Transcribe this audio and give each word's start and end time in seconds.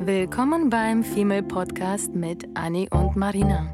Willkommen 0.00 0.70
beim 0.70 1.02
Female 1.02 1.42
Podcast 1.42 2.14
mit 2.14 2.46
Annie 2.54 2.88
und 2.90 3.16
Marina. 3.16 3.66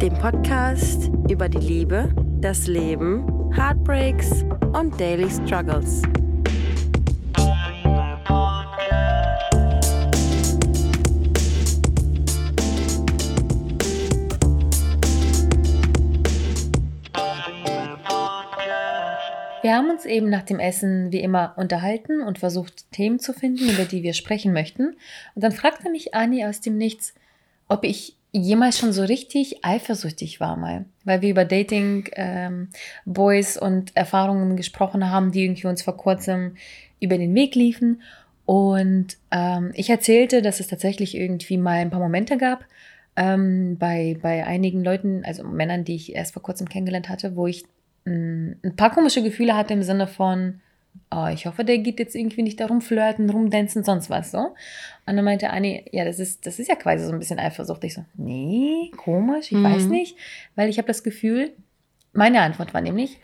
Dem 0.00 0.14
Podcast 0.14 1.10
über 1.28 1.48
die 1.48 1.58
Liebe, 1.58 2.14
das 2.40 2.68
Leben, 2.68 3.26
Heartbreaks 3.52 4.44
und 4.72 4.98
Daily 5.00 5.28
Struggles. 5.28 6.02
Wir 19.62 19.76
haben 19.76 19.90
uns 19.90 20.04
eben 20.04 20.28
nach 20.28 20.42
dem 20.42 20.58
Essen 20.58 21.12
wie 21.12 21.20
immer 21.20 21.54
unterhalten 21.56 22.20
und 22.20 22.38
versucht, 22.38 22.90
Themen 22.90 23.20
zu 23.20 23.32
finden, 23.32 23.68
über 23.68 23.84
die 23.84 24.02
wir 24.02 24.12
sprechen 24.12 24.52
möchten. 24.52 24.96
Und 25.34 25.44
dann 25.44 25.52
fragte 25.52 25.88
mich 25.88 26.14
Anni 26.14 26.44
aus 26.44 26.60
dem 26.60 26.76
Nichts, 26.76 27.14
ob 27.68 27.84
ich 27.84 28.16
jemals 28.32 28.78
schon 28.78 28.92
so 28.92 29.04
richtig 29.04 29.64
eifersüchtig 29.64 30.40
war 30.40 30.56
mal, 30.56 30.86
weil 31.04 31.22
wir 31.22 31.30
über 31.30 31.44
Dating, 31.44 32.08
ähm, 32.14 32.70
Boys 33.04 33.56
und 33.56 33.94
Erfahrungen 33.94 34.56
gesprochen 34.56 35.10
haben, 35.10 35.30
die 35.30 35.44
irgendwie 35.44 35.68
uns 35.68 35.82
vor 35.82 35.96
kurzem 35.96 36.56
über 36.98 37.16
den 37.16 37.34
Weg 37.34 37.54
liefen. 37.54 38.02
Und 38.46 39.16
ähm, 39.30 39.70
ich 39.74 39.90
erzählte, 39.90 40.42
dass 40.42 40.58
es 40.58 40.66
tatsächlich 40.66 41.16
irgendwie 41.16 41.56
mal 41.56 41.78
ein 41.78 41.90
paar 41.90 42.00
Momente 42.00 42.36
gab 42.36 42.64
ähm, 43.14 43.76
bei, 43.78 44.16
bei 44.20 44.44
einigen 44.44 44.82
Leuten, 44.82 45.24
also 45.24 45.44
Männern, 45.44 45.84
die 45.84 45.94
ich 45.94 46.14
erst 46.14 46.32
vor 46.32 46.42
kurzem 46.42 46.68
kennengelernt 46.68 47.08
hatte, 47.08 47.36
wo 47.36 47.46
ich 47.46 47.64
ein 48.04 48.74
paar 48.76 48.90
komische 48.90 49.22
Gefühle 49.22 49.56
hatte 49.56 49.74
im 49.74 49.82
Sinne 49.82 50.06
von, 50.06 50.60
oh, 51.10 51.28
ich 51.32 51.46
hoffe, 51.46 51.64
der 51.64 51.78
geht 51.78 51.98
jetzt 51.98 52.14
irgendwie 52.14 52.42
nicht 52.42 52.60
darum 52.60 52.80
flirten, 52.80 53.30
rumdancen, 53.30 53.84
sonst 53.84 54.10
was 54.10 54.30
so. 54.30 54.54
Und 55.06 55.16
dann 55.16 55.24
meinte 55.24 55.50
Anni, 55.50 55.84
ja, 55.92 56.04
das 56.04 56.18
ist, 56.18 56.46
das 56.46 56.58
ist 56.58 56.68
ja 56.68 56.74
quasi 56.74 57.04
so 57.04 57.12
ein 57.12 57.18
bisschen 57.18 57.38
Eifersucht. 57.38 57.84
Ich 57.84 57.94
so, 57.94 58.04
nee, 58.16 58.90
komisch, 58.96 59.52
ich 59.52 59.58
mhm. 59.58 59.64
weiß 59.64 59.84
nicht, 59.86 60.16
weil 60.56 60.68
ich 60.68 60.78
habe 60.78 60.88
das 60.88 61.02
Gefühl, 61.02 61.52
meine 62.12 62.40
Antwort 62.40 62.74
war 62.74 62.80
nämlich, 62.80 63.18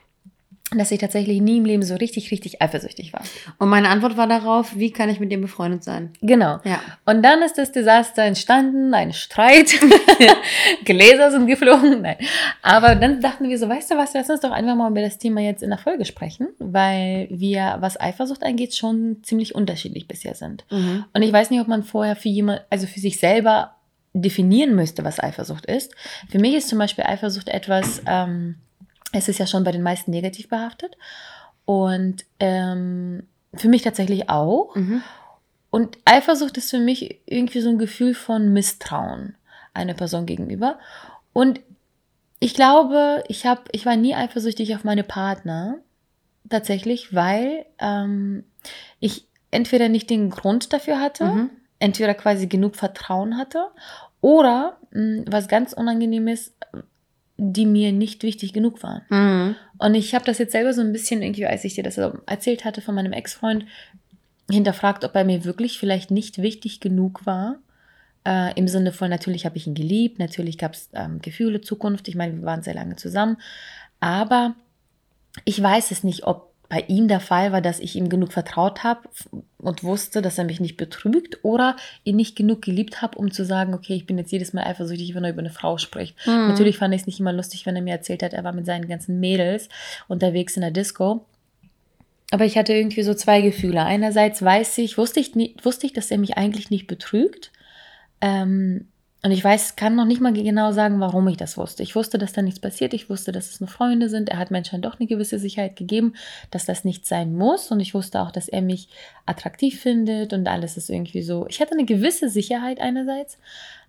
dass 0.76 0.90
ich 0.90 1.00
tatsächlich 1.00 1.40
nie 1.40 1.58
im 1.58 1.64
Leben 1.64 1.82
so 1.82 1.94
richtig, 1.94 2.30
richtig 2.30 2.60
eifersüchtig 2.60 3.14
war. 3.14 3.22
Und 3.58 3.70
meine 3.70 3.88
Antwort 3.88 4.18
war 4.18 4.26
darauf, 4.26 4.76
wie 4.76 4.90
kann 4.90 5.08
ich 5.08 5.18
mit 5.18 5.32
dem 5.32 5.40
befreundet 5.40 5.82
sein? 5.82 6.12
Genau. 6.20 6.60
Ja. 6.64 6.80
Und 7.06 7.22
dann 7.22 7.40
ist 7.42 7.56
das 7.56 7.72
Desaster 7.72 8.22
entstanden, 8.24 8.92
ein 8.92 9.14
Streit, 9.14 9.70
Gläser 10.84 11.30
sind 11.30 11.46
geflogen. 11.46 12.02
Nein. 12.02 12.16
Aber 12.60 12.94
dann 12.96 13.20
dachten 13.22 13.48
wir 13.48 13.58
so, 13.58 13.68
weißt 13.68 13.90
du 13.90 13.96
was, 13.96 14.12
lass 14.12 14.28
uns 14.28 14.40
doch 14.40 14.50
einfach 14.50 14.76
mal 14.76 14.90
über 14.90 15.00
das 15.00 15.16
Thema 15.16 15.40
jetzt 15.40 15.62
in 15.62 15.70
der 15.70 15.78
Folge 15.78 16.04
sprechen, 16.04 16.48
weil 16.58 17.28
wir, 17.30 17.78
was 17.80 17.98
Eifersucht 17.98 18.42
angeht, 18.42 18.74
schon 18.74 19.18
ziemlich 19.22 19.54
unterschiedlich 19.54 20.06
bisher 20.06 20.34
sind. 20.34 20.66
Mhm. 20.70 21.04
Und 21.14 21.22
ich 21.22 21.32
weiß 21.32 21.48
nicht, 21.50 21.60
ob 21.60 21.68
man 21.68 21.82
vorher 21.82 22.14
für 22.14 22.28
jemand, 22.28 22.62
also 22.68 22.86
für 22.86 23.00
sich 23.00 23.18
selber 23.18 23.74
definieren 24.12 24.74
müsste, 24.74 25.04
was 25.04 25.20
Eifersucht 25.20 25.66
ist. 25.66 25.94
Für 26.28 26.38
mich 26.38 26.54
ist 26.54 26.68
zum 26.68 26.78
Beispiel 26.78 27.04
Eifersucht 27.04 27.48
etwas, 27.48 28.02
ähm, 28.06 28.56
es 29.12 29.28
ist 29.28 29.38
ja 29.38 29.46
schon 29.46 29.64
bei 29.64 29.72
den 29.72 29.82
meisten 29.82 30.10
negativ 30.10 30.48
behaftet. 30.48 30.96
Und 31.64 32.24
ähm, 32.40 33.26
für 33.54 33.68
mich 33.68 33.82
tatsächlich 33.82 34.30
auch. 34.30 34.74
Mhm. 34.74 35.02
Und 35.70 35.98
Eifersucht 36.04 36.56
ist 36.56 36.70
für 36.70 36.78
mich 36.78 37.20
irgendwie 37.26 37.60
so 37.60 37.68
ein 37.68 37.78
Gefühl 37.78 38.14
von 38.14 38.52
Misstrauen 38.52 39.36
einer 39.74 39.94
Person 39.94 40.26
gegenüber. 40.26 40.78
Und 41.32 41.60
ich 42.40 42.54
glaube, 42.54 43.24
ich, 43.28 43.46
hab, 43.46 43.68
ich 43.72 43.84
war 43.84 43.96
nie 43.96 44.14
eifersüchtig 44.14 44.74
auf 44.74 44.84
meine 44.84 45.04
Partner. 45.04 45.78
Tatsächlich, 46.48 47.14
weil 47.14 47.66
ähm, 47.78 48.44
ich 49.00 49.26
entweder 49.50 49.88
nicht 49.88 50.08
den 50.08 50.30
Grund 50.30 50.72
dafür 50.72 51.00
hatte, 51.00 51.26
mhm. 51.26 51.50
entweder 51.78 52.14
quasi 52.14 52.46
genug 52.46 52.76
Vertrauen 52.76 53.36
hatte, 53.36 53.66
oder 54.20 54.78
mh, 54.90 55.00
hm, 55.00 55.24
was 55.28 55.48
ganz 55.48 55.72
unangenehm 55.72 56.28
ist, 56.28 56.54
die 57.38 57.66
mir 57.66 57.92
nicht 57.92 58.24
wichtig 58.24 58.52
genug 58.52 58.82
waren. 58.82 59.02
Mhm. 59.08 59.56
Und 59.78 59.94
ich 59.94 60.14
habe 60.14 60.24
das 60.24 60.38
jetzt 60.38 60.52
selber 60.52 60.74
so 60.74 60.80
ein 60.80 60.92
bisschen 60.92 61.22
irgendwie, 61.22 61.46
als 61.46 61.64
ich 61.64 61.74
dir 61.74 61.84
das 61.84 61.96
erzählt 61.96 62.64
hatte 62.64 62.82
von 62.82 62.94
meinem 62.94 63.12
Ex-Freund, 63.12 63.64
hinterfragt, 64.50 65.04
ob 65.04 65.14
er 65.14 65.24
mir 65.24 65.44
wirklich 65.44 65.78
vielleicht 65.78 66.10
nicht 66.10 66.42
wichtig 66.42 66.80
genug 66.80 67.26
war. 67.26 67.58
Äh, 68.26 68.58
Im 68.58 68.66
Sinne 68.66 68.92
von, 68.92 69.08
natürlich 69.08 69.46
habe 69.46 69.56
ich 69.56 69.66
ihn 69.66 69.74
geliebt, 69.74 70.18
natürlich 70.18 70.58
gab 70.58 70.74
es 70.74 70.88
ähm, 70.94 71.20
Gefühle, 71.20 71.60
Zukunft. 71.60 72.08
Ich 72.08 72.16
meine, 72.16 72.34
wir 72.34 72.42
waren 72.42 72.62
sehr 72.62 72.74
lange 72.74 72.96
zusammen. 72.96 73.36
Aber 74.00 74.56
ich 75.44 75.62
weiß 75.62 75.92
es 75.92 76.02
nicht, 76.02 76.26
ob 76.26 76.47
bei 76.68 76.84
ihm 76.86 77.08
der 77.08 77.20
Fall 77.20 77.50
war, 77.52 77.62
dass 77.62 77.80
ich 77.80 77.96
ihm 77.96 78.10
genug 78.10 78.32
vertraut 78.32 78.84
habe 78.84 79.08
und 79.56 79.82
wusste, 79.82 80.20
dass 80.20 80.36
er 80.36 80.44
mich 80.44 80.60
nicht 80.60 80.76
betrügt 80.76 81.38
oder 81.42 81.76
ihn 82.04 82.16
nicht 82.16 82.36
genug 82.36 82.60
geliebt 82.60 83.00
habe, 83.00 83.16
um 83.16 83.30
zu 83.30 83.44
sagen, 83.44 83.72
okay, 83.72 83.94
ich 83.94 84.06
bin 84.06 84.18
jetzt 84.18 84.32
jedes 84.32 84.52
Mal 84.52 84.64
eifersüchtig, 84.64 85.14
wenn 85.14 85.24
er 85.24 85.30
über 85.30 85.40
eine 85.40 85.50
Frau 85.50 85.78
spricht. 85.78 86.14
Mhm. 86.26 86.48
Natürlich 86.48 86.76
fand 86.76 86.94
ich 86.94 87.02
es 87.02 87.06
nicht 87.06 87.20
immer 87.20 87.32
lustig, 87.32 87.64
wenn 87.64 87.76
er 87.76 87.82
mir 87.82 87.94
erzählt 87.94 88.22
hat, 88.22 88.34
er 88.34 88.44
war 88.44 88.52
mit 88.52 88.66
seinen 88.66 88.86
ganzen 88.86 89.18
Mädels 89.18 89.70
unterwegs 90.08 90.56
in 90.56 90.60
der 90.60 90.70
Disco. 90.70 91.24
Aber 92.30 92.44
ich 92.44 92.58
hatte 92.58 92.74
irgendwie 92.74 93.02
so 93.02 93.14
zwei 93.14 93.40
Gefühle. 93.40 93.82
Einerseits 93.82 94.42
weiß 94.42 94.76
ich, 94.78 94.98
wusste 94.98 95.20
ich, 95.20 95.34
wusste 95.62 95.86
ich, 95.86 95.94
dass 95.94 96.10
er 96.10 96.18
mich 96.18 96.36
eigentlich 96.36 96.68
nicht 96.68 96.86
betrügt. 96.86 97.50
Ähm, 98.20 98.88
und 99.20 99.32
ich 99.32 99.42
weiß, 99.42 99.74
kann 99.74 99.96
noch 99.96 100.04
nicht 100.04 100.20
mal 100.20 100.32
genau 100.32 100.70
sagen, 100.70 101.00
warum 101.00 101.26
ich 101.26 101.36
das 101.36 101.56
wusste. 101.58 101.82
Ich 101.82 101.96
wusste, 101.96 102.18
dass 102.18 102.32
da 102.32 102.40
nichts 102.40 102.60
passiert. 102.60 102.94
Ich 102.94 103.10
wusste, 103.10 103.32
dass 103.32 103.50
es 103.50 103.60
nur 103.60 103.68
Freunde 103.68 104.08
sind. 104.08 104.28
Er 104.28 104.38
hat 104.38 104.52
mir 104.52 104.58
anscheinend 104.58 104.84
doch 104.84 105.00
eine 105.00 105.08
gewisse 105.08 105.40
Sicherheit 105.40 105.74
gegeben, 105.74 106.14
dass 106.52 106.66
das 106.66 106.84
nicht 106.84 107.04
sein 107.04 107.34
muss. 107.34 107.72
Und 107.72 107.80
ich 107.80 107.94
wusste 107.94 108.20
auch, 108.20 108.30
dass 108.30 108.48
er 108.48 108.62
mich 108.62 108.88
attraktiv 109.26 109.80
findet 109.80 110.32
und 110.32 110.46
alles 110.46 110.76
ist 110.76 110.88
irgendwie 110.88 111.22
so. 111.22 111.46
Ich 111.48 111.60
hatte 111.60 111.72
eine 111.72 111.84
gewisse 111.84 112.28
Sicherheit 112.28 112.80
einerseits. 112.80 113.38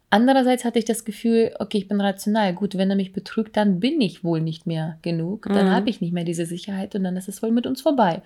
Andererseits 0.09 0.65
hatte 0.65 0.79
ich 0.79 0.85
das 0.85 1.05
Gefühl, 1.05 1.53
okay, 1.59 1.77
ich 1.77 1.87
bin 1.87 2.01
rational. 2.01 2.55
Gut, 2.55 2.75
wenn 2.75 2.89
er 2.89 2.95
mich 2.95 3.13
betrügt, 3.13 3.55
dann 3.55 3.79
bin 3.79 4.01
ich 4.01 4.23
wohl 4.23 4.41
nicht 4.41 4.65
mehr 4.65 4.97
genug. 5.03 5.43
Dann 5.43 5.67
mhm. 5.67 5.71
habe 5.71 5.91
ich 5.91 6.01
nicht 6.01 6.11
mehr 6.11 6.23
diese 6.23 6.47
Sicherheit 6.47 6.95
und 6.95 7.03
dann 7.03 7.15
ist 7.15 7.29
es 7.29 7.43
wohl 7.43 7.51
mit 7.51 7.67
uns 7.67 7.81
vorbei. 7.81 8.23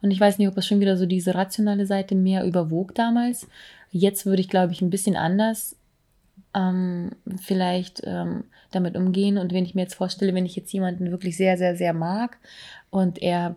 Und 0.00 0.10
ich 0.10 0.18
weiß 0.18 0.38
nicht, 0.38 0.48
ob 0.48 0.56
es 0.56 0.66
schon 0.66 0.80
wieder 0.80 0.96
so 0.96 1.04
diese 1.04 1.34
rationale 1.34 1.84
Seite 1.84 2.14
mehr 2.14 2.46
überwog 2.46 2.94
damals. 2.94 3.46
Jetzt 3.90 4.24
würde 4.24 4.40
ich, 4.40 4.48
glaube 4.48 4.72
ich, 4.72 4.80
ein 4.80 4.88
bisschen 4.88 5.16
anders 5.16 5.76
ähm, 6.54 7.10
vielleicht 7.40 8.02
ähm, 8.04 8.44
damit 8.72 8.96
umgehen. 8.96 9.38
Und 9.38 9.52
wenn 9.52 9.64
ich 9.64 9.74
mir 9.74 9.82
jetzt 9.82 9.94
vorstelle, 9.94 10.34
wenn 10.34 10.46
ich 10.46 10.56
jetzt 10.56 10.72
jemanden 10.72 11.10
wirklich 11.10 11.36
sehr, 11.36 11.58
sehr, 11.58 11.76
sehr 11.76 11.92
mag 11.92 12.38
und 12.90 13.22
er 13.22 13.56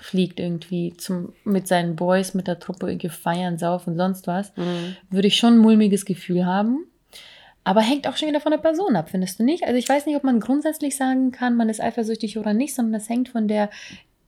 fliegt 0.00 0.40
irgendwie 0.40 0.94
zum, 0.96 1.32
mit 1.44 1.68
seinen 1.68 1.96
Boys, 1.96 2.34
mit 2.34 2.48
der 2.48 2.58
Truppe 2.58 2.88
irgendwie 2.88 3.08
feiern, 3.08 3.58
saufen 3.58 3.90
und 3.90 3.98
sonst 3.98 4.26
was, 4.26 4.56
mhm. 4.56 4.96
würde 5.10 5.28
ich 5.28 5.36
schon 5.36 5.54
ein 5.54 5.58
mulmiges 5.58 6.04
Gefühl 6.04 6.44
haben. 6.44 6.86
Aber 7.64 7.80
hängt 7.80 8.08
auch 8.08 8.16
schon 8.16 8.28
wieder 8.28 8.40
von 8.40 8.50
der 8.50 8.58
Person 8.58 8.96
ab, 8.96 9.10
findest 9.10 9.38
du 9.38 9.44
nicht? 9.44 9.64
Also 9.64 9.76
ich 9.76 9.88
weiß 9.88 10.06
nicht, 10.06 10.16
ob 10.16 10.24
man 10.24 10.40
grundsätzlich 10.40 10.96
sagen 10.96 11.30
kann, 11.30 11.56
man 11.56 11.68
ist 11.68 11.80
eifersüchtig 11.80 12.38
oder 12.38 12.54
nicht, 12.54 12.74
sondern 12.74 12.94
das 12.94 13.08
hängt 13.08 13.28
von 13.28 13.46
der 13.46 13.70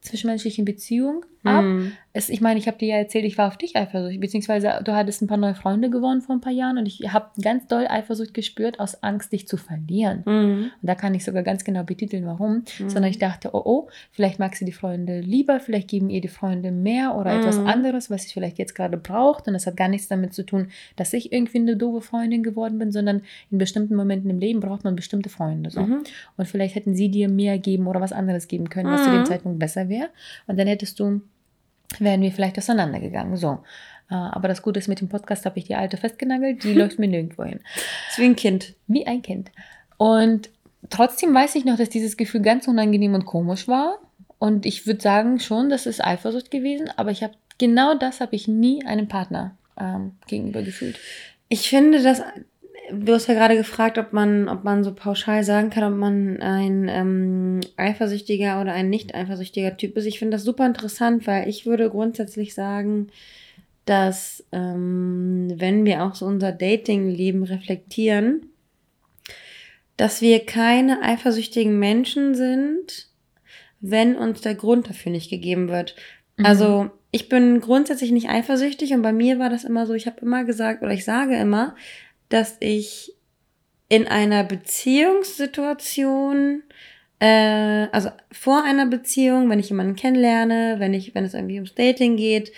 zwischenmenschlichen 0.03 0.65
Beziehung 0.65 1.25
ab. 1.44 1.65
Mm. 1.65 1.93
Es, 2.12 2.28
ich 2.28 2.41
meine, 2.41 2.60
ich 2.60 2.69
habe 2.69 2.78
dir 2.78 2.88
ja 2.88 2.97
erzählt, 2.97 3.25
ich 3.25 3.37
war 3.38 3.49
auf 3.49 3.56
dich 3.56 3.75
eifersüchtig, 3.77 4.21
beziehungsweise 4.21 4.81
du 4.84 4.94
hattest 4.94 5.21
ein 5.21 5.27
paar 5.27 5.37
neue 5.37 5.56
Freunde 5.56 5.91
gewonnen 5.91 6.22
vor 6.22 6.37
ein 6.37 6.41
paar 6.41 6.53
Jahren 6.53 6.78
und 6.78 6.87
ich 6.87 7.12
habe 7.12 7.31
ganz 7.43 7.66
doll 7.66 7.88
Eifersucht 7.88 8.34
gespürt 8.34 8.78
aus 8.78 9.03
Angst, 9.03 9.32
dich 9.32 9.49
zu 9.49 9.56
verlieren. 9.56 10.22
Mm. 10.25 10.71
Und 10.81 10.87
da 10.88 10.94
kann 10.94 11.15
ich 11.15 11.25
sogar 11.25 11.43
ganz 11.43 11.65
genau 11.65 11.83
betiteln, 11.83 12.25
warum. 12.25 12.65
Mm. 12.78 12.88
Sondern 12.88 13.10
ich 13.10 13.19
dachte, 13.19 13.50
oh 13.53 13.65
oh, 13.65 13.88
vielleicht 14.12 14.38
mag 14.38 14.54
sie 14.54 14.65
die 14.65 14.72
Freunde 14.72 15.21
lieber, 15.21 15.60
vielleicht 15.60 15.88
geben 15.88 16.10
ihr 16.10 16.21
die 16.21 16.28
Freunde 16.28 16.71
mehr 16.71 17.16
oder 17.16 17.38
etwas 17.38 17.59
mhm. 17.59 17.66
anderes, 17.66 18.10
was 18.10 18.25
sie 18.25 18.33
vielleicht 18.33 18.59
jetzt 18.59 18.75
gerade 18.75 18.97
braucht. 18.97 19.47
Und 19.47 19.54
das 19.54 19.66
hat 19.66 19.77
gar 19.77 19.88
nichts 19.88 20.09
damit 20.09 20.34
zu 20.34 20.44
tun, 20.44 20.69
dass 20.97 21.12
ich 21.12 21.33
irgendwie 21.33 21.59
eine 21.59 21.77
doofe 21.77 22.00
Freundin 22.00 22.43
geworden 22.43 22.78
bin, 22.78 22.93
sondern 22.93 23.22
in 23.50 23.59
bestimmten 23.59 23.97
Momenten 23.97 24.31
im 24.31 24.38
Leben 24.38 24.60
braucht 24.60 24.84
man 24.84 24.97
bestimmte 24.97 25.28
Freunde. 25.28 25.71
So. 25.71 25.81
-hmm. 25.81 26.06
Und 26.37 26.47
vielleicht 26.47 26.75
hätten 26.75 26.94
sie 26.94 27.10
dir 27.10 27.28
mehr 27.28 27.59
geben 27.59 27.87
oder 27.87 28.00
was 28.00 28.12
anderes 28.12 28.49
geben 28.49 28.69
können, 28.69 28.91
was 28.91 29.04
zu 29.04 29.10
dem 29.10 29.21
mhm. 29.21 29.27
Zeitpunkt 29.27 29.59
besser 29.59 29.88
wäre. 29.88 30.09
Und 30.47 30.59
dann 30.59 30.66
hättest 30.66 31.00
du 31.00 31.21
wären 32.00 32.22
wir 32.22 32.32
vielleicht 32.32 32.58
auseinandergegangen. 32.58 33.36
So. 33.36 33.60
Äh, 34.10 34.14
aber 34.14 34.48
das 34.48 34.62
Gute 34.62 34.78
ist, 34.78 34.88
mit 34.88 35.00
dem 35.00 35.08
Podcast 35.08 35.46
habe 35.46 35.58
ich 35.58 35.64
die 35.64 35.74
alte 35.74 35.96
festgenagelt, 35.96 36.64
die 36.64 36.74
läuft 36.74 36.98
mir 36.98 37.08
nirgendwo 37.08 37.44
hin. 37.44 37.60
ist 38.10 38.18
wie 38.18 38.24
ein 38.24 38.36
Kind. 38.36 38.74
Wie 38.86 39.06
ein 39.06 39.22
Kind. 39.22 39.50
Und 39.96 40.50
trotzdem 40.91 41.34
weiß 41.34 41.54
ich 41.54 41.64
noch, 41.64 41.76
dass 41.76 41.88
dieses 41.88 42.16
Gefühl 42.16 42.42
ganz 42.42 42.68
unangenehm 42.68 43.14
und 43.14 43.26
komisch 43.26 43.68
war. 43.68 43.98
Und 44.38 44.66
ich 44.66 44.86
würde 44.86 45.00
sagen 45.00 45.41
schon, 45.41 45.70
das 45.70 45.86
ist 45.86 46.04
Eifersucht 46.04 46.50
gewesen, 46.50 46.91
aber 46.96 47.10
ich 47.10 47.22
habe 47.22 47.34
genau 47.58 47.94
das 47.94 48.20
habe 48.20 48.36
ich 48.36 48.48
nie 48.48 48.84
einem 48.84 49.08
Partner 49.08 49.56
ähm, 49.78 50.12
gegenüber 50.26 50.62
gefühlt. 50.62 50.98
Ich 51.48 51.68
finde, 51.68 52.02
dass 52.02 52.22
du 52.92 53.13
hast 53.13 53.27
ja 53.27 53.34
gerade 53.34 53.57
gefragt, 53.57 53.98
ob 53.98 54.13
man, 54.13 54.48
ob 54.48 54.65
man 54.65 54.84
so 54.84 54.95
pauschal 54.95 55.45
sagen 55.45 55.71
kann, 55.71 55.92
ob 55.92 55.98
man 55.98 56.41
ein 56.41 56.89
ähm, 56.89 57.60
eifersüchtiger 57.77 58.60
oder 58.60 58.72
ein 58.72 58.91
nicht 58.91 59.15
eifersüchtiger 59.15 59.77
Typ 59.77 59.97
ist. 59.97 60.07
Ich 60.07 60.19
finde 60.19 60.36
das 60.36 60.45
super 60.45 60.66
interessant, 60.66 61.27
weil 61.27 61.48
ich 61.48 61.66
würde 61.66 61.91
grundsätzlich 61.91 62.54
sagen, 62.54 63.09
dass 63.84 64.45
ähm, 64.53 65.53
wenn 65.57 65.84
wir 65.84 66.04
auch 66.04 66.15
so 66.15 66.27
unser 66.27 66.53
Dating-Leben 66.53 67.45
reflektieren, 67.45 68.51
dass 69.97 70.21
wir 70.21 70.45
keine 70.45 71.03
eifersüchtigen 71.03 71.78
Menschen 71.78 72.34
sind, 72.34 73.09
wenn 73.80 74.16
uns 74.16 74.41
der 74.41 74.54
Grund 74.54 74.89
dafür 74.89 75.13
nicht 75.13 75.30
gegeben 75.30 75.69
wird. 75.69 75.95
Mhm. 76.37 76.47
Also 76.47 76.91
ich 77.10 77.28
bin 77.28 77.60
grundsätzlich 77.60 78.10
nicht 78.10 78.28
eifersüchtig 78.28 78.92
und 78.92 79.03
bei 79.03 79.13
mir 79.13 79.39
war 79.39 79.51
das 79.51 79.65
immer 79.65 79.87
so, 79.87 79.95
ich 79.95 80.07
habe 80.07 80.21
immer 80.21 80.45
gesagt 80.45 80.83
oder 80.83 80.92
ich 80.92 81.04
sage 81.04 81.37
immer, 81.37 81.77
dass 82.34 82.57
ich 82.59 83.15
in 83.89 84.09
einer 84.09 84.42
Beziehungssituation, 84.42 86.65
äh, 87.21 87.86
also 87.92 88.10
vor 88.33 88.65
einer 88.65 88.86
Beziehung, 88.86 89.48
wenn 89.48 89.60
ich 89.60 89.69
jemanden 89.69 89.95
kennenlerne, 89.95 90.75
wenn 90.78 90.95
ich, 90.95 91.15
wenn 91.15 91.25
es 91.25 91.34
irgendwie 91.34 91.54
ums 91.54 91.77
Dating 91.77 92.16
geht 92.16 92.51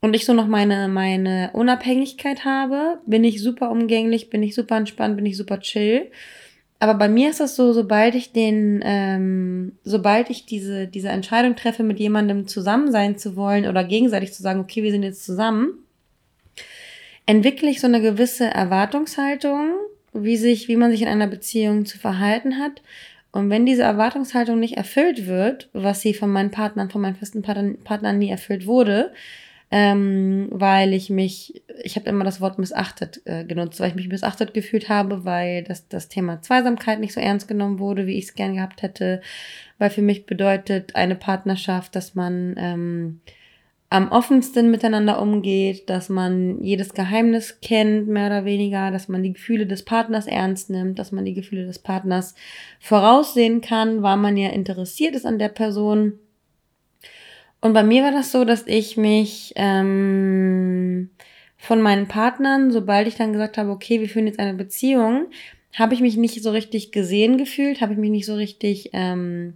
und 0.00 0.14
ich 0.14 0.24
so 0.24 0.32
noch 0.32 0.48
meine, 0.48 0.88
meine 0.88 1.50
Unabhängigkeit 1.52 2.44
habe, 2.44 2.98
bin 3.06 3.22
ich 3.22 3.40
super 3.40 3.70
umgänglich, 3.70 4.30
bin 4.30 4.42
ich 4.42 4.56
super 4.56 4.78
entspannt, 4.78 5.14
bin 5.14 5.26
ich 5.26 5.36
super 5.36 5.60
chill. 5.60 6.10
Aber 6.80 6.94
bei 6.94 7.08
mir 7.08 7.30
ist 7.30 7.38
das 7.38 7.54
so, 7.54 7.72
sobald 7.72 8.16
ich 8.16 8.32
den, 8.32 8.82
ähm, 8.84 9.78
sobald 9.84 10.28
ich 10.28 10.44
diese, 10.44 10.88
diese 10.88 11.10
Entscheidung 11.10 11.54
treffe, 11.54 11.84
mit 11.84 12.00
jemandem 12.00 12.48
zusammen 12.48 12.90
sein 12.90 13.16
zu 13.16 13.36
wollen 13.36 13.68
oder 13.68 13.84
gegenseitig 13.84 14.32
zu 14.32 14.42
sagen, 14.42 14.58
okay, 14.58 14.82
wir 14.82 14.90
sind 14.90 15.04
jetzt 15.04 15.24
zusammen, 15.24 15.83
entwickle 17.26 17.70
ich 17.70 17.80
so 17.80 17.86
eine 17.86 18.00
gewisse 18.00 18.46
Erwartungshaltung, 18.46 19.72
wie 20.12 20.36
sich, 20.36 20.68
wie 20.68 20.76
man 20.76 20.90
sich 20.90 21.02
in 21.02 21.08
einer 21.08 21.26
Beziehung 21.26 21.86
zu 21.86 21.98
verhalten 21.98 22.58
hat. 22.58 22.82
Und 23.32 23.50
wenn 23.50 23.66
diese 23.66 23.82
Erwartungshaltung 23.82 24.60
nicht 24.60 24.76
erfüllt 24.76 25.26
wird, 25.26 25.68
was 25.72 26.00
sie 26.00 26.14
von 26.14 26.30
meinen 26.30 26.52
Partnern, 26.52 26.90
von 26.90 27.00
meinen 27.00 27.16
festen 27.16 27.42
Partnern 27.42 28.18
nie 28.18 28.30
erfüllt 28.30 28.66
wurde, 28.66 29.12
ähm, 29.70 30.46
weil 30.52 30.92
ich 30.92 31.10
mich, 31.10 31.64
ich 31.82 31.96
habe 31.96 32.08
immer 32.08 32.24
das 32.24 32.40
Wort 32.40 32.60
missachtet 32.60 33.22
äh, 33.24 33.44
genutzt, 33.44 33.80
weil 33.80 33.88
ich 33.88 33.96
mich 33.96 34.06
missachtet 34.06 34.54
gefühlt 34.54 34.88
habe, 34.88 35.24
weil 35.24 35.64
das, 35.64 35.88
das 35.88 36.08
Thema 36.08 36.42
Zweisamkeit 36.42 37.00
nicht 37.00 37.12
so 37.12 37.20
ernst 37.20 37.48
genommen 37.48 37.80
wurde, 37.80 38.06
wie 38.06 38.16
ich 38.16 38.26
es 38.26 38.34
gern 38.34 38.54
gehabt 38.54 38.82
hätte, 38.82 39.20
weil 39.78 39.90
für 39.90 40.02
mich 40.02 40.26
bedeutet 40.26 40.94
eine 40.94 41.16
Partnerschaft, 41.16 41.96
dass 41.96 42.14
man 42.14 42.54
ähm, 42.56 43.20
am 43.94 44.10
offensten 44.10 44.72
miteinander 44.72 45.22
umgeht, 45.22 45.88
dass 45.88 46.08
man 46.08 46.60
jedes 46.64 46.94
Geheimnis 46.94 47.60
kennt, 47.60 48.08
mehr 48.08 48.26
oder 48.26 48.44
weniger, 48.44 48.90
dass 48.90 49.06
man 49.06 49.22
die 49.22 49.34
Gefühle 49.34 49.68
des 49.68 49.84
Partners 49.84 50.26
ernst 50.26 50.68
nimmt, 50.68 50.98
dass 50.98 51.12
man 51.12 51.24
die 51.24 51.32
Gefühle 51.32 51.64
des 51.64 51.78
Partners 51.78 52.34
voraussehen 52.80 53.60
kann, 53.60 54.02
weil 54.02 54.16
man 54.16 54.36
ja 54.36 54.48
interessiert 54.48 55.14
ist 55.14 55.24
an 55.24 55.38
der 55.38 55.48
Person. 55.48 56.14
Und 57.60 57.72
bei 57.72 57.84
mir 57.84 58.02
war 58.02 58.10
das 58.10 58.32
so, 58.32 58.44
dass 58.44 58.66
ich 58.66 58.96
mich 58.96 59.52
ähm, 59.54 61.10
von 61.56 61.80
meinen 61.80 62.08
Partnern, 62.08 62.72
sobald 62.72 63.06
ich 63.06 63.14
dann 63.14 63.32
gesagt 63.32 63.58
habe, 63.58 63.70
okay, 63.70 64.00
wir 64.00 64.08
führen 64.08 64.26
jetzt 64.26 64.40
eine 64.40 64.54
Beziehung, 64.54 65.26
habe 65.72 65.94
ich 65.94 66.00
mich 66.00 66.16
nicht 66.16 66.42
so 66.42 66.50
richtig 66.50 66.90
gesehen 66.90 67.38
gefühlt, 67.38 67.80
habe 67.80 67.92
ich 67.92 67.98
mich 68.00 68.10
nicht 68.10 68.26
so 68.26 68.34
richtig, 68.34 68.90
ähm, 68.92 69.54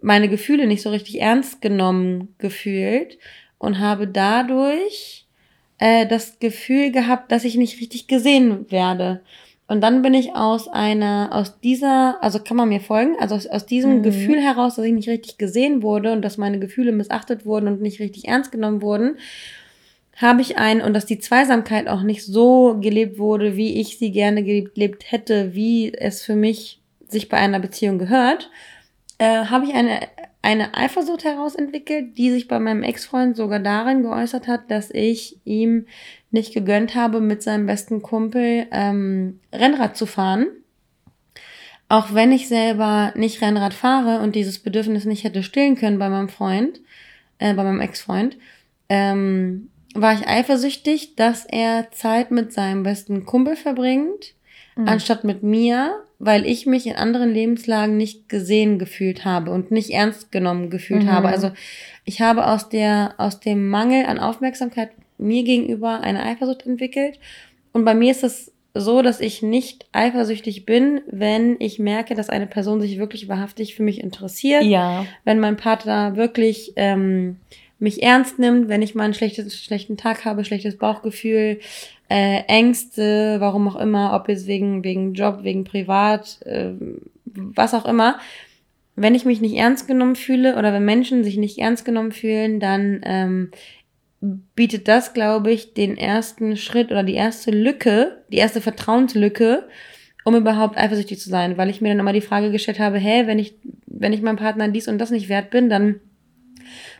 meine 0.00 0.28
Gefühle 0.28 0.68
nicht 0.68 0.82
so 0.82 0.90
richtig 0.90 1.20
ernst 1.20 1.60
genommen 1.60 2.36
gefühlt 2.38 3.18
und 3.58 3.78
habe 3.78 4.06
dadurch 4.06 5.26
äh, 5.78 6.06
das 6.06 6.38
Gefühl 6.38 6.90
gehabt, 6.92 7.32
dass 7.32 7.44
ich 7.44 7.56
nicht 7.56 7.80
richtig 7.80 8.06
gesehen 8.06 8.70
werde. 8.70 9.20
Und 9.66 9.82
dann 9.82 10.00
bin 10.00 10.14
ich 10.14 10.34
aus 10.34 10.66
einer, 10.66 11.28
aus 11.30 11.60
dieser, 11.60 12.22
also 12.22 12.38
kann 12.38 12.56
man 12.56 12.70
mir 12.70 12.80
folgen, 12.80 13.16
also 13.20 13.34
aus, 13.34 13.46
aus 13.46 13.66
diesem 13.66 13.98
mhm. 13.98 14.02
Gefühl 14.02 14.40
heraus, 14.40 14.76
dass 14.76 14.84
ich 14.86 14.94
nicht 14.94 15.10
richtig 15.10 15.36
gesehen 15.36 15.82
wurde 15.82 16.12
und 16.12 16.22
dass 16.22 16.38
meine 16.38 16.58
Gefühle 16.58 16.90
missachtet 16.90 17.44
wurden 17.44 17.68
und 17.68 17.82
nicht 17.82 18.00
richtig 18.00 18.26
ernst 18.26 18.50
genommen 18.50 18.80
wurden, 18.80 19.18
habe 20.16 20.40
ich 20.40 20.56
ein, 20.56 20.80
und 20.80 20.94
dass 20.94 21.06
die 21.06 21.18
Zweisamkeit 21.18 21.86
auch 21.86 22.02
nicht 22.02 22.24
so 22.24 22.78
gelebt 22.80 23.18
wurde, 23.18 23.56
wie 23.56 23.80
ich 23.80 23.98
sie 23.98 24.10
gerne 24.10 24.42
gelebt 24.42 25.12
hätte, 25.12 25.54
wie 25.54 25.92
es 25.92 26.22
für 26.24 26.34
mich 26.34 26.80
sich 27.06 27.28
bei 27.28 27.36
einer 27.36 27.60
Beziehung 27.60 27.98
gehört, 27.98 28.50
äh, 29.18 29.44
habe 29.44 29.66
ich 29.66 29.74
eine, 29.74 30.00
eine 30.42 30.74
Eifersucht 30.74 31.24
herausentwickelt, 31.24 32.16
die 32.16 32.30
sich 32.30 32.48
bei 32.48 32.58
meinem 32.58 32.82
Ex-Freund 32.82 33.36
sogar 33.36 33.58
darin 33.58 34.02
geäußert 34.02 34.46
hat, 34.46 34.70
dass 34.70 34.90
ich 34.90 35.38
ihm 35.44 35.86
nicht 36.30 36.54
gegönnt 36.54 36.94
habe, 36.94 37.20
mit 37.20 37.42
seinem 37.42 37.66
besten 37.66 38.02
Kumpel 38.02 38.66
ähm, 38.70 39.40
Rennrad 39.52 39.96
zu 39.96 40.06
fahren. 40.06 40.46
Auch 41.88 42.14
wenn 42.14 42.32
ich 42.32 42.48
selber 42.48 43.12
nicht 43.16 43.40
Rennrad 43.40 43.74
fahre 43.74 44.22
und 44.22 44.36
dieses 44.36 44.58
Bedürfnis 44.58 45.06
nicht 45.06 45.24
hätte 45.24 45.42
stillen 45.42 45.74
können 45.74 45.98
bei 45.98 46.08
meinem 46.08 46.28
Freund, 46.28 46.80
äh, 47.38 47.54
bei 47.54 47.64
meinem 47.64 47.80
Ex-Freund, 47.80 48.36
ähm, 48.88 49.70
war 49.94 50.12
ich 50.12 50.28
eifersüchtig, 50.28 51.16
dass 51.16 51.46
er 51.46 51.90
Zeit 51.90 52.30
mit 52.30 52.52
seinem 52.52 52.82
besten 52.82 53.24
Kumpel 53.24 53.56
verbringt, 53.56 54.34
mhm. 54.78 54.88
anstatt 54.88 55.24
mit 55.24 55.42
mir, 55.42 56.00
weil 56.18 56.46
ich 56.46 56.66
mich 56.66 56.86
in 56.86 56.96
anderen 56.96 57.32
Lebenslagen 57.32 57.96
nicht 57.96 58.28
gesehen 58.28 58.78
gefühlt 58.78 59.24
habe 59.24 59.50
und 59.50 59.70
nicht 59.70 59.90
ernst 59.90 60.32
genommen 60.32 60.70
gefühlt 60.70 61.04
mhm. 61.04 61.12
habe. 61.12 61.28
Also 61.28 61.50
ich 62.04 62.20
habe 62.20 62.46
aus 62.46 62.68
der, 62.68 63.14
aus 63.18 63.40
dem 63.40 63.68
Mangel 63.68 64.06
an 64.06 64.18
Aufmerksamkeit 64.18 64.90
mir 65.18 65.44
gegenüber 65.44 66.00
eine 66.00 66.22
Eifersucht 66.24 66.66
entwickelt. 66.66 67.18
Und 67.72 67.84
bei 67.84 67.94
mir 67.94 68.10
ist 68.10 68.24
es 68.24 68.52
so, 68.74 69.02
dass 69.02 69.20
ich 69.20 69.42
nicht 69.42 69.86
eifersüchtig 69.92 70.64
bin, 70.64 71.00
wenn 71.06 71.56
ich 71.58 71.78
merke, 71.78 72.14
dass 72.14 72.30
eine 72.30 72.46
Person 72.46 72.80
sich 72.80 72.98
wirklich 72.98 73.28
wahrhaftig 73.28 73.74
für 73.74 73.82
mich 73.82 74.00
interessiert. 74.00 74.62
Ja. 74.62 75.04
Wenn 75.24 75.40
mein 75.40 75.56
Partner 75.56 76.16
wirklich 76.16 76.72
ähm, 76.76 77.36
mich 77.78 78.02
ernst 78.02 78.38
nimmt, 78.38 78.68
wenn 78.68 78.82
ich 78.82 78.94
mal 78.94 79.04
einen 79.04 79.14
schlechten 79.14 79.96
Tag 79.96 80.24
habe, 80.24 80.44
schlechtes 80.44 80.78
Bauchgefühl, 80.78 81.60
äh, 82.08 82.42
Ängste, 82.46 83.36
warum 83.40 83.68
auch 83.68 83.76
immer, 83.76 84.14
ob 84.14 84.28
es 84.28 84.46
wegen, 84.46 84.84
wegen 84.84 85.14
Job, 85.14 85.40
wegen 85.42 85.64
Privat, 85.64 86.40
äh, 86.44 86.72
was 87.24 87.74
auch 87.74 87.84
immer. 87.84 88.18
Wenn 88.96 89.14
ich 89.14 89.24
mich 89.24 89.40
nicht 89.40 89.54
ernst 89.54 89.86
genommen 89.86 90.16
fühle 90.16 90.56
oder 90.56 90.72
wenn 90.72 90.84
Menschen 90.84 91.22
sich 91.22 91.36
nicht 91.36 91.58
ernst 91.58 91.84
genommen 91.84 92.12
fühlen, 92.12 92.60
dann 92.60 93.00
ähm, 93.04 93.50
bietet 94.20 94.88
das, 94.88 95.14
glaube 95.14 95.52
ich, 95.52 95.74
den 95.74 95.96
ersten 95.96 96.56
Schritt 96.56 96.90
oder 96.90 97.04
die 97.04 97.14
erste 97.14 97.50
Lücke, 97.50 98.24
die 98.32 98.38
erste 98.38 98.60
Vertrauenslücke, 98.60 99.68
um 100.24 100.34
überhaupt 100.34 100.76
eifersüchtig 100.76 101.20
zu 101.20 101.28
sein, 101.28 101.56
weil 101.56 101.70
ich 101.70 101.80
mir 101.80 101.90
dann 101.90 102.00
immer 102.00 102.12
die 102.12 102.20
Frage 102.20 102.50
gestellt 102.50 102.80
habe, 102.80 102.98
hä, 102.98 103.26
wenn 103.26 103.38
ich, 103.38 103.54
wenn 103.86 104.12
ich 104.12 104.22
meinem 104.22 104.36
Partner 104.36 104.68
dies 104.68 104.88
und 104.88 104.98
das 104.98 105.10
nicht 105.10 105.28
wert 105.28 105.50
bin, 105.50 105.68
dann 105.70 106.00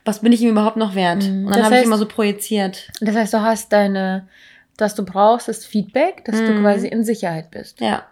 was 0.04 0.20
bin 0.20 0.32
ich 0.32 0.40
ihm 0.40 0.50
überhaupt 0.50 0.76
noch 0.76 0.94
wert? 0.94 1.24
Mhm. 1.24 1.46
Und 1.46 1.54
dann 1.54 1.64
habe 1.64 1.76
ich 1.76 1.84
immer 1.84 1.98
so 1.98 2.06
projiziert. 2.06 2.88
Das 3.00 3.14
heißt, 3.14 3.34
du 3.34 3.42
hast 3.42 3.72
deine, 3.72 4.28
was 4.80 4.94
du 4.94 5.04
brauchst, 5.04 5.48
ist 5.48 5.66
Feedback, 5.66 6.24
dass 6.24 6.40
mhm. 6.40 6.46
du 6.46 6.60
quasi 6.60 6.88
in 6.88 7.04
Sicherheit 7.04 7.50
bist. 7.50 7.80
Ja. 7.80 8.04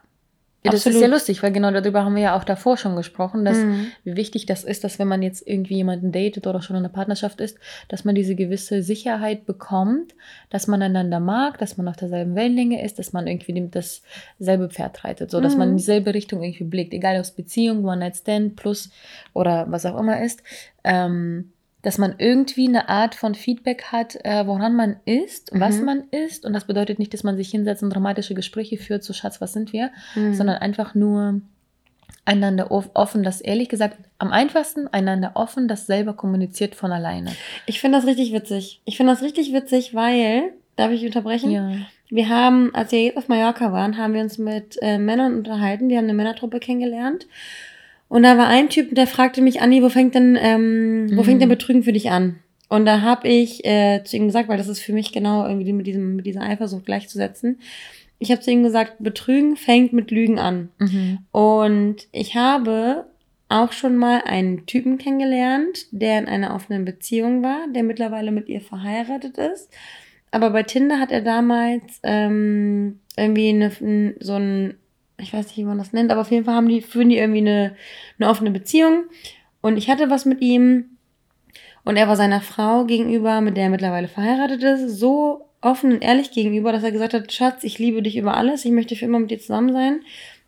Ja, 0.66 0.72
das 0.72 0.80
Absolut. 0.80 0.96
ist 0.96 1.02
ja 1.02 1.08
lustig, 1.08 1.42
weil 1.44 1.52
genau 1.52 1.70
darüber 1.70 2.04
haben 2.04 2.16
wir 2.16 2.22
ja 2.22 2.36
auch 2.36 2.42
davor 2.42 2.76
schon 2.76 2.96
gesprochen, 2.96 3.44
dass 3.44 3.58
mhm. 3.58 3.92
wie 4.02 4.16
wichtig 4.16 4.46
das 4.46 4.64
ist, 4.64 4.82
dass 4.82 4.98
wenn 4.98 5.06
man 5.06 5.22
jetzt 5.22 5.46
irgendwie 5.46 5.76
jemanden 5.76 6.10
datet 6.10 6.48
oder 6.48 6.60
schon 6.60 6.74
in 6.74 6.84
einer 6.84 6.92
Partnerschaft 6.92 7.40
ist, 7.40 7.56
dass 7.86 8.04
man 8.04 8.16
diese 8.16 8.34
gewisse 8.34 8.82
Sicherheit 8.82 9.46
bekommt, 9.46 10.16
dass 10.50 10.66
man 10.66 10.82
einander 10.82 11.20
mag, 11.20 11.58
dass 11.58 11.76
man 11.76 11.86
auf 11.86 11.94
derselben 11.94 12.34
Wellenlänge 12.34 12.84
ist, 12.84 12.98
dass 12.98 13.12
man 13.12 13.28
irgendwie 13.28 13.68
dasselbe 13.70 14.68
Pferd 14.68 15.04
reitet, 15.04 15.30
so 15.30 15.40
dass 15.40 15.52
mhm. 15.52 15.58
man 15.60 15.68
in 15.70 15.76
dieselbe 15.76 16.12
Richtung 16.12 16.42
irgendwie 16.42 16.64
blickt, 16.64 16.92
egal 16.92 17.14
ob 17.14 17.22
es 17.22 17.30
Beziehung, 17.30 17.84
One 17.84 17.98
Night 17.98 18.16
Stand, 18.16 18.56
Plus 18.56 18.90
oder 19.34 19.66
was 19.70 19.86
auch 19.86 19.96
immer 19.96 20.20
ist. 20.20 20.42
Ähm, 20.82 21.52
dass 21.86 21.98
man 21.98 22.16
irgendwie 22.18 22.66
eine 22.66 22.88
Art 22.88 23.14
von 23.14 23.36
Feedback 23.36 23.92
hat, 23.92 24.16
äh, 24.24 24.44
woran 24.44 24.74
man 24.74 24.96
ist, 25.04 25.54
mhm. 25.54 25.60
was 25.60 25.80
man 25.80 26.02
ist. 26.10 26.44
Und 26.44 26.52
das 26.52 26.64
bedeutet 26.64 26.98
nicht, 26.98 27.14
dass 27.14 27.22
man 27.22 27.36
sich 27.36 27.48
hinsetzt 27.50 27.84
und 27.84 27.90
dramatische 27.90 28.34
Gespräche 28.34 28.76
führt, 28.76 29.04
so 29.04 29.12
Schatz, 29.12 29.40
was 29.40 29.52
sind 29.52 29.72
wir, 29.72 29.92
mhm. 30.16 30.34
sondern 30.34 30.56
einfach 30.56 30.96
nur 30.96 31.42
einander 32.24 32.72
offen, 32.72 33.22
das 33.22 33.40
ehrlich 33.40 33.68
gesagt 33.68 33.98
am 34.18 34.32
einfachsten 34.32 34.88
einander 34.88 35.30
offen, 35.34 35.68
das 35.68 35.86
selber 35.86 36.14
kommuniziert 36.14 36.74
von 36.74 36.90
alleine. 36.90 37.30
Ich 37.66 37.80
finde 37.80 37.98
das 37.98 38.06
richtig 38.08 38.32
witzig. 38.32 38.80
Ich 38.84 38.96
finde 38.96 39.12
das 39.12 39.22
richtig 39.22 39.52
witzig, 39.52 39.94
weil, 39.94 40.54
darf 40.74 40.90
ich 40.90 41.06
unterbrechen? 41.06 41.52
Ja. 41.52 41.70
Wir 42.08 42.28
haben, 42.28 42.74
als 42.74 42.90
wir 42.90 43.00
jetzt 43.00 43.16
auf 43.16 43.28
Mallorca 43.28 43.70
waren, 43.70 43.96
haben 43.96 44.12
wir 44.12 44.22
uns 44.22 44.38
mit 44.38 44.76
äh, 44.82 44.98
Männern 44.98 45.36
unterhalten, 45.36 45.88
die 45.88 45.96
haben 45.96 46.06
eine 46.06 46.14
Männertruppe 46.14 46.58
kennengelernt. 46.58 47.28
Und 48.08 48.22
da 48.22 48.38
war 48.38 48.46
ein 48.46 48.68
Typ, 48.68 48.94
der 48.94 49.06
fragte 49.06 49.42
mich, 49.42 49.60
Anni, 49.60 49.82
wo 49.82 49.88
fängt 49.88 50.14
denn, 50.14 50.38
ähm, 50.40 51.10
wo 51.14 51.22
fängt 51.22 51.40
denn 51.40 51.48
mhm. 51.48 51.54
Betrügen 51.54 51.82
für 51.82 51.92
dich 51.92 52.10
an? 52.10 52.36
Und 52.68 52.84
da 52.84 53.00
habe 53.00 53.28
ich 53.28 53.64
äh, 53.64 54.02
zu 54.04 54.16
ihm 54.16 54.26
gesagt, 54.26 54.48
weil 54.48 54.58
das 54.58 54.68
ist 54.68 54.80
für 54.80 54.92
mich 54.92 55.12
genau 55.12 55.46
irgendwie 55.46 55.72
mit 55.72 55.86
diesem 55.86 56.16
mit 56.16 56.26
dieser 56.26 56.42
Eifersucht 56.42 56.86
gleichzusetzen. 56.86 57.60
Ich 58.18 58.30
habe 58.30 58.40
zu 58.40 58.50
ihm 58.50 58.62
gesagt, 58.62 58.94
Betrügen 58.98 59.56
fängt 59.56 59.92
mit 59.92 60.10
Lügen 60.10 60.38
an. 60.38 60.70
Mhm. 60.78 61.18
Und 61.32 62.08
ich 62.12 62.34
habe 62.34 63.06
auch 63.48 63.72
schon 63.72 63.96
mal 63.96 64.22
einen 64.24 64.66
Typen 64.66 64.98
kennengelernt, 64.98 65.86
der 65.92 66.18
in 66.18 66.26
einer 66.26 66.54
offenen 66.54 66.84
Beziehung 66.84 67.42
war, 67.42 67.66
der 67.72 67.84
mittlerweile 67.84 68.32
mit 68.32 68.48
ihr 68.48 68.60
verheiratet 68.60 69.38
ist. 69.38 69.70
Aber 70.30 70.50
bei 70.50 70.64
Tinder 70.64 70.98
hat 70.98 71.12
er 71.12 71.20
damals 71.20 72.00
ähm, 72.02 72.98
irgendwie 73.16 73.50
eine, 73.50 74.16
so 74.20 74.34
ein 74.34 74.74
ich 75.18 75.32
weiß 75.32 75.46
nicht, 75.46 75.56
wie 75.56 75.64
man 75.64 75.78
das 75.78 75.92
nennt, 75.92 76.10
aber 76.10 76.20
auf 76.20 76.30
jeden 76.30 76.44
Fall 76.44 76.54
haben 76.54 76.68
die, 76.68 76.82
führen 76.82 77.08
die 77.08 77.18
irgendwie 77.18 77.40
eine, 77.40 77.76
eine 78.18 78.28
offene 78.28 78.50
Beziehung. 78.50 79.04
Und 79.60 79.76
ich 79.76 79.88
hatte 79.90 80.10
was 80.10 80.24
mit 80.24 80.40
ihm. 80.42 80.90
Und 81.84 81.96
er 81.96 82.08
war 82.08 82.16
seiner 82.16 82.40
Frau 82.40 82.84
gegenüber, 82.84 83.40
mit 83.40 83.56
der 83.56 83.64
er 83.64 83.70
mittlerweile 83.70 84.08
verheiratet 84.08 84.62
ist, 84.62 84.98
so 84.98 85.46
offen 85.60 85.92
und 85.92 86.02
ehrlich 86.02 86.32
gegenüber, 86.32 86.72
dass 86.72 86.82
er 86.82 86.92
gesagt 86.92 87.14
hat, 87.14 87.32
Schatz, 87.32 87.64
ich 87.64 87.78
liebe 87.78 88.02
dich 88.02 88.16
über 88.16 88.36
alles, 88.36 88.64
ich 88.64 88.72
möchte 88.72 88.96
für 88.96 89.04
immer 89.06 89.18
mit 89.20 89.30
dir 89.30 89.38
zusammen 89.38 89.72
sein. 89.72 90.00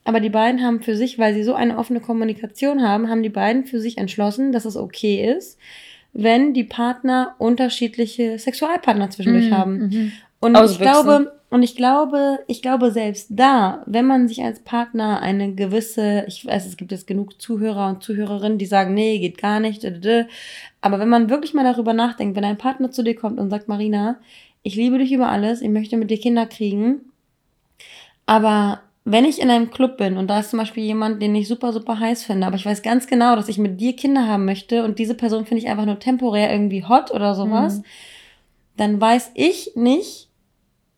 Aber 0.04 0.20
die 0.20 0.30
beiden 0.30 0.62
haben 0.62 0.80
für 0.82 0.96
sich, 0.96 1.18
weil 1.18 1.34
sie 1.34 1.42
so 1.44 1.54
eine 1.54 1.76
offene 1.78 2.00
Kommunikation 2.00 2.82
haben, 2.82 3.08
haben 3.08 3.22
die 3.22 3.28
beiden 3.28 3.64
für 3.66 3.80
sich 3.80 3.98
entschlossen, 3.98 4.52
dass 4.52 4.64
es 4.64 4.76
okay 4.76 5.24
ist, 5.36 5.58
wenn 6.12 6.54
die 6.54 6.64
Partner 6.64 7.34
unterschiedliche 7.38 8.38
Sexualpartner 8.38 9.10
zwischendurch 9.10 9.50
Mhm, 9.50 9.54
haben. 9.54 9.78
mhm. 9.78 10.12
Und 10.40 10.52
ich 10.54 10.60
Auswüchsen. 10.60 10.82
glaube, 10.82 11.37
und 11.50 11.62
ich 11.62 11.76
glaube, 11.76 12.40
ich 12.46 12.60
glaube 12.60 12.90
selbst 12.90 13.28
da, 13.30 13.82
wenn 13.86 14.06
man 14.06 14.28
sich 14.28 14.42
als 14.42 14.60
Partner 14.60 15.20
eine 15.22 15.54
gewisse, 15.54 16.24
ich 16.28 16.44
weiß, 16.44 16.66
es 16.66 16.76
gibt 16.76 16.92
jetzt 16.92 17.06
genug 17.06 17.40
Zuhörer 17.40 17.88
und 17.88 18.02
Zuhörerinnen, 18.02 18.58
die 18.58 18.66
sagen, 18.66 18.92
nee, 18.94 19.18
geht 19.18 19.38
gar 19.38 19.58
nicht, 19.60 19.84
aber 20.80 20.98
wenn 20.98 21.08
man 21.08 21.30
wirklich 21.30 21.54
mal 21.54 21.64
darüber 21.64 21.92
nachdenkt, 21.94 22.36
wenn 22.36 22.44
ein 22.44 22.58
Partner 22.58 22.90
zu 22.90 23.02
dir 23.02 23.14
kommt 23.14 23.38
und 23.38 23.50
sagt, 23.50 23.68
Marina, 23.68 24.16
ich 24.62 24.74
liebe 24.76 24.98
dich 24.98 25.12
über 25.12 25.28
alles, 25.30 25.62
ich 25.62 25.70
möchte 25.70 25.96
mit 25.96 26.10
dir 26.10 26.18
Kinder 26.18 26.44
kriegen, 26.46 27.00
aber 28.26 28.80
wenn 29.04 29.24
ich 29.24 29.40
in 29.40 29.48
einem 29.48 29.70
Club 29.70 29.96
bin 29.96 30.18
und 30.18 30.26
da 30.28 30.40
ist 30.40 30.50
zum 30.50 30.58
Beispiel 30.58 30.84
jemand, 30.84 31.22
den 31.22 31.34
ich 31.34 31.48
super, 31.48 31.72
super 31.72 31.98
heiß 31.98 32.24
finde, 32.24 32.46
aber 32.46 32.56
ich 32.56 32.66
weiß 32.66 32.82
ganz 32.82 33.06
genau, 33.06 33.36
dass 33.36 33.48
ich 33.48 33.56
mit 33.56 33.80
dir 33.80 33.96
Kinder 33.96 34.28
haben 34.28 34.44
möchte 34.44 34.84
und 34.84 34.98
diese 34.98 35.14
Person 35.14 35.46
finde 35.46 35.62
ich 35.62 35.70
einfach 35.70 35.86
nur 35.86 35.98
temporär 35.98 36.52
irgendwie 36.52 36.84
hot 36.84 37.10
oder 37.10 37.34
sowas, 37.34 37.78
Mhm. 37.78 37.84
dann 38.76 39.00
weiß 39.00 39.30
ich 39.34 39.72
nicht, 39.76 40.27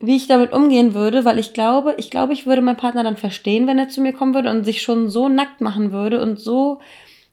wie 0.00 0.16
ich 0.16 0.26
damit 0.26 0.52
umgehen 0.52 0.95
würde, 0.95 1.25
weil 1.25 1.38
ich 1.38 1.52
glaube, 1.52 1.95
ich 1.99 2.11
glaube, 2.11 2.33
ich 2.33 2.47
würde 2.47 2.62
meinen 2.62 2.76
Partner 2.76 3.04
dann 3.04 3.19
verstehen, 3.19 3.66
wenn 3.66 3.78
er 3.78 3.88
zu 3.88 4.00
mir 4.00 4.12
kommen 4.14 4.35
würde 4.35 4.50
und 4.50 4.64
sich 4.64 4.80
schon 4.83 5.11
so 5.11 5.28
nackt 5.28 5.61
machen 5.61 5.92
würde 5.92 6.23
und 6.23 6.40
so 6.40 6.80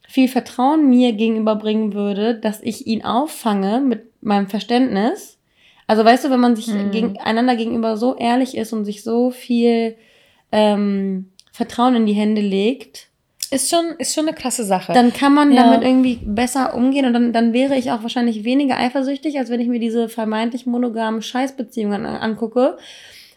viel 0.07 0.27
Vertrauen 0.27 0.89
mir 0.89 1.13
gegenüberbringen 1.13 1.93
würde, 1.93 2.35
dass 2.35 2.61
ich 2.61 2.85
ihn 2.87 3.03
auffange 3.03 3.79
mit 3.81 4.03
meinem 4.21 4.47
Verständnis. 4.47 5.37
Also 5.87 6.03
weißt 6.03 6.25
du, 6.25 6.29
wenn 6.29 6.39
man 6.41 6.55
sich 6.55 6.67
Mhm. 6.67 6.91
gegen, 6.91 7.17
einander 7.19 7.55
gegenüber 7.55 7.95
so 7.95 8.15
ehrlich 8.17 8.57
ist 8.57 8.73
und 8.73 8.83
sich 8.83 9.03
so 9.03 9.31
viel 9.31 9.95
ähm, 10.51 11.29
Vertrauen 11.51 11.95
in 11.95 12.05
die 12.05 12.13
Hände 12.13 12.41
legt, 12.41 13.06
Ist 13.51 13.69
schon, 13.69 13.95
ist 13.97 14.13
schon 14.13 14.27
eine 14.27 14.35
krasse 14.35 14.63
Sache. 14.65 14.93
dann 14.93 15.13
kann 15.13 15.33
man 15.33 15.51
Ja. 15.51 15.63
damit 15.63 15.81
irgendwie 15.87 16.19
besser 16.23 16.73
umgehen 16.75 17.05
und 17.05 17.13
dann, 17.13 17.31
dann 17.33 17.53
wäre 17.53 17.75
ich 17.77 17.91
auch 17.91 18.01
wahrscheinlich 18.03 18.43
weniger 18.43 18.77
eifersüchtig, 18.77 19.37
als 19.39 19.49
wenn 19.49 19.59
ich 19.61 19.67
mir 19.67 19.79
diese 19.79 20.09
vermeintlich 20.09 20.65
monogamen 20.65 21.21
Scheißbeziehungen 21.21 22.05
an, 22.05 22.15
angucke, 22.17 22.77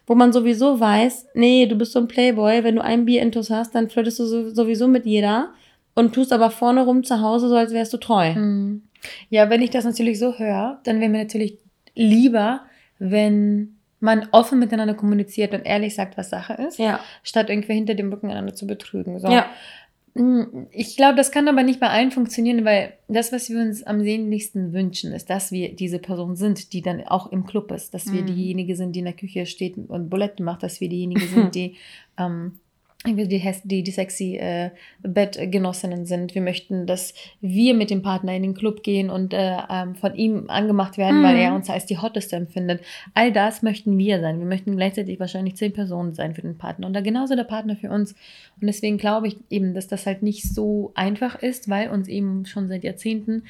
wo 0.07 0.15
man 0.17 0.33
sowieso 0.33 0.81
weiß, 0.81 1.27
nee, 1.35 1.67
du 1.67 1.77
bist 1.77 1.93
so 1.93 2.01
ein 2.01 2.09
Playboy, 2.09 2.65
wenn 2.65 2.77
du 2.77 2.83
ein 2.83 3.05
Bier 3.05 3.23
intus 3.23 3.51
hast, 3.51 3.75
dann 3.75 3.89
flirtest 3.91 4.19
du 4.19 4.25
so, 4.25 4.51
sowieso 4.51 4.89
mit 4.89 5.07
jeder 5.07 5.51
und 5.95 6.13
tust 6.15 6.33
aber 6.33 6.51
vorne 6.51 6.85
rum 6.85 7.05
zu 7.05 7.21
Hause 7.21 7.49
so, 7.49 7.55
als 7.55 7.73
wärst 7.73 7.93
du 7.93 7.99
treu. 7.99 8.33
Mhm. 8.35 8.83
Ja, 9.29 9.49
wenn 9.51 9.63
ich 9.63 9.71
das 9.71 9.85
natürlich 9.85 10.19
so 10.19 10.39
höre, 10.39 10.81
dann 10.85 11.01
wäre 11.01 11.11
mir 11.11 11.19
natürlich 11.23 11.59
lieber, 11.95 12.63
wenn 12.99 13.77
man 14.03 14.27
offen 14.33 14.59
miteinander 14.59 14.95
kommuniziert 14.95 15.53
und 15.53 15.67
ehrlich 15.67 15.95
sagt, 15.95 16.17
was 16.17 16.31
Sache 16.31 16.55
ist, 16.55 16.79
Ja. 16.79 17.01
statt 17.23 17.51
irgendwie 17.51 17.75
hinter 17.75 17.95
dem 17.95 18.11
Rücken 18.13 18.31
einander 18.31 18.55
zu 18.55 18.67
betrügen. 18.67 19.19
So. 19.21 19.29
Ja. 19.29 19.47
Mm, 20.15 20.67
Ich 20.73 20.97
glaube, 20.97 21.17
das 21.17 21.31
kann 21.31 21.49
aber 21.49 21.63
nicht 21.63 21.79
bei 21.81 21.89
allen 21.89 22.11
funktionieren, 22.11 22.65
weil 22.65 22.95
das, 23.09 23.33
was 23.33 23.49
wir 23.49 23.59
uns 23.61 23.83
am 23.85 24.01
sehnlichsten 24.03 24.73
wünschen, 24.73 25.13
ist, 25.13 25.31
dass 25.31 25.53
wir 25.53 25.75
diese 25.75 25.99
Person 25.99 26.35
sind, 26.37 26.73
die 26.73 26.83
dann 26.83 27.03
auch 27.07 27.31
im 27.31 27.47
Club 27.47 27.71
ist, 27.73 27.95
dass 27.95 28.11
wir 28.13 28.23
Mhm. 28.23 28.27
diejenige 28.27 28.77
sind, 28.77 28.93
die 28.95 29.01
in 29.01 29.05
der 29.05 29.15
Küche 29.15 29.47
steht 29.47 29.77
und 29.77 30.11
Buletten 30.11 30.45
macht, 30.45 30.63
dass 30.63 30.81
wir 30.81 30.89
diejenige 30.89 31.27
sind, 31.27 31.55
die 31.55 31.77
ähm, 32.19 32.59
die, 33.07 33.41
die, 33.65 33.83
die 33.83 33.91
sexy 33.91 34.37
äh, 34.37 34.71
Bettgenossinnen 35.03 36.05
sind. 36.05 36.35
Wir 36.35 36.43
möchten, 36.43 36.87
dass 36.87 37.15
wir 37.41 37.75
mit 37.75 37.89
dem 37.89 38.03
Partner 38.03 38.35
in 38.35 38.43
den 38.43 38.55
Club 38.55 38.83
gehen 38.83 39.09
und 39.09 39.33
äh, 39.33 39.57
ähm, 39.71 39.95
von 39.95 40.15
ihm 40.15 40.51
angemacht 40.51 40.99
werden, 40.99 41.23
weil 41.23 41.35
Mhm. 41.37 41.41
er 41.41 41.55
uns 41.55 41.71
als 41.71 41.87
die 41.87 41.97
hotteste 41.97 42.37
empfindet. 42.37 42.83
All 43.15 43.33
das 43.33 43.63
möchten 43.63 43.97
wir 43.97 44.21
sein. 44.21 44.39
Wir 44.39 44.47
möchten 44.47 44.77
gleichzeitig 44.77 45.19
wahrscheinlich 45.19 45.57
zehn 45.57 45.73
Personen 45.73 46.13
sein 46.13 46.35
für 46.35 46.43
den 46.43 46.59
Partner 46.59 46.87
und 46.87 46.93
da 46.93 47.01
genauso 47.01 47.35
der 47.37 47.45
Partner 47.45 47.75
für 47.75 47.91
uns. 47.91 48.13
Und 48.61 48.67
deswegen 48.67 48.99
glaube 48.99 49.29
ich 49.29 49.37
eben, 49.49 49.73
dass 49.73 49.89
das 49.89 50.05
halt 50.05 50.23
nicht 50.23 50.43
so 50.53 50.93
einfach 50.95 51.37
ist, 51.43 51.71
weil 51.71 51.89
uns 51.89 52.07
eben 52.07 52.45
schon 52.45 52.69
seit 52.69 52.85
Jahrzehnten, 52.85 53.45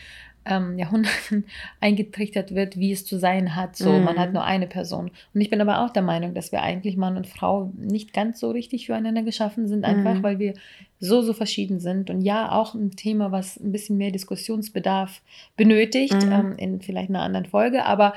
ähm, 0.47 0.79
Jahrhunderten 0.79 1.45
eingetrichtert 1.81 2.55
wird, 2.55 2.79
wie 2.79 2.93
es 2.93 3.05
zu 3.05 3.19
sein 3.19 3.55
hat. 3.57 3.77
So, 3.77 3.99
Mhm. 3.99 4.05
man 4.05 4.19
hat 4.19 4.33
nur 4.33 4.43
eine 4.45 4.67
Person. 4.67 5.11
Und 5.35 5.41
ich 5.41 5.51
bin 5.51 5.61
aber 5.61 5.85
auch 5.85 5.91
der 5.91 6.03
Meinung, 6.03 6.33
dass 6.35 6.51
wir 6.53 6.63
eigentlich 6.63 6.97
Mann 6.97 7.17
und 7.17 7.27
Frau 7.27 7.71
nicht 7.77 8.13
ganz 8.13 8.41
so 8.41 8.51
richtig 8.51 8.87
füreinander 8.87 9.23
geschaffen 9.23 9.69
sind, 9.69 9.85
einfach 9.85 10.15
Mhm. 10.15 10.23
weil 10.23 10.39
wir 10.39 10.55
so, 10.99 11.23
so 11.23 11.33
verschieden 11.33 11.79
sind. 11.81 12.11
Und 12.11 12.23
ja, 12.23 12.51
auch 12.53 12.75
ein 12.75 12.91
Thema, 12.93 13.33
was 13.33 13.59
ein 13.59 13.73
bisschen 13.73 13.97
mehr 13.99 14.11
Diskussionsbedarf 14.11 15.21
benötigt, 15.57 16.15
Mhm. 16.25 16.33
ähm, 16.33 16.55
in 16.57 16.81
vielleicht 16.81 17.11
einer 17.11 17.23
anderen 17.23 17.47
Folge, 17.47 17.85
aber 17.85 18.15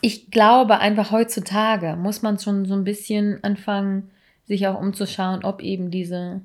ich 0.00 0.30
glaube 0.32 0.78
einfach 0.80 1.12
heutzutage 1.12 1.94
muss 1.96 2.20
man 2.22 2.38
schon 2.40 2.66
so 2.66 2.74
ein 2.74 2.82
bisschen 2.84 3.42
anfangen, 3.44 4.10
sich 4.44 4.66
auch 4.66 4.80
umzuschauen, 4.80 5.44
ob 5.44 5.62
eben 5.62 5.90
diese 5.92 6.40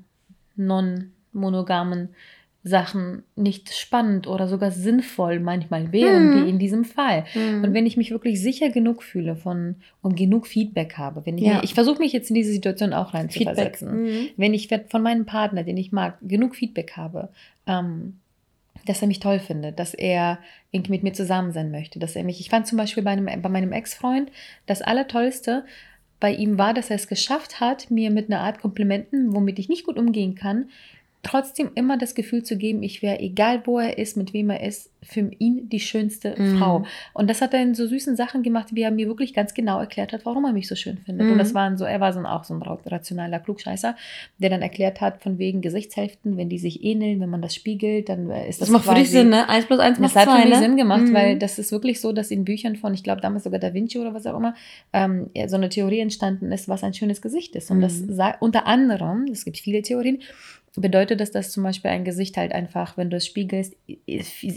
non-monogamen 0.56 2.10
Sachen 2.64 3.24
nicht 3.34 3.74
spannend 3.74 4.28
oder 4.28 4.46
sogar 4.46 4.70
sinnvoll 4.70 5.40
manchmal 5.40 5.90
wären, 5.90 6.30
Mhm. 6.30 6.44
wie 6.46 6.50
in 6.50 6.58
diesem 6.60 6.84
Fall. 6.84 7.24
Mhm. 7.34 7.64
Und 7.64 7.74
wenn 7.74 7.86
ich 7.86 7.96
mich 7.96 8.12
wirklich 8.12 8.40
sicher 8.40 8.68
genug 8.70 9.02
fühle 9.02 9.34
von 9.34 9.76
und 10.00 10.16
genug 10.16 10.46
Feedback 10.46 10.96
habe, 10.96 11.26
wenn 11.26 11.38
ich, 11.38 11.44
Ja. 11.44 11.60
ich 11.64 11.74
versuche 11.74 11.98
mich 11.98 12.12
jetzt 12.12 12.30
in 12.30 12.34
diese 12.36 12.52
Situation 12.52 12.92
auch 12.92 13.14
rein 13.14 13.30
Feedback. 13.30 13.54
zu 13.54 13.84
versetzen 13.86 14.02
Mhm. 14.04 14.28
wenn 14.36 14.54
ich 14.54 14.68
von 14.88 15.02
meinem 15.02 15.26
Partner, 15.26 15.64
den 15.64 15.76
ich 15.76 15.90
mag, 15.90 16.18
genug 16.22 16.54
Feedback 16.54 16.92
habe, 16.96 17.30
ähm, 17.66 18.18
dass 18.86 19.02
er 19.02 19.08
mich 19.08 19.20
toll 19.20 19.38
findet, 19.40 19.78
dass 19.78 19.92
er 19.94 20.38
irgendwie 20.70 20.92
mit 20.92 21.02
mir 21.02 21.12
zusammen 21.12 21.52
sein 21.52 21.70
möchte, 21.72 21.98
dass 21.98 22.16
er 22.16 22.24
mich, 22.24 22.40
ich 22.40 22.48
fand 22.50 22.66
zum 22.66 22.78
Beispiel 22.78 23.02
bei, 23.02 23.10
einem, 23.10 23.26
bei 23.42 23.48
meinem 23.48 23.72
Ex-Freund, 23.72 24.30
das 24.66 24.82
Allertollste 24.82 25.64
bei 26.20 26.32
ihm 26.32 26.58
war, 26.58 26.74
dass 26.74 26.90
er 26.90 26.96
es 26.96 27.08
geschafft 27.08 27.60
hat, 27.60 27.90
mir 27.90 28.10
mit 28.12 28.30
einer 28.30 28.40
Art 28.40 28.60
Komplimenten, 28.60 29.34
womit 29.34 29.58
ich 29.58 29.68
nicht 29.68 29.84
gut 29.84 29.98
umgehen 29.98 30.36
kann, 30.36 30.66
trotzdem 31.24 31.70
immer 31.76 31.98
das 31.98 32.14
Gefühl 32.16 32.42
zu 32.42 32.56
geben, 32.56 32.82
ich 32.82 33.00
wäre, 33.00 33.20
egal 33.20 33.62
wo 33.64 33.78
er 33.78 33.96
ist, 33.98 34.16
mit 34.16 34.32
wem 34.32 34.50
er 34.50 34.64
ist, 34.66 34.90
für 35.04 35.30
ihn 35.38 35.68
die 35.68 35.80
schönste 35.80 36.34
Mhm. 36.36 36.58
Frau. 36.58 36.84
Und 37.12 37.28
das 37.30 37.40
hat 37.40 37.54
er 37.54 37.62
in 37.62 37.74
so 37.74 37.86
süßen 37.86 38.14
Sachen 38.16 38.42
gemacht, 38.44 38.68
wie 38.72 38.82
er 38.82 38.90
mir 38.92 39.06
wirklich 39.08 39.32
ganz 39.34 39.52
genau 39.54 39.78
erklärt 39.80 40.12
hat, 40.12 40.24
warum 40.24 40.44
er 40.44 40.52
mich 40.52 40.68
so 40.68 40.74
schön 40.76 40.98
findet. 40.98 41.26
Mhm. 41.26 41.32
Und 41.32 41.38
das 41.38 41.54
waren 41.54 41.76
so, 41.76 41.84
er 41.84 42.00
war 42.00 42.12
so 42.12 42.20
ein, 42.20 42.26
auch 42.26 42.44
so 42.44 42.54
ein 42.54 42.62
ra- 42.62 42.78
rationaler 42.86 43.40
Klugscheißer, 43.40 43.96
der 44.38 44.50
dann 44.50 44.62
erklärt 44.62 45.00
hat, 45.00 45.22
von 45.22 45.38
wegen 45.38 45.60
Gesichtshälften, 45.60 46.36
wenn 46.36 46.48
die 46.48 46.58
sich 46.58 46.84
ähneln, 46.84 47.20
wenn 47.20 47.30
man 47.30 47.42
das 47.42 47.54
spiegelt, 47.54 48.08
dann 48.08 48.30
ist 48.30 48.60
das, 48.60 48.68
Das 48.68 48.70
macht 48.70 48.84
für 48.84 48.94
dich 48.94 49.10
Sinn, 49.10 49.28
ne? 49.30 49.48
Eins 49.48 49.66
plus 49.66 49.78
eins 49.80 49.98
macht 49.98 50.14
das 50.16 50.22
hat 50.22 50.28
zwei, 50.28 50.42
für 50.42 50.48
mich 50.48 50.58
ne? 50.58 50.62
Sinn 50.64 50.76
gemacht, 50.76 51.02
Mhm. 51.08 51.14
weil 51.14 51.38
das 51.38 51.58
ist 51.58 51.72
wirklich 51.72 52.00
so, 52.00 52.12
dass 52.12 52.30
in 52.30 52.44
Büchern 52.44 52.76
von, 52.76 52.94
ich 52.94 53.02
glaube 53.02 53.20
damals 53.20 53.44
sogar 53.44 53.58
Da 53.60 53.74
Vinci 53.74 53.98
oder 53.98 54.14
was 54.14 54.26
auch 54.26 54.36
immer, 54.36 54.54
ähm, 54.92 55.30
so 55.46 55.56
eine 55.56 55.68
Theorie 55.68 56.00
entstanden 56.00 56.50
ist, 56.52 56.68
was 56.68 56.84
ein 56.84 56.94
schönes 56.94 57.20
Gesicht 57.22 57.56
ist. 57.56 57.70
Und 57.72 57.80
das 57.80 58.00
Mhm. 58.02 58.20
unter 58.40 58.66
anderem, 58.66 59.26
es 59.32 59.44
gibt 59.44 59.58
viele 59.58 59.82
Theorien, 59.82 60.20
bedeutet 60.80 61.20
das, 61.20 61.30
dass 61.30 61.50
zum 61.52 61.62
Beispiel 61.64 61.90
ein 61.90 62.04
Gesicht 62.04 62.36
halt 62.38 62.52
einfach, 62.52 62.96
wenn 62.96 63.10
du 63.10 63.16
es 63.18 63.26
spiegelst, 63.26 63.74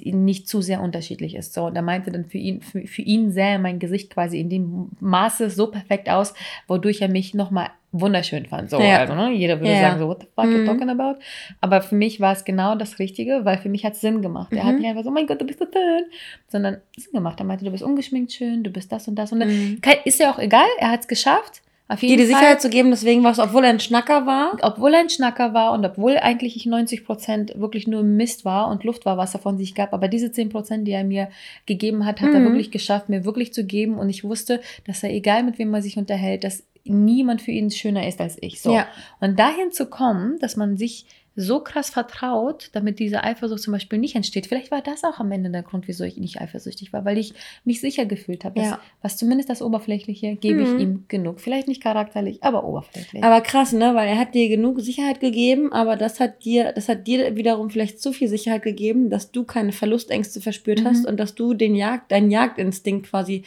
nicht 0.06 0.48
zu 0.48 0.62
sehr 0.62 0.82
unterschiedlich 0.82 1.36
ist. 1.36 1.54
So, 1.54 1.66
und 1.66 1.76
er 1.76 1.82
meinte 1.82 2.12
dann 2.12 2.26
für 2.26 2.38
ihn, 2.38 2.62
für, 2.62 2.88
für 2.88 3.02
ihn 3.02 3.32
sähe 3.32 3.60
mein 3.60 3.80
Gesicht 3.80 4.10
quasi 4.14 4.40
in 4.40 4.50
dem 4.50 4.90
Maße 5.02 5.50
so 5.50 5.68
perfekt 5.68 6.10
aus, 6.10 6.34
wodurch 6.68 7.02
er 7.02 7.10
mich 7.10 7.34
nochmal 7.34 7.70
wunderschön 7.92 8.46
fand. 8.46 8.70
So, 8.70 8.80
Ja. 8.82 9.00
also, 9.00 9.16
ne? 9.16 9.32
Jeder 9.34 9.60
würde 9.60 9.74
Ja. 9.74 9.80
sagen, 9.80 10.00
so, 10.00 10.08
what 10.08 10.22
the 10.22 10.28
fuck 10.36 10.46
you 10.54 10.60
Mhm. 10.60 10.66
talking 10.66 10.90
about? 10.90 11.20
Aber 11.62 11.82
für 11.82 11.96
mich 11.96 12.20
war 12.20 12.34
es 12.34 12.44
genau 12.44 12.76
das 12.76 13.00
Richtige, 13.00 13.46
weil 13.46 13.58
für 13.58 13.70
mich 13.70 13.86
hat 13.86 13.94
es 13.94 14.02
Sinn 14.02 14.22
gemacht. 14.22 14.54
Er 14.54 14.64
hat 14.66 14.74
Mhm. 14.76 14.80
nicht 14.82 14.90
einfach 14.90 15.04
so, 15.04 15.12
mein 15.12 15.28
Gott, 15.28 15.40
du 15.42 15.46
bist 15.46 15.60
so 15.60 15.66
schön, 15.66 16.04
sondern 16.50 16.78
Sinn 16.98 17.14
gemacht. 17.14 17.40
Er 17.40 17.46
meinte, 17.46 17.64
du 17.64 17.72
bist 17.72 17.84
ungeschminkt 17.84 18.34
schön, 18.34 18.64
du 18.64 18.70
bist 18.70 18.92
das 18.92 19.08
und 19.08 19.16
das. 19.16 19.32
Und 19.32 19.40
dann, 19.42 19.50
Mhm. 19.50 19.82
Ist 20.04 20.20
ja 20.20 20.32
auch 20.32 20.40
egal, 20.40 20.66
er 20.80 20.92
hat 20.92 21.02
es 21.02 21.08
geschafft. 21.08 21.62
Auf 21.88 22.00
Dir 22.00 22.10
jeden 22.10 22.26
die 22.26 22.32
Fall. 22.32 22.40
Sicherheit 22.40 22.62
zu 22.62 22.70
geben, 22.70 22.90
deswegen 22.90 23.24
war 23.24 23.32
es, 23.32 23.38
obwohl 23.40 23.64
er 23.64 23.70
ein 23.70 23.80
Schnacker 23.80 24.26
war. 24.26 24.58
obwohl 24.64 24.94
er 24.96 25.02
ein 25.02 25.10
Schnacker 25.10 25.54
war 25.54 25.72
und 25.72 25.86
obwohl 25.86 26.18
eigentlich 26.18 26.56
ich 26.56 26.66
90 26.66 27.06
Prozent 27.06 27.54
wirklich 27.60 27.86
nur 27.88 28.02
Mist 28.02 28.44
war 28.44 28.70
und 28.70 28.84
Luft 28.84 29.06
war, 29.06 29.18
was 29.18 29.36
er 29.36 29.40
von 29.40 29.58
sich 29.58 29.76
gab, 29.76 29.94
aber 29.94 30.08
diese 30.08 30.32
10 30.32 30.50
Prozent, 30.50 30.88
die 30.88 30.92
er 30.94 31.04
mir 31.04 31.30
gegeben 31.68 32.06
hat, 32.06 32.22
hat 32.22 32.34
er 32.34 32.40
Mhm. 32.40 32.46
wirklich 32.46 32.72
geschafft, 32.72 33.10
mir 33.10 33.24
wirklich 33.24 33.54
zu 33.54 33.66
geben 33.66 34.00
und 34.00 34.10
ich 34.10 34.24
wusste, 34.24 34.62
dass 34.88 35.04
er, 35.04 35.12
egal 35.14 35.44
mit 35.44 35.60
wem 35.60 35.70
man 35.70 35.84
sich 35.84 35.98
unterhält, 35.98 36.44
dass 36.44 36.64
niemand 36.86 37.42
für 37.44 37.52
ihn 37.52 37.70
schöner 37.70 38.08
ist 38.08 38.20
als 38.20 38.38
ich. 38.42 38.62
So. 38.62 38.74
Ja. 38.74 38.88
Und 39.20 39.38
dahin 39.38 39.72
zu 39.72 39.86
kommen, 39.88 40.40
dass 40.40 40.56
man 40.56 40.78
sich 40.78 41.06
so 41.38 41.60
krass 41.60 41.90
vertraut, 41.90 42.70
damit 42.72 43.00
diese 43.00 43.24
Eifersucht 43.24 43.62
zum 43.62 43.74
Beispiel 43.74 44.00
nicht 44.00 44.16
entsteht. 44.16 44.48
Vielleicht 44.48 44.72
war 44.72 44.82
das 44.82 45.04
auch 45.04 45.20
am 45.20 45.32
Ende 45.32 45.50
der 45.50 45.64
Grund, 45.64 45.88
wieso 45.88 46.04
ich 46.06 46.18
nicht 46.18 46.40
eifersüchtig 46.40 46.94
war, 46.94 47.04
weil 47.04 47.18
ich 47.18 47.34
mich 47.66 47.82
sicher 47.82 48.06
gefühlt 48.06 48.46
habe, 48.46 48.60
dass, 48.60 48.70
Ja. 48.70 48.80
was 49.02 49.18
zumindest 49.18 49.50
das 49.50 49.62
Oberflächliche 49.62 50.36
gebe 50.38 50.62
Mhm. 50.62 50.66
ich 50.66 50.82
ihm 50.82 51.04
genug. 51.10 51.42
Vielleicht 51.42 51.68
nicht 51.68 51.84
charakterlich, 51.84 52.42
aber 52.44 52.64
oberflächlich. 52.64 53.24
Aber 53.24 53.42
krass, 53.42 53.74
ne? 53.74 53.96
Weil 53.96 54.08
er 54.08 54.18
hat 54.18 54.34
dir 54.34 54.48
genug 54.48 54.80
Sicherheit 54.82 55.20
gegeben, 55.20 55.74
aber 55.74 55.98
das 55.98 56.20
hat 56.20 56.46
dir, 56.46 56.72
das 56.72 56.88
hat 56.88 57.06
dir 57.06 57.36
wiederum 57.36 57.70
vielleicht 57.70 58.02
zu 58.02 58.14
viel 58.14 58.28
Sicherheit 58.30 58.64
gegeben, 58.64 59.10
dass 59.10 59.32
du 59.32 59.44
keine 59.44 59.74
Verlustängste 59.74 60.40
verspürt 60.40 60.82
Mhm. 60.82 60.86
hast 60.88 61.06
und 61.06 61.18
dass 61.20 61.36
du 61.36 61.54
den 61.54 61.76
Jagd, 61.76 62.12
deinen 62.12 62.32
Jagdinstinkt 62.32 63.08
quasi 63.10 63.44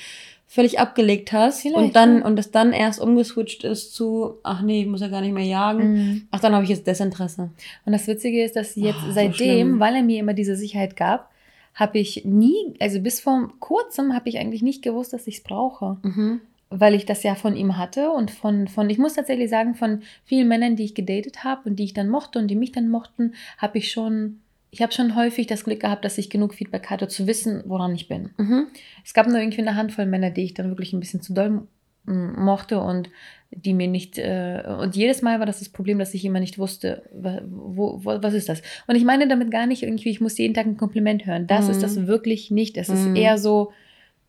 völlig 0.50 0.80
abgelegt 0.80 1.30
hast 1.32 1.60
Vielleicht, 1.60 1.76
und 1.76 1.94
dann 1.94 2.20
ja. 2.20 2.24
und 2.24 2.36
das 2.36 2.50
dann 2.50 2.72
erst 2.72 3.00
umgeswitcht 3.00 3.64
ist 3.64 3.94
zu, 3.94 4.38
ach 4.42 4.62
nee, 4.62 4.80
ich 4.80 4.86
muss 4.86 5.02
ja 5.02 5.08
gar 5.08 5.20
nicht 5.20 5.34
mehr 5.34 5.44
jagen. 5.44 5.92
Mhm. 5.92 6.28
Ach, 6.30 6.40
dann 6.40 6.54
habe 6.54 6.64
ich 6.64 6.70
jetzt 6.70 6.86
Desinteresse. 6.86 7.50
Und 7.84 7.92
das 7.92 8.06
Witzige 8.06 8.42
ist, 8.42 8.56
dass 8.56 8.74
jetzt 8.74 8.98
Oh, 9.02 9.06
so 9.08 9.12
seitdem, 9.12 9.34
schlimm. 9.34 9.80
weil 9.80 9.94
er 9.94 10.02
mir 10.02 10.18
immer 10.18 10.32
diese 10.32 10.56
Sicherheit 10.56 10.96
gab, 10.96 11.30
habe 11.74 11.98
ich 11.98 12.24
nie, 12.24 12.74
also 12.80 12.98
bis 13.00 13.20
vor 13.20 13.52
kurzem 13.60 14.14
habe 14.14 14.30
ich 14.30 14.38
eigentlich 14.38 14.62
nicht 14.62 14.82
gewusst, 14.82 15.12
dass 15.12 15.26
ich 15.26 15.36
es 15.36 15.42
brauche. 15.44 15.98
Mhm. 16.02 16.40
Weil 16.70 16.94
ich 16.94 17.04
das 17.06 17.22
ja 17.22 17.34
von 17.34 17.54
ihm 17.54 17.76
hatte 17.76 18.10
und 18.10 18.30
von, 18.30 18.68
von, 18.68 18.90
ich 18.90 18.98
muss 18.98 19.14
tatsächlich 19.14 19.50
sagen, 19.50 19.74
von 19.74 20.02
vielen 20.24 20.48
Männern, 20.48 20.76
die 20.76 20.84
ich 20.84 20.94
gedatet 20.94 21.44
habe 21.44 21.68
und 21.68 21.76
die 21.76 21.84
ich 21.84 21.94
dann 21.94 22.08
mochte 22.08 22.38
und 22.38 22.48
die 22.48 22.56
mich 22.56 22.72
dann 22.72 22.88
mochten, 22.88 23.34
habe 23.58 23.78
ich 23.78 23.90
schon 23.92 24.40
ich 24.70 24.82
habe 24.82 24.92
schon 24.92 25.16
häufig 25.16 25.46
das 25.46 25.64
Glück 25.64 25.80
gehabt, 25.80 26.04
dass 26.04 26.18
ich 26.18 26.30
genug 26.30 26.54
Feedback 26.54 26.90
hatte, 26.90 27.08
zu 27.08 27.26
wissen, 27.26 27.62
woran 27.66 27.94
ich 27.94 28.08
bin. 28.08 28.30
Mhm. 28.36 28.66
Es 29.04 29.14
gab 29.14 29.26
nur 29.26 29.38
irgendwie 29.38 29.60
eine 29.62 29.74
Handvoll 29.76 30.06
Männer, 30.06 30.30
die 30.30 30.44
ich 30.44 30.54
dann 30.54 30.68
wirklich 30.68 30.92
ein 30.92 31.00
bisschen 31.00 31.22
zu 31.22 31.32
doll 31.32 31.66
mm, 32.04 32.40
mochte 32.42 32.80
und 32.80 33.08
die 33.50 33.72
mir 33.72 33.88
nicht, 33.88 34.18
äh, 34.18 34.62
und 34.80 34.94
jedes 34.94 35.22
Mal 35.22 35.38
war 35.38 35.46
das 35.46 35.60
das 35.60 35.70
Problem, 35.70 35.98
dass 35.98 36.12
ich 36.12 36.24
immer 36.24 36.40
nicht 36.40 36.58
wusste, 36.58 37.02
wo, 37.12 38.04
wo, 38.04 38.22
was 38.22 38.34
ist 38.34 38.48
das? 38.50 38.60
Und 38.86 38.96
ich 38.96 39.04
meine 39.04 39.26
damit 39.26 39.50
gar 39.50 39.66
nicht 39.66 39.82
irgendwie, 39.82 40.10
ich 40.10 40.20
muss 40.20 40.36
jeden 40.36 40.52
Tag 40.54 40.66
ein 40.66 40.76
Kompliment 40.76 41.24
hören. 41.24 41.46
Das 41.46 41.64
Mhm. 41.66 41.70
ist 41.72 41.82
das 41.82 42.06
wirklich 42.06 42.50
nicht. 42.50 42.76
Es 42.76 42.88
Mhm. 42.88 42.94
ist 42.94 43.06
eher 43.16 43.38
so, 43.38 43.72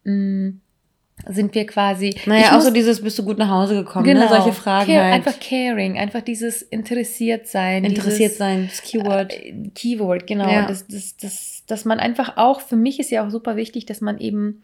mh, 0.05 0.53
sind 1.27 1.53
wir 1.55 1.65
quasi. 1.65 2.15
Naja, 2.25 2.49
auch 2.49 2.55
muss- 2.55 2.65
so 2.65 2.71
dieses, 2.71 3.01
bist 3.01 3.17
du 3.19 3.23
gut 3.23 3.37
nach 3.37 3.49
Hause 3.49 3.75
gekommen, 3.75 4.05
ne? 4.05 4.27
Solche 4.29 4.53
Fragen 4.53 4.91
Care, 4.91 5.03
halt. 5.03 5.13
Einfach 5.13 5.39
caring, 5.39 5.97
einfach 5.97 6.21
dieses 6.21 6.61
interessiert 6.61 7.47
sein. 7.47 7.83
Interessiert 7.83 8.31
dieses, 8.31 8.37
sein, 8.37 8.67
das 8.69 8.81
Keyword. 8.81 9.33
äh, 9.33 9.53
Keyword, 9.75 10.27
genau. 10.27 10.49
Ja. 10.49 10.65
Das, 10.67 10.87
das, 10.87 11.17
das, 11.17 11.63
dass 11.67 11.85
man 11.85 11.99
einfach 11.99 12.37
auch, 12.37 12.61
für 12.61 12.75
mich 12.75 12.99
ist 12.99 13.11
ja 13.11 13.25
auch 13.25 13.29
super 13.29 13.55
wichtig, 13.55 13.85
dass 13.85 14.01
man 14.01 14.17
eben, 14.19 14.63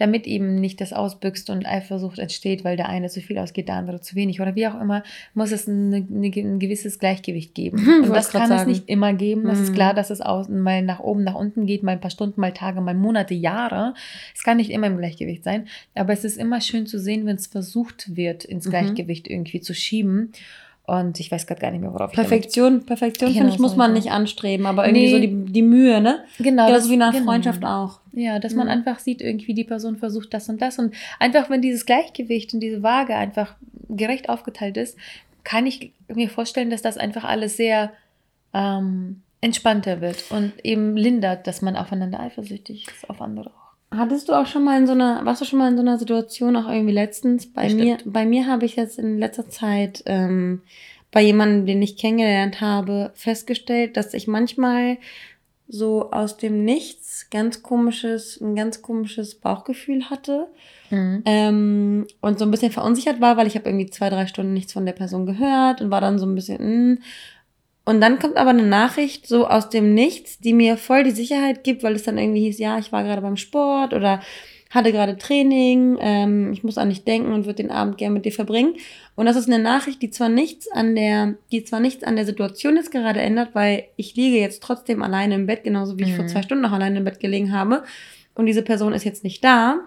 damit 0.00 0.26
eben 0.26 0.54
nicht 0.56 0.80
das 0.80 0.92
ausbüchst 0.92 1.50
und 1.50 1.66
Eifersucht 1.66 2.18
entsteht, 2.18 2.64
weil 2.64 2.76
der 2.76 2.88
eine 2.88 3.08
zu 3.08 3.20
viel 3.20 3.38
ausgeht, 3.38 3.68
der 3.68 3.76
andere 3.76 4.00
zu 4.00 4.14
wenig 4.16 4.40
oder 4.40 4.54
wie 4.54 4.66
auch 4.66 4.80
immer, 4.80 5.02
muss 5.34 5.52
es 5.52 5.68
eine, 5.68 5.96
eine, 5.96 6.26
ein 6.28 6.58
gewisses 6.58 6.98
Gleichgewicht 6.98 7.54
geben. 7.54 7.78
Und 8.04 8.10
das 8.10 8.30
kann 8.30 8.42
es 8.42 8.48
sagen. 8.48 8.70
nicht 8.70 8.88
immer 8.88 9.12
geben. 9.12 9.44
Das 9.44 9.60
ist 9.60 9.68
Hm. 9.68 9.74
klar, 9.74 9.94
dass 9.94 10.10
es 10.10 10.20
aus, 10.20 10.48
mal 10.48 10.82
nach 10.82 11.00
oben, 11.00 11.22
nach 11.24 11.34
unten 11.34 11.66
geht, 11.66 11.82
mal 11.82 11.92
ein 11.92 12.00
paar 12.00 12.10
Stunden, 12.10 12.40
mal 12.40 12.52
Tage, 12.52 12.80
mal 12.80 12.94
Monate, 12.94 13.34
Jahre. 13.34 13.94
Es 14.34 14.42
kann 14.42 14.56
nicht 14.56 14.70
immer 14.70 14.86
im 14.86 14.96
Gleichgewicht 14.98 15.44
sein, 15.44 15.66
aber 15.94 16.12
es 16.12 16.24
ist 16.24 16.38
immer 16.38 16.60
schön 16.60 16.86
zu 16.86 16.98
sehen, 16.98 17.26
wenn 17.26 17.36
es 17.36 17.46
versucht 17.46 18.16
wird, 18.16 18.44
ins 18.44 18.66
Mhm. 18.66 18.70
Gleichgewicht 18.70 19.28
irgendwie 19.28 19.60
zu 19.60 19.74
schieben. 19.74 20.32
Und 20.98 21.20
ich 21.20 21.30
weiß 21.30 21.46
gerade 21.46 21.60
gar 21.60 21.70
nicht 21.70 21.80
mehr, 21.82 21.92
worauf 21.92 22.10
ich 22.10 22.16
damit 22.16 22.30
Perfektion, 22.30 22.84
Perfektion, 22.84 23.28
Genau, 23.30 23.38
finde 23.42 23.54
ich, 23.54 23.60
muss 23.60 23.76
man 23.76 23.92
so. 23.92 23.96
nicht 23.98 24.10
anstreben, 24.10 24.66
aber 24.66 24.86
irgendwie 24.86 25.04
Nee. 25.06 25.10
so 25.12 25.18
die, 25.20 25.52
die 25.52 25.62
Mühe, 25.62 26.00
ne? 26.00 26.24
Genau, 26.38 26.66
Genauso 26.66 26.72
das- 26.74 26.88
wie 26.88 26.94
in 26.94 27.02
einer 27.02 27.12
genau. 27.12 27.24
Freundschaft 27.26 27.64
auch. 27.64 28.00
Ja, 28.12 28.38
dass 28.40 28.54
man 28.54 28.66
Mhm. 28.66 28.72
einfach 28.72 28.98
sieht, 28.98 29.22
irgendwie 29.22 29.54
die 29.54 29.62
Person 29.64 29.96
versucht 29.96 30.34
das 30.34 30.48
und 30.48 30.60
das. 30.60 30.78
Und 30.78 30.94
einfach, 31.20 31.48
wenn 31.48 31.62
dieses 31.62 31.86
Gleichgewicht 31.86 32.52
und 32.54 32.60
diese 32.60 32.82
Waage 32.82 33.14
einfach 33.14 33.54
gerecht 33.88 34.28
aufgeteilt 34.28 34.76
ist, 34.76 34.96
kann 35.44 35.66
ich 35.66 35.92
mir 36.12 36.28
vorstellen, 36.28 36.70
dass 36.70 36.82
das 36.82 36.96
einfach 36.98 37.24
alles 37.24 37.56
sehr 37.56 37.92
ähm, 38.52 39.22
entspannter 39.40 40.00
wird 40.00 40.24
und 40.30 40.52
eben 40.64 40.96
lindert, 40.96 41.46
dass 41.46 41.62
man 41.62 41.76
aufeinander 41.76 42.18
eifersüchtig 42.20 42.88
ist, 42.88 43.08
auf 43.08 43.22
andere 43.22 43.50
auch. 43.50 43.59
Hattest 43.92 44.28
du 44.28 44.34
auch 44.34 44.46
schon 44.46 44.64
mal 44.64 44.78
in 44.78 44.86
so 44.86 44.92
einer, 44.92 45.24
warst 45.24 45.40
du 45.40 45.44
schon 45.44 45.58
mal 45.58 45.68
in 45.68 45.76
so 45.76 45.82
einer 45.82 45.98
Situation, 45.98 46.56
auch 46.56 46.68
irgendwie 46.68 46.92
letztens? 46.92 47.52
Bei 47.52 47.64
Bestimmt. 47.64 47.84
mir, 47.84 47.98
bei 48.04 48.24
mir 48.24 48.46
habe 48.46 48.64
ich 48.64 48.76
jetzt 48.76 48.98
in 48.98 49.18
letzter 49.18 49.48
Zeit 49.48 50.02
ähm, 50.06 50.62
bei 51.10 51.22
jemandem, 51.22 51.66
den 51.66 51.82
ich 51.82 51.96
kennengelernt 51.96 52.60
habe, 52.60 53.10
festgestellt, 53.14 53.96
dass 53.96 54.14
ich 54.14 54.28
manchmal 54.28 54.98
so 55.66 56.10
aus 56.10 56.36
dem 56.36 56.64
Nichts 56.64 57.30
ganz 57.30 57.62
komisches, 57.62 58.40
ein 58.40 58.54
ganz 58.54 58.82
komisches 58.82 59.34
Bauchgefühl 59.36 60.10
hatte. 60.10 60.48
Ähm, 61.24 62.06
und 62.20 62.38
so 62.38 62.44
ein 62.44 62.50
bisschen 62.50 62.72
verunsichert 62.72 63.20
war, 63.20 63.36
weil 63.36 63.46
ich 63.46 63.54
habe 63.54 63.68
irgendwie 63.68 63.90
zwei, 63.90 64.10
drei 64.10 64.26
Stunden 64.26 64.52
nichts 64.52 64.72
von 64.72 64.86
der 64.86 64.92
Person 64.92 65.26
gehört 65.26 65.80
und 65.80 65.90
war 65.90 66.00
dann 66.00 66.18
so 66.18 66.26
ein 66.26 66.34
bisschen, 66.34 66.92
mm. 66.92 66.98
Und 67.84 68.00
dann 68.00 68.18
kommt 68.18 68.36
aber 68.36 68.50
eine 68.50 68.66
Nachricht 68.66 69.26
so 69.26 69.46
aus 69.46 69.68
dem 69.68 69.94
Nichts, 69.94 70.38
die 70.38 70.52
mir 70.52 70.76
voll 70.76 71.02
die 71.04 71.10
Sicherheit 71.10 71.64
gibt, 71.64 71.82
weil 71.82 71.94
es 71.94 72.04
dann 72.04 72.18
irgendwie 72.18 72.42
hieß, 72.42 72.58
ja, 72.58 72.78
ich 72.78 72.92
war 72.92 73.02
gerade 73.02 73.22
beim 73.22 73.36
Sport 73.36 73.94
oder 73.94 74.20
hatte 74.70 74.92
gerade 74.92 75.18
Training, 75.18 75.98
ähm, 76.00 76.52
ich 76.52 76.62
muss 76.62 76.78
an 76.78 76.90
dich 76.90 77.02
denken 77.02 77.32
und 77.32 77.44
würde 77.44 77.62
den 77.62 77.72
Abend 77.72 77.98
gerne 77.98 78.14
mit 78.14 78.24
dir 78.24 78.30
verbringen. 78.32 78.74
Und 79.16 79.26
das 79.26 79.34
ist 79.34 79.48
eine 79.48 79.58
Nachricht, 79.60 80.00
die 80.00 80.10
zwar 80.10 80.28
nichts 80.28 80.70
an 80.70 80.94
der, 80.94 81.34
die 81.50 81.64
zwar 81.64 81.80
nichts 81.80 82.04
an 82.04 82.14
der 82.14 82.24
Situation 82.24 82.76
jetzt 82.76 82.92
gerade 82.92 83.20
ändert, 83.20 83.48
weil 83.54 83.84
ich 83.96 84.14
liege 84.14 84.38
jetzt 84.38 84.62
trotzdem 84.62 85.02
alleine 85.02 85.34
im 85.34 85.46
Bett, 85.46 85.64
genauso 85.64 85.98
wie 85.98 86.04
ich 86.04 86.14
vor 86.14 86.24
Mhm. 86.24 86.28
zwei 86.28 86.42
Stunden 86.42 86.62
noch 86.62 86.70
alleine 86.72 86.98
im 86.98 87.04
Bett 87.04 87.18
gelegen 87.18 87.52
habe. 87.52 87.82
Und 88.36 88.46
diese 88.46 88.62
Person 88.62 88.92
ist 88.92 89.02
jetzt 89.04 89.24
nicht 89.24 89.42
da. 89.42 89.80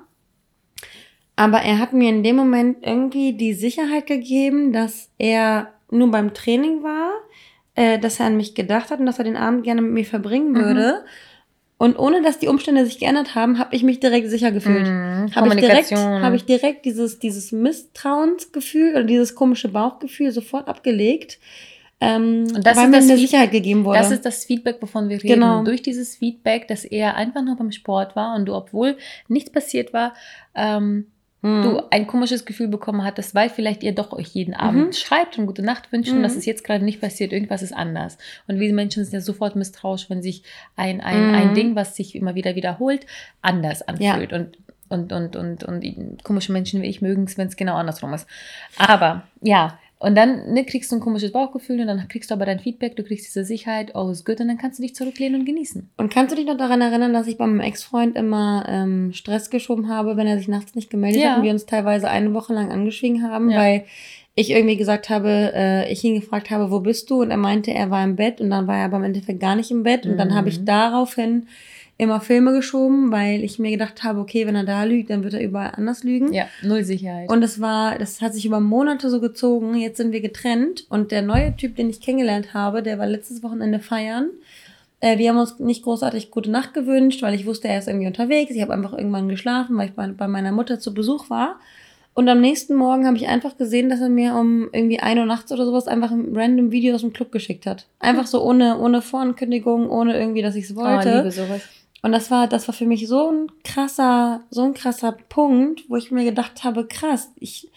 Aber 1.36 1.60
er 1.60 1.80
hat 1.80 1.94
mir 1.94 2.10
in 2.10 2.22
dem 2.24 2.36
Moment 2.36 2.78
irgendwie 2.82 3.34
die 3.34 3.54
Sicherheit 3.54 4.06
gegeben, 4.06 4.74
dass 4.74 5.10
er 5.18 5.74
nur 5.90 6.12
beim 6.12 6.34
Training 6.34 6.84
war, 6.84 7.12
äh, 7.76 8.00
dass 8.00 8.20
er 8.20 8.28
an 8.28 8.38
mich 8.38 8.56
gedacht 8.56 8.92
hat 8.92 9.00
und 9.00 9.06
dass 9.06 9.18
er 9.20 9.26
den 9.26 9.38
Abend 9.38 9.64
gerne 9.64 9.82
mit 9.82 9.92
mir 9.92 10.06
verbringen 10.06 10.52
Mhm. 10.52 10.56
würde. 10.58 11.06
Und 11.78 11.98
ohne 12.00 12.22
dass 12.22 12.40
die 12.40 12.48
Umstände 12.48 12.86
sich 12.86 13.00
geändert 13.00 13.36
haben, 13.36 13.60
habe 13.60 13.76
ich 13.76 13.84
mich 13.84 14.00
direkt 14.00 14.30
sicher 14.30 14.52
gefühlt. 14.52 14.88
Mhm. 14.88 15.36
Habe 15.36 15.50
ich 15.50 15.56
direkt, 15.56 15.92
habe 15.92 16.36
ich 16.36 16.46
direkt 16.46 16.86
dieses, 16.86 17.20
dieses 17.20 17.52
Misstrauensgefühl 17.52 18.92
oder 18.92 19.04
dieses 19.04 19.36
komische 19.36 19.68
Bauchgefühl 19.70 20.32
sofort 20.32 20.68
abgelegt, 20.68 21.40
ähm, 22.00 22.46
weil 22.64 22.88
mir 22.88 22.98
eine 22.98 23.18
Sicherheit 23.18 23.52
gegeben 23.52 23.84
wurde. 23.86 24.00
Das 24.00 24.12
ist 24.12 24.26
das 24.26 24.46
Feedback, 24.46 24.78
wovon 24.82 25.10
wir 25.10 25.18
reden. 25.18 25.28
Genau. 25.36 25.64
Durch 25.64 25.82
dieses 25.82 26.16
Feedback, 26.16 26.68
dass 26.68 26.86
er 26.86 27.16
einfach 27.16 27.44
nur 27.44 27.56
beim 27.56 27.72
Sport 27.72 28.16
war 28.16 28.36
und 28.36 28.46
du, 28.46 28.54
obwohl 28.54 28.98
nichts 29.28 29.50
passiert 29.50 29.94
war, 29.94 30.14
ähm, 30.56 31.08
Hm. 31.44 31.62
du 31.62 31.82
ein 31.92 32.08
komisches 32.08 32.46
Gefühl 32.46 32.70
bekommen 32.70 33.04
hattest, 33.04 33.36
weil 33.36 33.50
vielleicht 33.50 33.84
ihr 33.84 33.94
doch 33.94 34.14
euch 34.14 34.28
jeden 34.30 34.54
Abend 34.54 34.88
Mhm. 34.88 34.94
schreibt 34.94 35.38
und 35.38 35.46
gute 35.46 35.62
Nacht 35.62 35.92
wünscht 35.92 36.10
und 36.12 36.20
Mhm. 36.20 36.24
das 36.24 36.36
ist 36.38 36.46
jetzt 36.46 36.64
gerade 36.64 36.86
nicht 36.86 37.02
passiert, 37.02 37.34
irgendwas 37.34 37.62
ist 37.62 37.74
anders. 37.74 38.18
Und 38.48 38.60
wir 38.62 38.74
Menschen 38.74 39.04
sind 39.04 39.14
ja 39.14 39.20
sofort 39.22 39.56
misstrauisch, 39.58 40.10
wenn 40.10 40.22
sich 40.22 40.44
ein, 40.78 41.02
ein, 41.02 41.28
Mhm. 41.28 41.36
ein 41.36 41.54
Ding, 41.54 41.76
was 41.76 41.96
sich 41.98 42.16
immer 42.16 42.34
wieder 42.36 42.56
wiederholt, 42.56 43.06
anders 43.42 43.82
anfühlt. 43.82 44.32
Und, 44.32 44.58
und, 44.90 45.12
und, 45.12 45.36
und, 45.36 45.64
und 45.66 46.24
komische 46.24 46.52
Menschen 46.54 46.82
wie 46.82 46.88
ich 46.88 47.02
mögen 47.02 47.26
es, 47.26 47.38
wenn 47.38 47.48
es 47.50 47.58
genau 47.58 47.76
andersrum 47.76 48.14
ist. 48.14 48.26
Aber 48.78 49.24
ja, 49.42 49.78
und 50.04 50.16
dann 50.16 50.54
ne, 50.54 50.66
kriegst 50.66 50.92
du 50.92 50.98
ein 50.98 51.00
komisches 51.00 51.32
Bauchgefühl 51.32 51.80
und 51.80 51.88
dann 51.88 52.08
kriegst 52.08 52.30
du 52.30 52.36
aber 52.36 52.46
dein 52.46 52.60
Feedback, 52.60 52.96
du 52.96 53.04
kriegst 53.04 53.26
diese 53.26 53.44
Sicherheit, 53.46 53.96
alles 53.96 54.24
gut 54.26 54.40
und 54.42 54.48
dann 54.50 54.58
kannst 54.58 54.78
du 54.80 54.84
dich 54.84 54.94
zurücklehnen 54.96 55.40
und 55.40 55.46
genießen. 55.46 55.90
Und 55.98 56.14
kannst 56.14 56.32
du 56.32 56.36
dich 56.36 56.46
noch 56.46 56.58
daran 56.58 56.82
erinnern, 56.82 57.14
dass 57.14 57.28
ich 57.28 57.38
bei 57.38 57.48
meinem 57.48 57.62
Ex-Freund 57.62 58.16
immer 58.16 58.66
ähm, 58.68 59.14
Stress 59.14 59.50
geschoben 59.50 59.88
habe, 59.90 60.18
wenn 60.18 60.28
er 60.28 60.38
sich 60.38 60.48
nachts 60.48 60.76
nicht 60.76 60.90
gemeldet 60.90 61.22
Ja. 61.24 61.32
hat 61.32 61.38
und 61.38 61.44
wir 61.44 61.52
uns 61.52 61.66
teilweise 61.66 62.10
eine 62.10 62.34
Woche 62.34 62.54
lang 62.54 62.72
angeschwiegen 62.72 63.24
haben, 63.24 63.50
Ja. 63.50 63.60
weil 63.60 63.86
ich 64.36 64.50
irgendwie 64.52 64.78
gesagt 64.78 65.10
habe, 65.10 65.52
äh, 65.54 65.92
ich 65.92 66.04
ihn 66.04 66.16
gefragt 66.16 66.50
habe, 66.50 66.72
wo 66.72 66.80
bist 66.80 67.10
du? 67.10 67.22
Und 67.22 67.30
er 67.32 67.38
meinte, 67.38 67.72
er 67.72 67.90
war 67.92 68.04
im 68.04 68.16
Bett 68.16 68.42
und 68.42 68.50
dann 68.50 68.66
war 68.68 68.78
er 68.78 68.86
aber 68.86 68.98
im 68.98 69.04
Endeffekt 69.04 69.40
gar 69.40 69.56
nicht 69.56 69.70
im 69.72 69.84
Bett. 69.84 70.06
Und 70.08 70.18
dann 70.18 70.30
Mhm. 70.30 70.34
habe 70.36 70.50
ich 70.50 70.66
daraufhin 70.66 71.48
immer 72.04 72.22
Filme 72.22 72.54
geschoben, 72.54 73.12
weil 73.12 73.44
ich 73.44 73.60
mir 73.60 73.72
gedacht 73.72 74.04
habe, 74.04 74.20
okay, 74.20 74.46
wenn 74.46 74.56
er 74.56 74.64
da 74.64 74.84
lügt, 74.84 75.10
dann 75.10 75.24
wird 75.24 75.34
er 75.34 75.42
überall 75.42 75.72
anders 75.76 76.04
lügen. 76.04 76.34
Ja, 76.34 76.46
null 76.62 76.84
Sicherheit. 76.84 77.30
Und 77.30 77.44
es 77.44 77.60
war, 77.60 77.98
das 77.98 78.22
hat 78.22 78.34
sich 78.34 78.46
über 78.46 78.60
Monate 78.60 79.10
so 79.10 79.20
gezogen. 79.20 79.76
Jetzt 79.76 79.98
sind 79.98 80.12
wir 80.12 80.22
getrennt 80.22 80.86
und 80.90 81.12
der 81.12 81.22
neue 81.22 81.56
Typ, 81.56 81.76
den 81.76 81.90
ich 81.90 82.02
kennengelernt 82.02 82.54
habe, 82.54 82.84
der 82.84 83.00
war 83.00 83.08
letztes 83.08 83.44
Wochenende 83.44 83.80
feiern. 83.80 84.30
Äh, 85.00 85.18
wir 85.18 85.30
haben 85.30 85.38
uns 85.38 85.60
nicht 85.60 85.84
großartig 85.84 86.32
gute 86.32 86.50
Nacht 86.50 86.74
gewünscht, 86.74 87.22
weil 87.22 87.34
ich 87.34 87.46
wusste, 87.46 87.68
er 87.68 87.80
ist 87.80 87.88
irgendwie 87.88 88.08
unterwegs. 88.08 88.52
Ich 88.52 88.62
habe 88.62 88.74
einfach 88.74 88.94
irgendwann 88.94 89.28
geschlafen, 89.28 89.78
weil 89.78 89.90
ich 89.90 89.94
bei, 89.94 90.08
bei 90.08 90.28
meiner 90.28 90.52
Mutter 90.52 90.80
zu 90.80 90.94
Besuch 90.94 91.30
war. 91.30 91.60
Und 92.16 92.30
am 92.30 92.42
nächsten 92.42 92.76
Morgen 92.76 93.08
habe 93.08 93.18
ich 93.18 93.28
einfach 93.28 93.58
gesehen, 93.58 93.90
dass 93.90 94.00
er 94.00 94.10
mir 94.10 94.36
um 94.36 94.70
irgendwie 94.72 95.00
1 95.00 95.20
Uhr 95.20 95.26
nachts 95.26 95.52
oder 95.52 95.66
sowas 95.66 95.88
einfach 95.88 96.12
ein 96.12 96.36
random 96.36 96.72
Video 96.72 96.94
aus 96.94 97.02
dem 97.02 97.12
Club 97.12 97.32
geschickt 97.32 97.66
hat. 97.66 97.88
Einfach 98.00 98.28
so 98.28 98.44
ohne, 98.44 98.78
ohne 98.78 99.02
Vorankündigung, 99.02 99.90
ohne 99.90 100.18
irgendwie, 100.18 100.44
dass 100.44 100.56
ich 100.56 100.66
es 100.66 100.78
oh, 100.78 100.82
wollte. 100.82 101.18
liebe 101.18 101.32
sowas. 101.32 101.62
Und 102.04 102.12
das 102.12 102.30
war, 102.30 102.48
das 102.48 102.68
war 102.68 102.76
für 102.76 102.86
mich 102.86 103.08
so 103.08 103.32
ein 103.32 103.48
krasser, 103.64 104.42
so 104.50 104.62
ein 104.62 104.74
krasser 104.74 105.14
Punkt, 105.30 105.90
wo 105.90 105.96
ich 105.96 106.12
mir 106.12 106.26
gedacht 106.26 106.64
habe, 106.66 106.86
krass, 106.86 107.32
ich, 107.40 107.70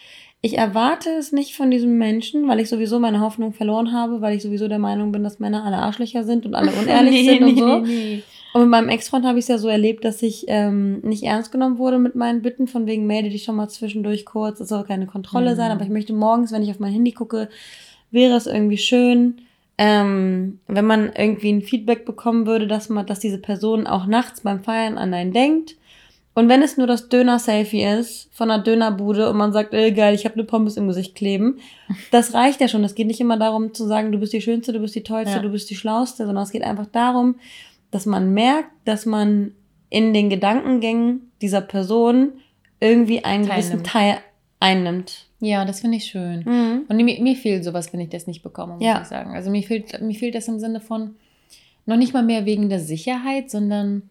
ich 0.43 0.59
erwarte 0.59 1.11
es 1.11 1.31
nicht 1.33 1.55
von 1.55 1.71
diesem 1.71 1.97
Menschen, 1.97 2.49
weil 2.49 2.59
ich 2.61 2.69
sowieso 2.69 2.99
meine 2.99 3.21
Hoffnung 3.21 3.53
verloren 3.53 3.93
habe, 3.93 4.21
weil 4.21 4.37
ich 4.37 4.43
sowieso 4.43 4.67
der 4.69 4.81
Meinung 4.81 5.13
bin, 5.13 5.23
dass 5.23 5.39
Männer 5.39 5.65
alle 5.65 5.79
Arschlöcher 5.79 6.25
sind 6.25 6.45
und 6.45 6.55
alle 6.57 6.73
unehrlich 6.83 7.25
sind 7.25 7.43
und 7.45 7.57
so. 7.57 7.79
nee. 7.79 8.23
Und 8.53 8.63
mit 8.63 8.71
meinem 8.71 8.89
Ex-Freund 8.89 9.27
habe 9.27 9.39
ich 9.39 9.45
es 9.45 9.49
ja 9.49 9.59
so 9.59 9.69
erlebt, 9.69 10.05
dass 10.05 10.23
ich 10.23 10.47
ähm, 10.49 11.01
nicht 11.03 11.23
ernst 11.25 11.53
genommen 11.53 11.77
wurde 11.79 11.99
mit 11.99 12.15
meinen 12.15 12.41
Bitten, 12.43 12.67
von 12.67 12.87
wegen 12.87 13.07
melde 13.07 13.29
dich 13.29 13.45
schon 13.45 13.55
mal 13.55 13.69
zwischendurch 13.69 14.25
kurz, 14.25 14.61
es 14.61 14.71
soll 14.71 14.83
keine 14.85 15.07
Kontrolle 15.07 15.53
Mhm. 15.53 15.57
sein, 15.57 15.71
aber 15.73 15.83
ich 15.83 15.91
möchte 15.91 16.15
morgens, 16.15 16.53
wenn 16.53 16.63
ich 16.63 16.71
auf 16.71 16.79
mein 16.81 16.93
Handy 16.93 17.13
gucke, 17.13 17.49
wäre 18.11 18.35
es 18.35 18.47
irgendwie 18.47 18.79
schön, 18.79 19.43
ähm, 19.79 20.61
wenn 20.69 20.87
man 20.87 21.13
irgendwie 21.17 21.53
ein 21.53 21.63
Feedback 21.63 22.05
bekommen 22.05 22.47
würde, 22.47 22.67
dass 22.67 22.89
man, 22.89 23.07
dass 23.07 23.21
diese 23.21 23.39
Person 23.39 23.87
auch 23.87 24.07
nachts 24.07 24.41
beim 24.41 24.63
Feiern 24.63 24.97
an 24.99 25.13
einen 25.13 25.33
denkt. 25.33 25.77
Und 26.35 26.51
wenn 26.51 26.61
es 26.61 26.77
nur 26.77 26.87
das 26.87 27.09
Döner-Selfie 27.09 27.83
ist 27.83 28.29
von 28.33 28.51
einer 28.51 28.63
Dönerbude 28.63 29.31
und 29.31 29.39
man 29.39 29.55
sagt, 29.55 29.73
ey, 29.73 29.93
geil, 29.93 30.15
ich 30.15 30.25
habe 30.27 30.35
eine 30.35 30.45
Pommes 30.45 30.77
im 30.77 30.87
Gesicht 30.87 31.15
kleben, 31.15 31.59
das 32.11 32.35
reicht 32.35 32.61
ja 32.61 32.69
schon. 32.69 32.85
Es 32.85 32.95
geht 32.95 33.07
nicht 33.07 33.21
immer 33.21 33.39
darum 33.39 33.73
zu 33.75 33.87
sagen, 33.87 34.13
du 34.13 34.19
bist 34.19 34.33
die 34.33 34.43
Schönste, 34.43 34.73
du 34.73 34.81
bist 34.81 34.95
die 34.95 35.03
Tollste, 35.03 35.37
Ja. 35.37 35.43
du 35.43 35.49
bist 35.51 35.71
die 35.71 35.77
Schlauste, 35.77 36.27
sondern 36.27 36.45
es 36.45 36.51
geht 36.51 36.63
einfach 36.63 36.87
darum, 36.87 37.37
dass 37.91 38.05
man 38.07 38.35
merkt, 38.35 38.71
dass 38.85 39.07
man 39.07 39.53
in 39.89 40.13
den 40.13 40.29
Gedankengängen 40.29 41.31
dieser 41.41 41.61
Person 41.61 42.33
irgendwie 42.81 43.25
einen 43.25 43.47
gewissen 43.47 43.83
Teilnimmt. 43.83 43.87
Teil 43.87 44.19
einnimmt. 44.61 45.26
Ja, 45.41 45.65
das 45.65 45.81
finde 45.81 45.99
ich 45.99 46.05
schön. 46.07 46.41
Mhm. 46.47 46.83
Und 46.89 46.97
mir, 46.97 47.21
mir 47.23 47.37
fehlt 47.37 47.65
sowas, 47.65 47.93
wenn 47.93 48.01
ich 48.01 48.09
das 48.09 48.27
nicht 48.27 48.43
bekomme, 48.43 48.75
muss 48.75 48.83
Ja. 48.85 49.03
ich 49.03 49.09
sagen. 49.09 49.35
Also 49.35 49.51
mir 49.51 49.63
fehlt, 49.63 50.01
mir 50.01 50.15
fehlt 50.15 50.35
das 50.35 50.49
im 50.49 50.59
Sinne 50.59 50.81
von 50.81 51.17
noch 51.85 51.97
nicht 51.97 52.15
mal 52.15 52.23
mehr 52.23 52.47
wegen 52.47 52.69
der 52.69 52.81
Sicherheit, 52.81 53.51
sondern 53.51 54.11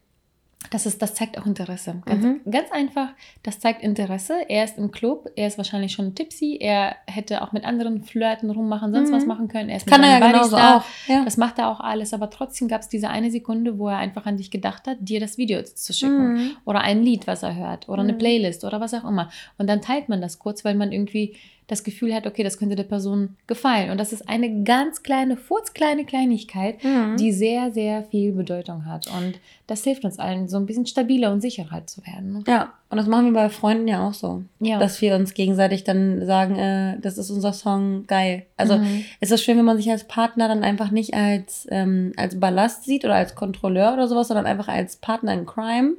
das, 0.71 0.86
ist, 0.86 1.01
das 1.01 1.13
zeigt 1.13 1.38
auch 1.38 1.45
Interesse. 1.45 2.01
Ganz, 2.06 2.23
Mhm. 2.23 2.41
ganz 2.49 2.71
einfach, 2.71 3.10
das 3.43 3.60
zeigt 3.60 3.82
Interesse. 3.84 4.34
Er 4.49 4.63
ist 4.63 4.78
im 4.78 4.91
Club, 4.91 5.30
er 5.36 5.47
ist 5.47 5.58
wahrscheinlich 5.58 5.91
schon 5.93 6.15
tipsy, 6.15 6.58
er 6.60 6.95
hätte 7.08 7.41
auch 7.41 7.51
mit 7.51 7.65
anderen 7.65 8.04
flirten, 8.04 8.49
rummachen, 8.49 8.93
sonst 8.93 9.10
Mhm. 9.12 9.15
was 9.15 9.25
machen 9.25 9.47
können. 9.47 9.69
Er 9.69 9.78
ist 9.78 9.88
Kann 9.88 10.01
mit 10.01 10.10
er 10.10 10.19
ja 10.19 10.28
genauso 10.32 10.56
auch. 10.58 10.84
Ja. 11.08 11.23
Das 11.25 11.38
macht 11.38 11.60
er 11.60 11.69
auch 11.69 11.80
alles, 11.80 12.13
aber 12.13 12.30
trotzdem 12.30 12.67
gab 12.67 12.82
es 12.82 12.89
diese 12.89 13.10
eine 13.10 13.32
Sekunde, 13.32 13.78
wo 13.80 13.89
er 13.89 13.97
einfach 13.97 14.25
an 14.25 14.38
dich 14.38 14.51
gedacht 14.51 14.88
hat, 14.88 14.97
dir 15.01 15.19
das 15.19 15.38
Video 15.38 15.62
zu 15.63 15.93
schicken. 15.93 16.34
Mhm. 16.34 16.51
Oder 16.65 16.82
ein 16.82 17.01
Lied, 17.04 17.28
was 17.28 17.43
er 17.43 17.56
hört. 17.56 17.89
Oder 17.89 18.01
eine 18.04 18.13
Mhm. 18.13 18.17
Playlist 18.17 18.63
oder 18.63 18.80
was 18.80 18.93
auch 18.93 19.04
immer. 19.08 19.30
Und 19.58 19.67
dann 19.69 19.82
teilt 19.82 20.10
man 20.10 20.21
das 20.21 20.39
kurz, 20.39 20.63
weil 20.65 20.75
man 20.75 20.91
irgendwie 20.91 21.36
das 21.67 21.84
Gefühl 21.84 22.13
hat, 22.13 22.28
okay, 22.28 22.43
das 22.43 22.58
könnte 22.60 22.75
der 22.75 22.84
Person 22.84 23.36
gefallen. 23.47 23.89
Und 23.89 23.97
das 23.99 24.13
ist 24.13 24.30
eine 24.30 24.63
ganz 24.63 25.01
kleine, 25.01 25.36
furzkleine 25.36 26.06
Kleinigkeit, 26.06 26.84
Mhm. 26.84 27.17
die 27.17 27.32
sehr, 27.32 27.71
sehr 27.71 28.04
viel 28.04 28.34
Bedeutung 28.34 28.86
hat. 28.86 29.08
Und 29.08 29.39
das 29.67 29.84
hilft 29.84 30.06
uns 30.06 30.19
allen, 30.19 30.47
so 30.47 30.58
ein 30.58 30.67
bisschen 30.67 30.86
stabiler 30.86 31.32
und 31.32 31.41
sicherer 31.41 31.71
halt 31.71 31.89
zu 31.89 32.06
werden. 32.06 32.34
ne? 32.34 32.43
Ja, 32.47 32.73
und 32.89 32.97
das 32.97 33.08
machen 33.08 33.25
wir 33.25 33.34
bei 33.34 33.49
Freunden 33.49 33.88
ja 33.88 34.08
auch 34.08 34.13
so. 34.13 34.43
Ja. 34.60 34.78
Dass 34.78 35.01
wir 35.01 35.15
uns 35.15 35.34
gegenseitig 35.34 35.84
dann 35.84 36.23
sagen, 36.25 36.56
äh, 36.56 36.99
das 37.01 37.17
ist 37.17 37.32
unser 37.32 37.51
Song, 37.54 38.06
geil. 38.06 38.45
Also 38.58 38.78
Mhm. 38.78 39.04
ist 39.19 39.32
es 39.32 39.41
schön, 39.43 39.58
wenn 39.58 39.65
man 39.65 39.78
sich 39.78 39.89
als 39.89 40.04
Partner 40.04 40.47
dann 40.47 40.63
einfach 40.63 40.91
nicht 40.91 41.15
als, 41.15 41.67
ähm, 41.71 42.13
als 42.15 42.39
Ballast 42.39 42.84
sieht 42.86 43.06
oder 43.06 43.15
als 43.15 43.34
Kontrolleur 43.34 43.93
oder 43.93 44.08
sowas, 44.08 44.28
sondern 44.28 44.45
einfach 44.45 44.67
als 44.67 44.97
Partner 44.97 45.34
in 45.34 45.47
Crime, 45.47 45.93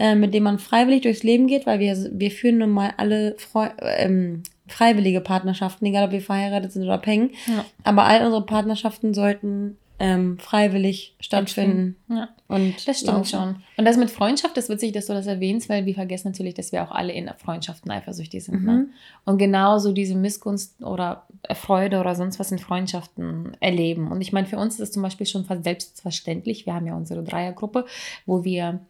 äh, 0.00 0.14
mit 0.16 0.34
dem 0.34 0.42
man 0.42 0.58
freiwillig 0.58 1.02
durchs 1.02 1.22
Leben 1.22 1.46
geht, 1.46 1.64
weil 1.64 1.78
wir, 1.78 1.96
wir 2.12 2.30
führen 2.32 2.58
nun 2.58 2.70
mal 2.70 2.92
alle 2.96 3.36
Freu 3.38 3.68
ähm, 3.80 4.42
freiwillige 4.68 5.20
Partnerschaften, 5.20 5.86
egal 5.86 6.06
ob 6.06 6.12
wir 6.12 6.20
verheiratet 6.20 6.72
sind 6.72 6.82
oder 6.82 6.94
abhängen. 6.94 7.30
Ja. 7.46 7.64
Aber 7.84 8.04
all 8.04 8.24
unsere 8.24 8.44
Partnerschaften 8.44 9.14
sollten 9.14 9.76
ähm, 9.98 10.38
freiwillig 10.38 11.16
stattfinden. 11.20 11.96
Ja. 12.08 12.28
Und 12.48 12.86
Das 12.86 12.98
stimmt 12.98 13.16
laufen. 13.16 13.24
schon. 13.24 13.56
Und 13.76 13.84
das 13.84 13.96
mit 13.96 14.10
Freundschaft, 14.10 14.56
das 14.56 14.64
ist 14.64 14.70
witzig, 14.70 14.92
dass 14.92 15.06
du 15.06 15.14
das 15.14 15.26
erwähnst, 15.26 15.68
weil 15.68 15.86
wir 15.86 15.94
vergessen 15.94 16.28
natürlich, 16.28 16.54
dass 16.54 16.70
wir 16.70 16.82
auch 16.82 16.90
alle 16.90 17.12
in 17.12 17.30
Freundschaften 17.38 17.90
eifersüchtig 17.90 18.44
sind. 18.44 18.64
Ne? 18.64 18.72
Mhm. 18.72 18.88
Und 19.24 19.38
genauso 19.38 19.92
diese 19.92 20.14
Missgunst 20.14 20.82
oder 20.82 21.26
Freude 21.54 21.98
oder 21.98 22.14
sonst 22.14 22.38
was 22.38 22.52
in 22.52 22.58
Freundschaften 22.58 23.56
erleben. 23.60 24.10
Und 24.10 24.20
ich 24.20 24.32
meine, 24.32 24.46
für 24.46 24.58
uns 24.58 24.74
ist 24.74 24.80
es 24.80 24.92
zum 24.92 25.02
Beispiel 25.02 25.26
schon 25.26 25.44
fast 25.44 25.64
selbstverständlich. 25.64 26.66
Wir 26.66 26.74
haben 26.74 26.86
ja 26.86 26.94
unsere 26.94 27.22
Dreiergruppe, 27.22 27.86
wo 28.26 28.44
wir 28.44 28.80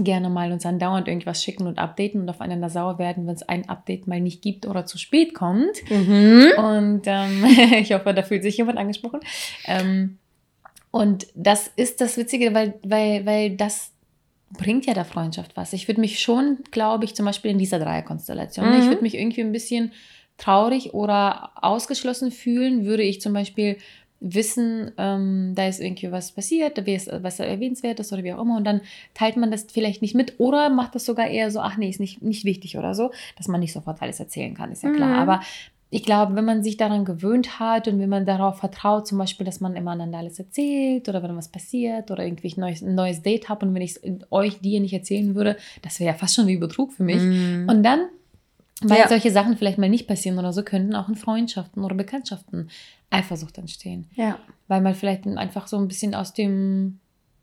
gerne 0.00 0.30
mal 0.30 0.50
uns 0.50 0.66
andauernd 0.66 1.06
irgendwas 1.06 1.44
schicken 1.44 1.66
und 1.66 1.78
updaten 1.78 2.20
und 2.20 2.28
aufeinander 2.28 2.68
sauer 2.70 2.98
werden, 2.98 3.26
wenn 3.26 3.34
es 3.34 3.42
ein 3.48 3.68
Update 3.68 4.06
mal 4.06 4.20
nicht 4.20 4.42
gibt 4.42 4.66
oder 4.66 4.86
zu 4.86 4.98
spät 4.98 5.34
kommt. 5.34 5.88
Mhm. 5.90 6.46
Und 6.56 7.02
ähm, 7.06 7.44
ich 7.78 7.92
hoffe, 7.92 8.12
da 8.14 8.22
fühlt 8.22 8.42
sich 8.42 8.56
jemand 8.56 8.78
angesprochen. 8.78 9.20
Ähm, 9.66 10.18
und 10.90 11.26
das 11.34 11.70
ist 11.76 12.00
das 12.00 12.16
Witzige, 12.16 12.54
weil, 12.54 12.74
weil, 12.84 13.26
weil 13.26 13.50
das 13.56 13.92
bringt 14.56 14.86
ja 14.86 14.94
der 14.94 15.04
Freundschaft 15.04 15.56
was. 15.56 15.72
Ich 15.72 15.88
würde 15.88 16.00
mich 16.00 16.20
schon, 16.20 16.58
glaube 16.70 17.04
ich, 17.04 17.14
zum 17.14 17.26
Beispiel 17.26 17.50
in 17.50 17.58
dieser 17.58 17.78
Dreierkonstellation, 17.78 18.68
Mhm. 18.70 18.78
ich 18.80 18.86
würde 18.86 19.02
mich 19.02 19.14
irgendwie 19.16 19.40
ein 19.42 19.52
bisschen 19.52 19.92
traurig 20.38 20.94
oder 20.94 21.50
ausgeschlossen 21.62 22.30
fühlen, 22.32 22.84
würde 22.84 23.02
ich 23.02 23.20
zum 23.20 23.32
Beispiel 23.32 23.76
wissen, 24.26 24.90
ähm, 24.96 25.52
da 25.54 25.68
ist 25.68 25.80
irgendwie 25.80 26.10
was 26.10 26.32
passiert, 26.32 26.78
was 26.78 27.40
erwähnenswert 27.40 28.00
ist 28.00 28.12
oder 28.12 28.24
wie 28.24 28.32
auch 28.32 28.40
immer 28.40 28.56
und 28.56 28.64
dann 28.64 28.80
teilt 29.12 29.36
man 29.36 29.50
das 29.50 29.66
vielleicht 29.70 30.00
nicht 30.00 30.14
mit 30.14 30.40
oder 30.40 30.70
macht 30.70 30.94
das 30.94 31.04
sogar 31.04 31.28
eher 31.28 31.50
so, 31.50 31.60
ach 31.60 31.76
nee, 31.76 31.90
ist 31.90 32.00
nicht, 32.00 32.22
nicht 32.22 32.44
wichtig 32.46 32.78
oder 32.78 32.94
so, 32.94 33.10
dass 33.36 33.48
man 33.48 33.60
nicht 33.60 33.74
sofort 33.74 34.00
alles 34.00 34.20
erzählen 34.20 34.54
kann, 34.54 34.72
ist 34.72 34.82
ja 34.82 34.90
klar. 34.90 35.08
Mhm. 35.08 35.14
Aber 35.14 35.40
ich 35.90 36.02
glaube, 36.02 36.34
wenn 36.34 36.44
man 36.46 36.64
sich 36.64 36.76
daran 36.76 37.04
gewöhnt 37.04 37.60
hat 37.60 37.86
und 37.86 38.00
wenn 38.00 38.08
man 38.08 38.24
darauf 38.24 38.58
vertraut, 38.58 39.06
zum 39.06 39.18
Beispiel, 39.18 39.44
dass 39.44 39.60
man 39.60 39.76
immer 39.76 39.92
einander 39.92 40.18
alles 40.18 40.38
erzählt 40.38 41.08
oder 41.08 41.22
wenn 41.22 41.36
was 41.36 41.48
passiert 41.48 42.10
oder 42.10 42.24
irgendwie 42.24 42.52
ein 42.56 42.60
neues, 42.60 42.82
ein 42.82 42.94
neues 42.94 43.22
Date 43.22 43.48
habe 43.50 43.66
und 43.66 43.74
wenn 43.74 43.82
ich 43.82 44.00
euch, 44.30 44.58
dir 44.60 44.80
nicht 44.80 44.94
erzählen 44.94 45.34
würde, 45.34 45.56
das 45.82 46.00
wäre 46.00 46.12
ja 46.12 46.16
fast 46.16 46.34
schon 46.34 46.46
wie 46.46 46.56
Betrug 46.56 46.92
für 46.94 47.04
mich. 47.04 47.22
Mhm. 47.22 47.68
Und 47.68 47.82
dann, 47.84 48.06
weil 48.82 49.00
Ja. 49.00 49.08
solche 49.08 49.30
Sachen 49.30 49.56
vielleicht 49.56 49.78
mal 49.78 49.88
nicht 49.88 50.08
passieren 50.08 50.38
oder 50.38 50.52
so, 50.52 50.64
könnten 50.64 50.96
auch 50.96 51.08
in 51.08 51.14
Freundschaften 51.14 51.84
oder 51.84 51.94
Bekanntschaften 51.94 52.70
Eifersucht 53.14 53.58
entstehen. 53.58 54.06
ja. 54.14 54.38
Weil 54.66 54.80
man 54.80 54.94
vielleicht 54.94 55.26
einfach 55.26 55.66
so 55.66 55.76
ein 55.76 55.88
bisschen 55.88 56.14
aus 56.14 56.32
dem, 56.32 56.98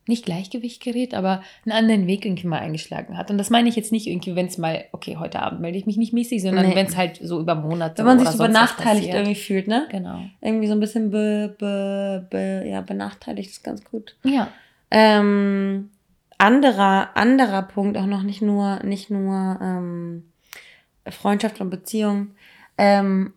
nicht 0.08 0.26
Gleichgewicht 0.26 0.84
gerät, 0.84 1.14
aber 1.14 1.44
einen 1.66 1.72
anderen 1.78 2.08
Weg 2.08 2.26
irgendwie 2.26 2.48
mal 2.48 2.60
eingeschlagen 2.60 3.16
hat. 3.18 3.30
Und 3.30 3.38
das 3.38 3.52
meine 3.52 3.70
ich 3.70 3.76
jetzt 3.76 3.92
nicht 3.92 4.08
irgendwie, 4.08 4.36
wenn 4.36 4.48
es 4.48 4.58
mal, 4.58 4.86
okay, 4.92 5.18
heute 5.18 5.40
Abend 5.42 5.62
melde 5.62 5.78
ich 5.78 5.86
mich 5.86 5.98
nicht 5.98 6.14
mäßig, 6.14 6.42
sondern 6.42 6.70
Nee. 6.70 6.76
wenn 6.76 6.88
es 6.88 6.98
halt 6.98 7.20
so 7.22 7.40
über 7.40 7.54
Monate 7.54 8.00
Wenn 8.00 8.06
man 8.06 8.20
sich 8.20 8.30
so 8.30 8.40
benachteiligt 8.44 9.14
irgendwie 9.14 9.36
fühlt, 9.36 9.68
ne? 9.68 9.88
Genau. 9.92 10.20
Irgendwie 10.42 10.68
so 10.68 10.74
ein 10.74 10.80
bisschen 10.80 11.12
be, 11.12 11.56
be, 11.60 12.26
be, 12.30 12.64
ja, 12.68 12.82
benachteiligt 12.82 13.52
ist 13.52 13.64
ganz 13.64 13.84
gut. 13.84 14.16
Ja. 14.24 14.48
Ähm, 14.90 15.92
anderer, 16.40 17.16
anderer 17.16 17.62
Punkt, 17.62 17.98
auch 17.98 18.08
noch 18.08 18.24
nicht 18.24 18.42
nur, 18.42 18.82
nicht 18.84 19.12
nur 19.12 19.60
ähm, 19.62 20.24
Freundschaft 21.08 21.62
und 21.62 21.70
Beziehung. 21.70 22.32
Ähm, 22.80 23.34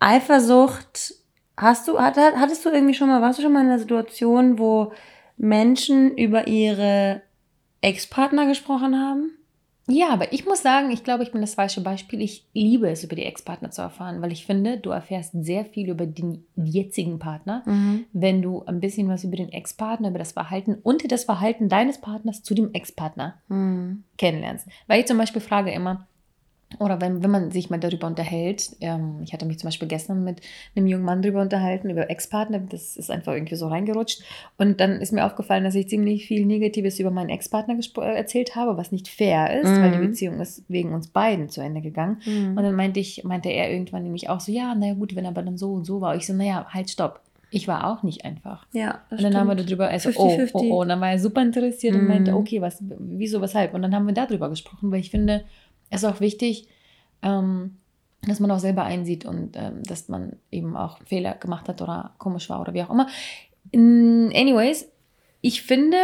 Eifersucht, 0.00 1.14
hast 1.56 1.88
du, 1.88 1.98
hat, 1.98 2.16
hat- 2.16 2.36
hattest 2.36 2.64
du 2.64 2.70
irgendwie 2.70 2.94
schon 2.94 3.08
mal, 3.08 3.22
warst 3.22 3.38
du 3.38 3.42
schon 3.42 3.52
mal 3.52 3.60
in 3.62 3.68
einer 3.68 3.78
Situation, 3.78 4.58
wo 4.58 4.92
Menschen 5.36 6.16
über 6.16 6.46
ihre 6.46 7.22
Ex-Partner 7.80 8.46
gesprochen 8.46 8.98
haben? 8.98 9.30
Ja, 9.88 10.08
aber 10.08 10.32
ich 10.32 10.44
muss 10.44 10.62
sagen, 10.62 10.90
ich 10.90 11.04
glaube, 11.04 11.22
ich 11.22 11.30
bin 11.30 11.40
das 11.42 11.54
falsche 11.54 11.80
Beispiel. 11.80 12.20
Ich 12.20 12.44
liebe 12.52 12.90
es, 12.90 13.04
über 13.04 13.14
die 13.14 13.22
Ex-Partner 13.24 13.70
zu 13.70 13.82
erfahren, 13.82 14.20
weil 14.20 14.32
ich 14.32 14.44
finde, 14.44 14.78
du 14.78 14.90
erfährst 14.90 15.30
sehr 15.44 15.64
viel 15.64 15.88
über 15.90 16.06
den 16.06 16.44
jetzigen 16.56 17.20
Partner, 17.20 17.62
wenn 18.12 18.42
du 18.42 18.64
ein 18.66 18.80
bisschen 18.80 19.08
was 19.08 19.22
über 19.22 19.36
den 19.36 19.52
Ex-Partner, 19.52 20.08
über 20.08 20.18
das 20.18 20.32
Verhalten 20.32 20.74
und 20.82 21.12
das 21.12 21.22
Verhalten 21.22 21.68
deines 21.68 22.00
Partners 22.00 22.42
zu 22.42 22.54
dem 22.54 22.74
Ex-Partner 22.74 23.40
Mhm. 23.48 24.02
kennenlernst. 24.18 24.66
Weil 24.88 25.00
ich 25.00 25.06
zum 25.06 25.18
Beispiel 25.18 25.40
frage 25.42 25.70
immer, 25.70 26.08
oder 26.78 27.00
wenn, 27.00 27.22
wenn 27.22 27.30
man 27.30 27.50
sich 27.50 27.70
mal 27.70 27.78
darüber 27.80 28.06
unterhält, 28.06 28.76
ähm, 28.80 29.20
ich 29.22 29.32
hatte 29.32 29.46
mich 29.46 29.58
zum 29.58 29.68
Beispiel 29.68 29.88
gestern 29.88 30.24
mit 30.24 30.40
einem 30.74 30.86
jungen 30.86 31.04
Mann 31.04 31.22
darüber 31.22 31.42
unterhalten, 31.42 31.90
über 31.90 32.10
Ex-Partner, 32.10 32.60
das 32.68 32.96
ist 32.96 33.10
einfach 33.10 33.32
irgendwie 33.34 33.56
so 33.56 33.68
reingerutscht. 33.68 34.22
Und 34.58 34.80
dann 34.80 35.00
ist 35.00 35.12
mir 35.12 35.24
aufgefallen, 35.26 35.64
dass 35.64 35.74
ich 35.74 35.88
ziemlich 35.88 36.26
viel 36.26 36.46
Negatives 36.46 36.98
über 37.00 37.10
meinen 37.10 37.30
Ex-Partner 37.30 37.76
äh, 37.78 38.16
erzählt 38.16 38.56
habe, 38.56 38.76
was 38.76 38.92
nicht 38.92 39.08
fair 39.08 39.60
ist, 39.62 39.80
weil 39.80 39.90
die 39.92 39.98
Mhm. 39.98 40.06
Beziehung 40.08 40.40
ist 40.40 40.64
wegen 40.68 40.92
uns 40.92 41.08
beiden 41.08 41.48
zu 41.48 41.60
Ende 41.60 41.80
gegangen. 41.80 42.18
Und 42.26 42.56
dann 42.56 42.74
meinte 42.74 43.00
ich, 43.00 43.24
meinte 43.24 43.48
er 43.48 43.70
irgendwann 43.70 44.02
nämlich 44.04 44.28
auch 44.28 44.40
so, 44.40 44.52
ja, 44.52 44.74
naja 44.74 44.94
gut, 44.94 45.14
wenn 45.16 45.24
er 45.24 45.30
aber 45.30 45.42
dann 45.42 45.56
so 45.56 45.72
und 45.72 45.84
so 45.84 46.00
war. 46.00 46.16
Ich 46.16 46.26
so, 46.26 46.32
naja, 46.34 46.66
halt, 46.70 46.90
stopp. 46.90 47.20
Ich 47.48 47.68
war 47.68 47.86
auch 47.88 48.02
nicht 48.02 48.24
einfach. 48.24 48.66
Ja, 48.72 49.02
das 49.08 49.20
Und 49.20 49.24
dann 49.24 49.36
haben 49.36 49.46
wir 49.46 49.52
stimmt. 49.54 49.70
darüber, 49.70 49.88
also, 49.88 50.10
oh, 50.16 50.28
50-50. 50.30 50.50
oh, 50.54 50.60
oh, 50.72 50.80
und 50.82 50.88
dann 50.88 51.00
war 51.00 51.10
er 51.12 51.18
super 51.20 51.40
interessiert 51.42 51.94
und 51.94 52.08
meinte, 52.08 52.32
Mhm. 52.32 52.36
okay, 52.38 52.60
was, 52.60 52.82
wieso, 52.98 53.40
weshalb? 53.40 53.72
Und 53.72 53.82
dann 53.82 53.94
haben 53.94 54.04
wir 54.06 54.14
darüber 54.14 54.50
gesprochen, 54.50 54.90
weil 54.90 54.98
ich 54.98 55.10
finde, 55.12 55.44
ist 55.90 56.04
auch 56.04 56.20
wichtig, 56.20 56.68
ähm, 57.22 57.78
dass 58.22 58.40
man 58.40 58.50
auch 58.50 58.58
selber 58.58 58.84
einsieht 58.84 59.24
und 59.24 59.56
ähm, 59.56 59.82
dass 59.84 60.08
man 60.08 60.36
eben 60.50 60.76
auch 60.76 60.98
Fehler 61.04 61.34
gemacht 61.34 61.68
hat 61.68 61.80
oder 61.82 62.14
komisch 62.18 62.48
war 62.50 62.60
oder 62.60 62.74
wie 62.74 62.82
auch 62.82 62.90
immer. 62.90 63.06
Mm, 63.72 64.30
Anyways, 64.34 64.88
ich 65.40 65.62
finde 65.62 65.98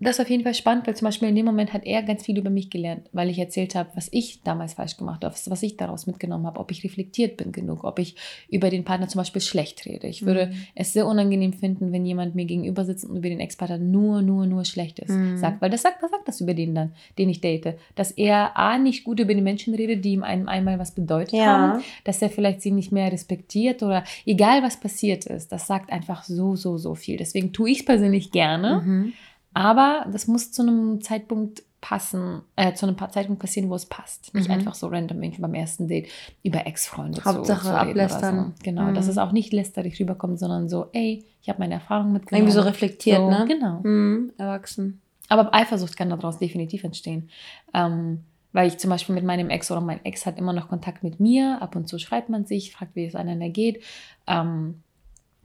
das 0.00 0.18
auf 0.20 0.30
jeden 0.30 0.42
Fall 0.42 0.54
spannend, 0.54 0.86
weil 0.86 0.96
zum 0.96 1.06
Beispiel 1.06 1.28
in 1.28 1.36
dem 1.36 1.44
Moment 1.46 1.72
hat 1.72 1.84
er 1.84 2.02
ganz 2.02 2.24
viel 2.24 2.38
über 2.38 2.50
mich 2.50 2.70
gelernt, 2.70 3.08
weil 3.12 3.28
ich 3.28 3.38
erzählt 3.38 3.74
habe, 3.74 3.90
was 3.94 4.08
ich 4.12 4.42
damals 4.42 4.74
falsch 4.74 4.96
gemacht 4.96 5.24
habe, 5.24 5.34
was 5.46 5.62
ich 5.62 5.76
daraus 5.76 6.06
mitgenommen 6.06 6.46
habe, 6.46 6.58
ob 6.58 6.70
ich 6.70 6.82
reflektiert 6.84 7.36
bin 7.36 7.52
genug, 7.52 7.84
ob 7.84 7.98
ich 7.98 8.16
über 8.48 8.70
den 8.70 8.84
Partner 8.84 9.08
zum 9.08 9.18
Beispiel 9.20 9.42
schlecht 9.42 9.84
rede. 9.86 10.06
Ich 10.06 10.24
würde 10.24 10.46
Mhm. 10.46 10.52
es 10.74 10.92
sehr 10.92 11.06
unangenehm 11.06 11.52
finden, 11.52 11.92
wenn 11.92 12.06
jemand 12.06 12.34
mir 12.34 12.44
gegenüber 12.46 12.84
sitzt 12.84 13.04
und 13.04 13.16
über 13.16 13.28
den 13.28 13.40
Ex-Partner 13.40 13.78
nur, 13.78 14.22
nur, 14.22 14.46
nur 14.46 14.64
Schlechtes 14.64 15.10
Mhm. 15.10 15.36
sagt. 15.36 15.60
Weil 15.60 15.70
das 15.70 15.82
sagt, 15.82 16.02
was 16.02 16.10
sagt 16.10 16.26
das 16.28 16.40
über 16.40 16.54
den 16.54 16.74
dann, 16.74 16.92
den 17.18 17.28
ich 17.28 17.40
date? 17.40 17.74
Dass 17.94 18.10
er 18.10 18.56
A, 18.56 18.78
nicht 18.78 19.04
gut 19.04 19.20
über 19.20 19.34
die 19.34 19.42
Menschen 19.42 19.74
redet, 19.74 20.04
die 20.04 20.12
ihm 20.12 20.22
einem 20.22 20.48
einmal 20.48 20.78
was 20.78 20.92
bedeutet 20.94 21.34
Ja. 21.34 21.46
haben, 21.46 21.82
dass 22.04 22.22
er 22.22 22.30
vielleicht 22.30 22.62
sie 22.62 22.70
nicht 22.70 22.92
mehr 22.92 23.12
respektiert 23.12 23.82
oder 23.82 24.04
egal 24.26 24.62
was 24.62 24.78
passiert 24.80 25.26
ist, 25.26 25.52
das 25.52 25.66
sagt 25.66 25.92
einfach 25.92 26.24
so, 26.24 26.56
so, 26.56 26.78
so 26.78 26.94
viel. 26.94 27.16
Deswegen 27.16 27.52
tue 27.52 27.70
ich 27.70 27.80
es 27.80 27.84
persönlich 27.84 28.30
gerne, 28.32 28.82
Mhm. 28.84 29.12
Aber 29.54 30.06
das 30.12 30.26
muss 30.26 30.52
zu 30.52 30.62
einem 30.62 31.00
Zeitpunkt 31.00 31.62
passen, 31.80 32.42
äh, 32.56 32.74
zu 32.74 32.86
einem 32.86 32.98
Zeitpunkt 32.98 33.40
passieren, 33.40 33.70
wo 33.70 33.74
es 33.74 33.86
passt. 33.86 34.34
Nicht 34.34 34.48
Mhm. 34.48 34.54
einfach 34.54 34.74
so 34.74 34.88
random 34.88 35.22
irgendwie 35.22 35.40
beim 35.40 35.54
ersten 35.54 35.88
Date 35.88 36.08
über 36.42 36.66
Ex-Freunde 36.66 37.24
Hauptsache 37.24 37.60
zu, 37.62 37.66
zu 37.68 37.74
ablästern. 37.78 38.52
So. 38.58 38.62
Genau, 38.64 38.82
Mhm. 38.84 38.94
dass 38.94 39.06
es 39.08 39.16
auch 39.16 39.32
nicht 39.32 39.52
lästerig 39.54 39.98
rüberkommt, 39.98 40.38
sondern 40.38 40.68
so, 40.68 40.88
ey, 40.92 41.24
ich 41.40 41.48
habe 41.48 41.58
meine 41.60 41.74
Erfahrung 41.74 42.12
mitgenommen. 42.12 42.46
Irgendwie 42.48 42.60
so 42.60 42.66
reflektiert, 42.66 43.16
So, 43.18 43.30
ne? 43.30 43.46
Genau. 43.48 43.80
Mhm. 43.82 44.32
Erwachsen. 44.36 45.00
Aber 45.30 45.54
Eifersucht 45.54 45.96
kann 45.96 46.10
daraus 46.10 46.38
definitiv 46.38 46.84
entstehen. 46.84 47.30
Ähm, 47.72 48.24
weil 48.52 48.66
ich 48.68 48.78
zum 48.78 48.90
Beispiel 48.90 49.14
mit 49.14 49.24
meinem 49.24 49.48
Ex 49.48 49.70
oder 49.70 49.80
mein 49.80 50.04
Ex 50.04 50.26
hat 50.26 50.36
immer 50.38 50.52
noch 50.52 50.68
Kontakt 50.68 51.02
mit 51.04 51.18
mir. 51.20 51.62
Ab 51.62 51.76
und 51.76 51.88
zu 51.88 51.98
schreibt 51.98 52.28
man 52.28 52.44
sich, 52.46 52.72
fragt, 52.72 52.94
wie 52.96 53.04
es 53.06 53.14
einander 53.14 53.48
geht. 53.48 53.82
Ähm, 54.26 54.82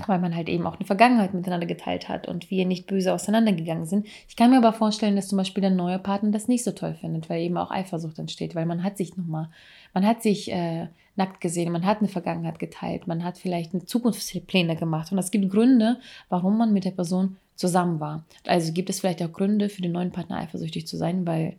weil 0.08 0.20
man 0.20 0.36
halt 0.36 0.50
eben 0.50 0.68
auch 0.68 0.76
eine 0.76 0.86
Vergangenheit 0.86 1.34
miteinander 1.34 1.66
geteilt 1.66 2.10
hat 2.10 2.28
und 2.28 2.52
wir 2.52 2.66
nicht 2.66 2.88
böse 2.88 3.14
auseinandergegangen 3.14 3.86
sind. 3.86 4.08
Ich 4.28 4.36
kann 4.36 4.52
mir 4.52 4.58
aber 4.58 4.74
vorstellen, 4.74 5.16
dass 5.16 5.30
zum 5.30 5.38
Beispiel 5.38 5.62
der 5.62 5.72
neue 5.72 6.00
Partner 6.00 6.32
das 6.32 6.48
nicht 6.48 6.64
so 6.64 6.72
toll 6.72 6.96
findet, 7.00 7.30
weil 7.30 7.42
eben 7.42 7.58
auch 7.58 7.72
Eifersucht 7.72 8.20
entsteht, 8.20 8.56
weil 8.56 8.66
man 8.66 8.84
hat 8.84 8.98
sich 8.98 9.16
nochmal, 9.16 9.50
man 9.94 10.06
hat 10.06 10.22
sich 10.22 10.52
äh, 10.52 10.88
nackt 11.16 11.40
gesehen, 11.40 11.72
man 11.72 11.86
hat 11.86 12.00
eine 12.00 12.10
Vergangenheit 12.10 12.60
geteilt, 12.60 13.08
man 13.08 13.24
hat 13.24 13.38
vielleicht 13.38 13.74
eine 13.74 13.86
Zukunftspläne 13.86 14.76
gemacht 14.76 15.12
und 15.12 15.18
es 15.18 15.32
gibt 15.32 15.50
Gründe, 15.50 15.98
warum 16.30 16.58
man 16.58 16.74
mit 16.74 16.84
der 16.84 16.92
Person 16.92 17.38
zusammen 17.56 18.02
war. 18.02 18.26
Also 18.46 18.74
gibt 18.74 18.90
es 18.90 19.00
vielleicht 19.00 19.24
auch 19.24 19.32
Gründe 19.32 19.70
für 19.70 19.82
den 19.82 19.94
neuen 19.94 20.12
Partner 20.12 20.38
eifersüchtig 20.38 20.88
zu 20.88 20.98
sein, 20.98 21.26
weil 21.26 21.56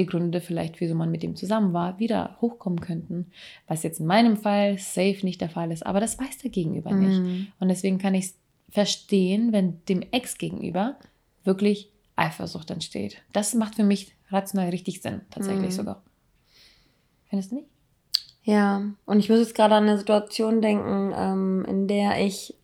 die 0.00 0.06
Gründe 0.06 0.40
vielleicht, 0.40 0.80
wieso 0.80 0.94
man 0.94 1.10
mit 1.10 1.22
dem 1.22 1.36
zusammen 1.36 1.72
war, 1.72 1.98
wieder 1.98 2.36
hochkommen 2.40 2.80
könnten. 2.80 3.30
Was 3.68 3.82
jetzt 3.82 4.00
in 4.00 4.06
meinem 4.06 4.36
Fall 4.36 4.78
safe 4.78 5.18
nicht 5.22 5.40
der 5.40 5.50
Fall 5.50 5.70
ist. 5.70 5.86
Aber 5.86 6.00
das 6.00 6.18
weiß 6.18 6.38
der 6.38 6.50
Gegenüber 6.50 6.92
Mhm. 6.92 6.98
nicht. 6.98 7.50
Und 7.60 7.68
deswegen 7.68 7.98
kann 7.98 8.14
ich 8.14 8.24
es 8.26 8.34
verstehen, 8.70 9.52
wenn 9.52 9.84
dem 9.86 10.02
Ex 10.10 10.38
gegenüber 10.38 10.96
wirklich 11.44 11.90
Eifersucht 12.16 12.70
entsteht. 12.70 13.22
Das 13.32 13.54
macht 13.54 13.76
für 13.76 13.84
mich 13.84 14.12
rational 14.30 14.68
richtig 14.70 15.00
Sinn, 15.02 15.22
tatsächlich 15.30 15.72
Mhm. 15.72 15.76
sogar. 15.76 16.02
Findest 17.28 17.50
du 17.52 17.56
nicht? 17.56 17.68
Ja, 18.42 18.82
und 19.06 19.18
ich 19.18 19.28
muss 19.28 19.38
jetzt 19.38 19.54
gerade 19.54 19.74
an 19.74 19.84
eine 19.84 19.98
Situation 19.98 20.62
denken, 20.62 21.12
ähm, 21.16 21.64
in 21.68 21.88
der 21.88 22.24
ich 22.24 22.54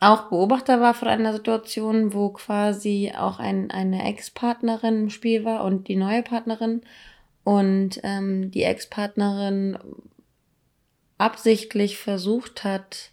auch 0.00 0.28
Beobachter 0.28 0.80
war 0.80 0.94
von 0.94 1.08
einer 1.08 1.32
Situation, 1.32 2.12
wo 2.12 2.30
quasi 2.30 3.12
auch 3.16 3.38
ein, 3.38 3.70
eine 3.70 4.04
Ex-Partnerin 4.06 5.02
im 5.02 5.10
Spiel 5.10 5.44
war 5.44 5.64
und 5.64 5.88
die 5.88 5.96
neue 5.96 6.22
Partnerin. 6.22 6.82
Und 7.44 8.00
ähm, 8.02 8.50
die 8.50 8.64
Ex-Partnerin 8.64 9.78
absichtlich 11.18 11.96
versucht 11.96 12.64
hat, 12.64 13.10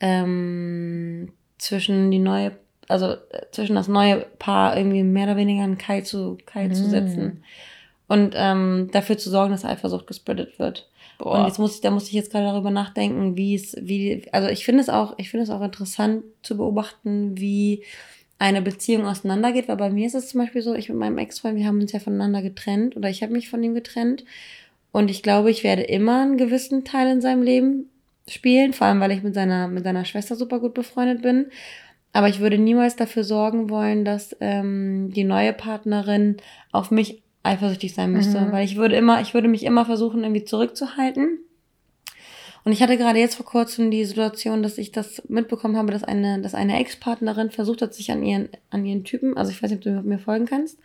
ähm, 0.00 1.32
zwischen 1.58 2.10
die 2.10 2.18
neue, 2.18 2.56
also 2.88 3.12
äh, 3.12 3.46
zwischen 3.52 3.76
das 3.76 3.86
neue 3.86 4.20
Paar 4.38 4.76
irgendwie 4.76 5.02
mehr 5.02 5.24
oder 5.26 5.36
weniger 5.36 5.62
einen 5.62 5.78
Keil 5.78 6.04
zu, 6.04 6.38
Keil 6.46 6.72
zu 6.74 6.84
Mm. 6.84 6.90
setzen. 6.90 7.44
Und 8.08 8.34
ähm, 8.36 8.88
dafür 8.92 9.18
zu 9.18 9.30
sorgen, 9.30 9.52
dass 9.52 9.64
Eifersucht 9.64 10.06
gespreadet 10.06 10.58
wird. 10.58 10.89
Und 11.20 11.46
jetzt 11.46 11.58
muss 11.58 11.74
ich, 11.74 11.80
da 11.80 11.90
muss 11.90 12.08
ich 12.08 12.12
jetzt 12.12 12.30
gerade 12.30 12.46
darüber 12.46 12.70
nachdenken, 12.70 13.36
wie 13.36 13.54
es, 13.54 13.76
wie, 13.80 14.22
also 14.32 14.48
ich 14.48 14.64
finde 14.64 14.80
es 14.80 14.88
auch, 14.88 15.14
ich 15.18 15.30
finde 15.30 15.44
es 15.44 15.50
auch 15.50 15.62
interessant 15.62 16.24
zu 16.42 16.56
beobachten, 16.56 17.38
wie 17.38 17.84
eine 18.38 18.62
Beziehung 18.62 19.06
auseinandergeht, 19.06 19.68
weil 19.68 19.76
bei 19.76 19.90
mir 19.90 20.06
ist 20.06 20.14
es 20.14 20.28
zum 20.28 20.40
Beispiel 20.40 20.62
so, 20.62 20.74
ich 20.74 20.88
mit 20.88 20.98
meinem 20.98 21.18
Ex-Freund, 21.18 21.56
wir 21.56 21.66
haben 21.66 21.80
uns 21.80 21.92
ja 21.92 22.00
voneinander 22.00 22.40
getrennt 22.40 22.96
oder 22.96 23.10
ich 23.10 23.22
habe 23.22 23.32
mich 23.32 23.50
von 23.50 23.62
ihm 23.62 23.74
getrennt 23.74 24.24
und 24.92 25.10
ich 25.10 25.22
glaube, 25.22 25.50
ich 25.50 25.62
werde 25.62 25.82
immer 25.82 26.22
einen 26.22 26.38
gewissen 26.38 26.84
Teil 26.84 27.08
in 27.10 27.20
seinem 27.20 27.42
Leben 27.42 27.90
spielen, 28.28 28.72
vor 28.72 28.86
allem 28.86 29.00
weil 29.00 29.12
ich 29.12 29.22
mit 29.22 29.34
seiner, 29.34 29.68
mit 29.68 29.84
seiner 29.84 30.04
Schwester 30.04 30.36
super 30.36 30.58
gut 30.58 30.74
befreundet 30.74 31.22
bin. 31.22 31.46
Aber 32.12 32.28
ich 32.28 32.40
würde 32.40 32.58
niemals 32.58 32.96
dafür 32.96 33.22
sorgen 33.22 33.70
wollen, 33.70 34.04
dass 34.04 34.36
ähm, 34.40 35.12
die 35.12 35.24
neue 35.24 35.52
Partnerin 35.52 36.38
auf 36.72 36.90
mich 36.90 37.22
eifersüchtig 37.42 37.94
sein 37.94 38.12
müsste, 38.12 38.40
Mhm. 38.40 38.52
weil 38.52 38.64
ich 38.64 38.76
würde 38.76 38.96
immer, 38.96 39.20
ich 39.20 39.34
würde 39.34 39.48
mich 39.48 39.64
immer 39.64 39.84
versuchen, 39.86 40.22
irgendwie 40.22 40.44
zurückzuhalten. 40.44 41.38
Und 42.64 42.72
ich 42.72 42.82
hatte 42.82 42.98
gerade 42.98 43.18
jetzt 43.18 43.36
vor 43.36 43.46
kurzem 43.46 43.90
die 43.90 44.04
Situation, 44.04 44.62
dass 44.62 44.76
ich 44.76 44.92
das 44.92 45.22
mitbekommen 45.28 45.78
habe, 45.78 45.92
dass 45.92 46.04
eine, 46.04 46.40
dass 46.42 46.54
eine 46.54 46.78
Ex-Partnerin 46.78 47.50
versucht 47.50 47.80
hat, 47.80 47.94
sich 47.94 48.12
an 48.12 48.22
ihren, 48.22 48.50
an 48.68 48.84
ihren 48.84 49.04
Typen, 49.04 49.36
also 49.36 49.50
ich 49.50 49.62
weiß 49.62 49.70
nicht, 49.70 49.78
ob 49.86 50.02
du 50.02 50.06
mir 50.06 50.18
folgen 50.18 50.44
kannst, 50.44 50.78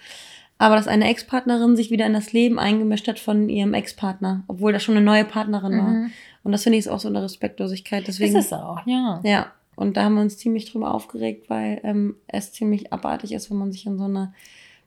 aber 0.58 0.78
dass 0.78 0.88
eine 0.88 1.10
Ex-Partnerin 1.10 1.76
sich 1.76 1.92
wieder 1.92 2.06
in 2.06 2.14
das 2.14 2.32
Leben 2.32 2.60
eingemischt 2.60 3.10
hat 3.10 3.20
von 3.20 3.50
ihrem 3.50 3.74
Ex-Partner, 3.74 4.46
obwohl 4.48 4.72
das 4.72 4.84
schon 4.84 4.96
eine 4.96 5.04
neue 5.06 5.26
Partnerin 5.26 5.78
war. 5.78 5.90
Mhm. 5.90 6.12
Und 6.44 6.52
das 6.54 6.64
finde 6.64 6.78
ich 6.78 6.86
ist 6.86 6.92
auch 6.92 7.00
so 7.00 7.10
eine 7.10 7.22
Respektlosigkeit. 7.22 8.08
Deswegen, 8.08 8.38
Ist 8.38 8.46
es 8.46 8.54
auch, 8.54 8.86
ja. 8.86 9.20
ja. 9.26 9.52
Und 9.76 9.98
da 9.98 10.04
haben 10.04 10.16
wir 10.16 10.22
uns 10.22 10.38
ziemlich 10.38 10.72
drüber 10.72 10.94
aufgeregt, 10.94 11.50
weil 11.50 11.82
ähm, 11.84 12.16
es 12.28 12.54
ziemlich 12.54 12.94
abartig 12.94 13.34
ist, 13.34 13.52
wenn 13.52 13.58
man 13.58 13.74
sich 13.74 13.86
in 13.86 13.98
so 13.98 14.06
eine 14.06 14.34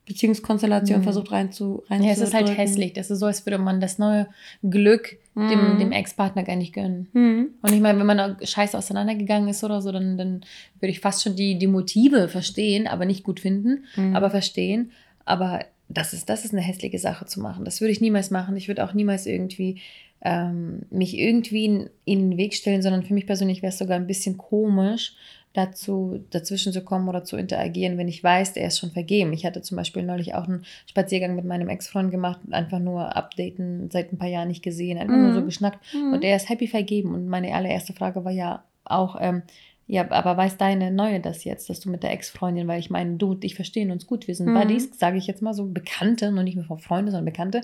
Beziehungskonstellation 0.09 0.99
Mhm. 0.99 1.03
versucht 1.03 1.31
reinzu, 1.31 1.83
Ja, 1.89 1.97
es 2.11 2.19
ist 2.19 2.33
halt 2.33 2.55
hässlich. 2.57 2.91
Das 2.93 3.09
ist 3.09 3.19
so, 3.19 3.27
als 3.27 3.45
würde 3.45 3.57
man 3.59 3.79
das 3.79 3.97
neue 3.97 4.27
Glück 4.61 5.17
dem, 5.35 5.75
Mhm. 5.75 5.79
dem 5.79 5.91
Ex-Partner 5.93 6.43
gar 6.43 6.57
nicht 6.57 6.73
gönnen. 6.73 7.07
Mhm. 7.13 7.49
Und 7.61 7.71
ich 7.73 7.79
meine, 7.79 7.97
wenn 7.99 8.05
man 8.07 8.35
scheiße 8.43 8.77
auseinandergegangen 8.77 9.47
ist 9.47 9.63
oder 9.63 9.81
so, 9.81 9.91
dann, 9.93 10.17
dann 10.17 10.41
würde 10.81 10.91
ich 10.91 10.99
fast 10.99 11.23
schon 11.23 11.35
die, 11.37 11.57
die 11.57 11.67
Motive 11.67 12.27
verstehen, 12.27 12.87
aber 12.87 13.05
nicht 13.05 13.23
gut 13.23 13.39
finden, 13.39 13.85
Mhm. 13.95 14.15
aber 14.15 14.29
verstehen. 14.29 14.91
Aber 15.23 15.61
das 15.87 16.13
ist, 16.13 16.27
das 16.29 16.43
ist 16.43 16.53
eine 16.53 16.61
hässliche 16.61 16.99
Sache 16.99 17.25
zu 17.25 17.39
machen. 17.39 17.63
Das 17.63 17.79
würde 17.79 17.91
ich 17.93 18.01
niemals 18.01 18.31
machen. 18.31 18.57
Ich 18.57 18.67
würde 18.67 18.83
auch 18.83 18.93
niemals 18.93 19.25
irgendwie 19.25 19.79
ähm, 20.21 20.81
mich 20.91 21.17
irgendwie 21.17 21.63
in, 21.63 21.89
in 22.03 22.31
den 22.31 22.37
Weg 22.37 22.53
stellen, 22.53 22.81
sondern 22.81 23.03
für 23.03 23.13
mich 23.13 23.25
persönlich 23.25 23.61
wäre 23.61 23.71
es 23.71 23.77
sogar 23.77 23.95
ein 23.95 24.05
bisschen 24.05 24.37
komisch, 24.37 25.13
dazu 25.53 26.23
dazwischen 26.29 26.71
zu 26.73 26.81
kommen 26.83 27.07
oder 27.09 27.23
zu 27.23 27.35
interagieren, 27.35 27.97
wenn 27.97 28.07
ich 28.07 28.23
weiß, 28.23 28.53
der 28.53 28.67
ist 28.67 28.77
schon 28.79 28.91
vergeben. 28.91 29.33
Ich 29.33 29.45
hatte 29.45 29.61
zum 29.61 29.77
Beispiel 29.77 30.03
neulich 30.03 30.35
auch 30.35 30.47
einen 30.47 30.63
Spaziergang 30.85 31.35
mit 31.35 31.45
meinem 31.45 31.69
Ex-Freund 31.69 32.11
gemacht, 32.11 32.39
einfach 32.51 32.79
nur 32.79 33.15
updaten, 33.15 33.89
seit 33.91 34.13
ein 34.13 34.17
paar 34.19 34.27
Jahren 34.29 34.47
nicht 34.47 34.63
gesehen, 34.63 34.97
einfach 34.99 35.15
nur 35.17 35.31
Mhm. 35.31 35.35
so 35.35 35.43
geschnackt. 35.43 35.79
Mhm. 35.93 36.13
Und 36.13 36.23
er 36.23 36.35
ist 36.35 36.49
happy 36.49 36.67
vergeben. 36.67 37.13
Und 37.15 37.27
meine 37.27 37.53
allererste 37.55 37.93
Frage 37.93 38.23
war 38.23 38.31
ja 38.31 38.63
auch, 38.85 39.17
ähm, 39.19 39.41
ja, 39.91 40.09
aber 40.11 40.37
weiß 40.37 40.57
deine 40.57 40.91
Neue 40.91 41.19
das 41.19 41.43
jetzt, 41.45 41.67
dass 41.67 41.79
du 41.79 41.89
mit 41.89 42.03
der 42.03 42.11
Ex-Freundin, 42.11 42.67
weil 42.67 42.79
ich 42.79 42.91
meine, 42.91 43.15
du 43.15 43.31
und 43.31 43.43
ich 43.43 43.55
verstehen 43.55 43.89
uns 43.89 44.05
gut, 44.05 44.27
wir 44.27 44.35
sind 44.35 44.49
Mhm. 44.49 44.53
Buddies, 44.53 44.91
sage 44.99 45.17
ich 45.17 45.25
jetzt 45.25 45.41
mal 45.41 45.55
so, 45.55 45.65
Bekannte, 45.65 46.31
noch 46.31 46.43
nicht 46.43 46.55
mehr 46.55 46.63
von 46.65 46.77
Freunde, 46.77 47.11
sondern 47.11 47.25
Bekannte. 47.25 47.61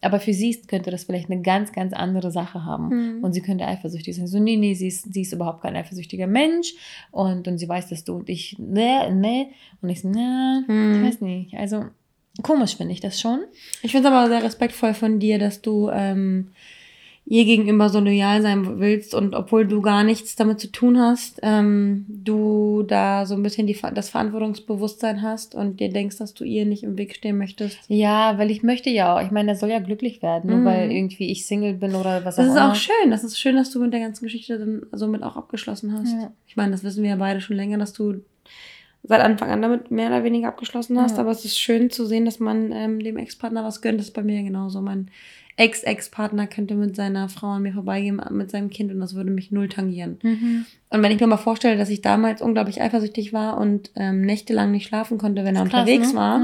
Aber 0.00 0.18
für 0.18 0.32
sie 0.32 0.58
könnte 0.66 0.90
das 0.90 1.04
vielleicht 1.04 1.30
eine 1.30 1.42
ganz, 1.42 1.72
ganz 1.72 1.92
andere 1.92 2.30
Sache 2.30 2.64
haben. 2.64 3.18
Mhm. 3.18 3.24
Und 3.24 3.34
sie 3.34 3.42
könnte 3.42 3.66
eifersüchtig 3.66 4.16
sein. 4.16 4.26
So, 4.26 4.38
nee, 4.40 4.56
nee, 4.56 4.72
sie 4.72 4.88
ist, 4.88 5.12
sie 5.12 5.20
ist 5.20 5.34
überhaupt 5.34 5.60
kein 5.60 5.76
eifersüchtiger 5.76 6.26
Mensch. 6.26 6.72
Und, 7.10 7.46
und 7.46 7.58
sie 7.58 7.68
weiß, 7.68 7.90
dass 7.90 8.04
du 8.04 8.14
und 8.14 8.30
ich, 8.30 8.56
ne, 8.58 9.12
ne. 9.12 9.48
Und 9.82 9.90
ich 9.90 10.00
so, 10.00 10.08
na, 10.08 10.62
Mhm. 10.66 10.94
ich 11.02 11.08
weiß 11.08 11.20
nicht. 11.20 11.54
Also, 11.58 11.84
komisch 12.42 12.76
finde 12.76 12.94
ich 12.94 13.00
das 13.00 13.20
schon. 13.20 13.40
Ich 13.82 13.92
finde 13.92 14.08
es 14.08 14.14
aber 14.14 14.28
sehr 14.28 14.42
respektvoll 14.42 14.94
von 14.94 15.18
dir, 15.18 15.38
dass 15.38 15.60
du 15.60 15.90
ähm, 15.90 16.52
ihr 17.28 17.44
gegenüber 17.44 17.88
so 17.88 17.98
loyal 17.98 18.40
sein 18.40 18.78
willst 18.78 19.12
und 19.12 19.34
obwohl 19.34 19.66
du 19.66 19.82
gar 19.82 20.04
nichts 20.04 20.36
damit 20.36 20.60
zu 20.60 20.70
tun 20.70 20.96
hast, 21.00 21.40
ähm, 21.42 22.06
du 22.08 22.84
da 22.86 23.26
so 23.26 23.34
ein 23.34 23.42
bisschen 23.42 23.66
die, 23.66 23.76
das 23.94 24.10
Verantwortungsbewusstsein 24.10 25.22
hast 25.22 25.56
und 25.56 25.80
dir 25.80 25.88
denkst, 25.90 26.18
dass 26.18 26.34
du 26.34 26.44
ihr 26.44 26.64
nicht 26.66 26.84
im 26.84 26.96
Weg 26.98 27.16
stehen 27.16 27.36
möchtest. 27.36 27.78
Ja, 27.88 28.38
weil 28.38 28.50
ich 28.52 28.62
möchte 28.62 28.90
ja 28.90 29.16
auch, 29.16 29.22
ich 29.22 29.32
meine, 29.32 29.50
er 29.50 29.56
soll 29.56 29.70
ja 29.70 29.80
glücklich 29.80 30.22
werden, 30.22 30.50
nur 30.50 30.60
Mhm. 30.60 30.64
weil 30.64 30.92
irgendwie 30.92 31.30
ich 31.30 31.46
Single 31.46 31.74
bin 31.74 31.94
oder 31.96 32.24
was 32.24 32.36
Das 32.36 32.46
auch 32.46 32.50
ist 32.52 32.56
immer. 32.56 32.70
auch 32.70 32.74
schön. 32.76 33.10
Das 33.10 33.24
ist 33.24 33.38
schön, 33.38 33.56
dass 33.56 33.70
du 33.70 33.80
mit 33.80 33.92
der 33.92 34.00
ganzen 34.00 34.24
Geschichte 34.24 34.58
dann 34.58 34.82
somit 34.92 35.22
auch 35.24 35.36
abgeschlossen 35.36 35.92
hast. 35.98 36.12
Ja. 36.12 36.30
Ich 36.46 36.56
meine, 36.56 36.70
das 36.70 36.84
wissen 36.84 37.02
wir 37.02 37.10
ja 37.10 37.16
beide 37.16 37.40
schon 37.40 37.56
länger, 37.56 37.78
dass 37.78 37.92
du 37.92 38.22
seit 39.02 39.20
Anfang 39.20 39.50
an 39.50 39.62
damit 39.62 39.90
mehr 39.90 40.08
oder 40.08 40.24
weniger 40.24 40.48
abgeschlossen 40.48 41.00
hast. 41.00 41.16
Ja. 41.16 41.22
Aber 41.22 41.30
es 41.32 41.44
ist 41.44 41.58
schön 41.58 41.90
zu 41.90 42.06
sehen, 42.06 42.24
dass 42.24 42.38
man 42.40 42.70
ähm, 42.72 43.00
dem 43.00 43.16
Ex-Partner 43.16 43.64
was 43.64 43.82
gönnt. 43.82 43.98
Das 43.98 44.06
ist 44.08 44.14
bei 44.14 44.22
mir 44.22 44.42
genauso. 44.42 44.80
Mein 44.80 45.10
Ex-Ex-Partner 45.56 46.46
könnte 46.46 46.74
mit 46.74 46.96
seiner 46.96 47.28
Frau 47.28 47.48
an 47.48 47.62
mir 47.62 47.72
vorbeigehen, 47.72 48.20
mit 48.30 48.50
seinem 48.50 48.68
Kind 48.70 48.92
und 48.92 49.00
das 49.00 49.14
würde 49.14 49.30
mich 49.30 49.50
null 49.50 49.68
tangieren. 49.68 50.18
Mhm. 50.22 50.66
Und 50.90 51.02
wenn 51.02 51.12
ich 51.12 51.20
mir 51.20 51.26
mal 51.26 51.36
vorstelle, 51.38 51.78
dass 51.78 51.88
ich 51.88 52.02
damals 52.02 52.42
unglaublich 52.42 52.82
eifersüchtig 52.82 53.32
war 53.32 53.58
und 53.58 53.90
ähm, 53.96 54.20
nächtelang 54.20 54.70
nicht 54.70 54.86
schlafen 54.86 55.16
konnte, 55.18 55.44
wenn 55.44 55.56
er 55.56 55.62
Krass, 55.64 55.80
unterwegs 55.80 56.12
ne? 56.12 56.18
war, 56.18 56.40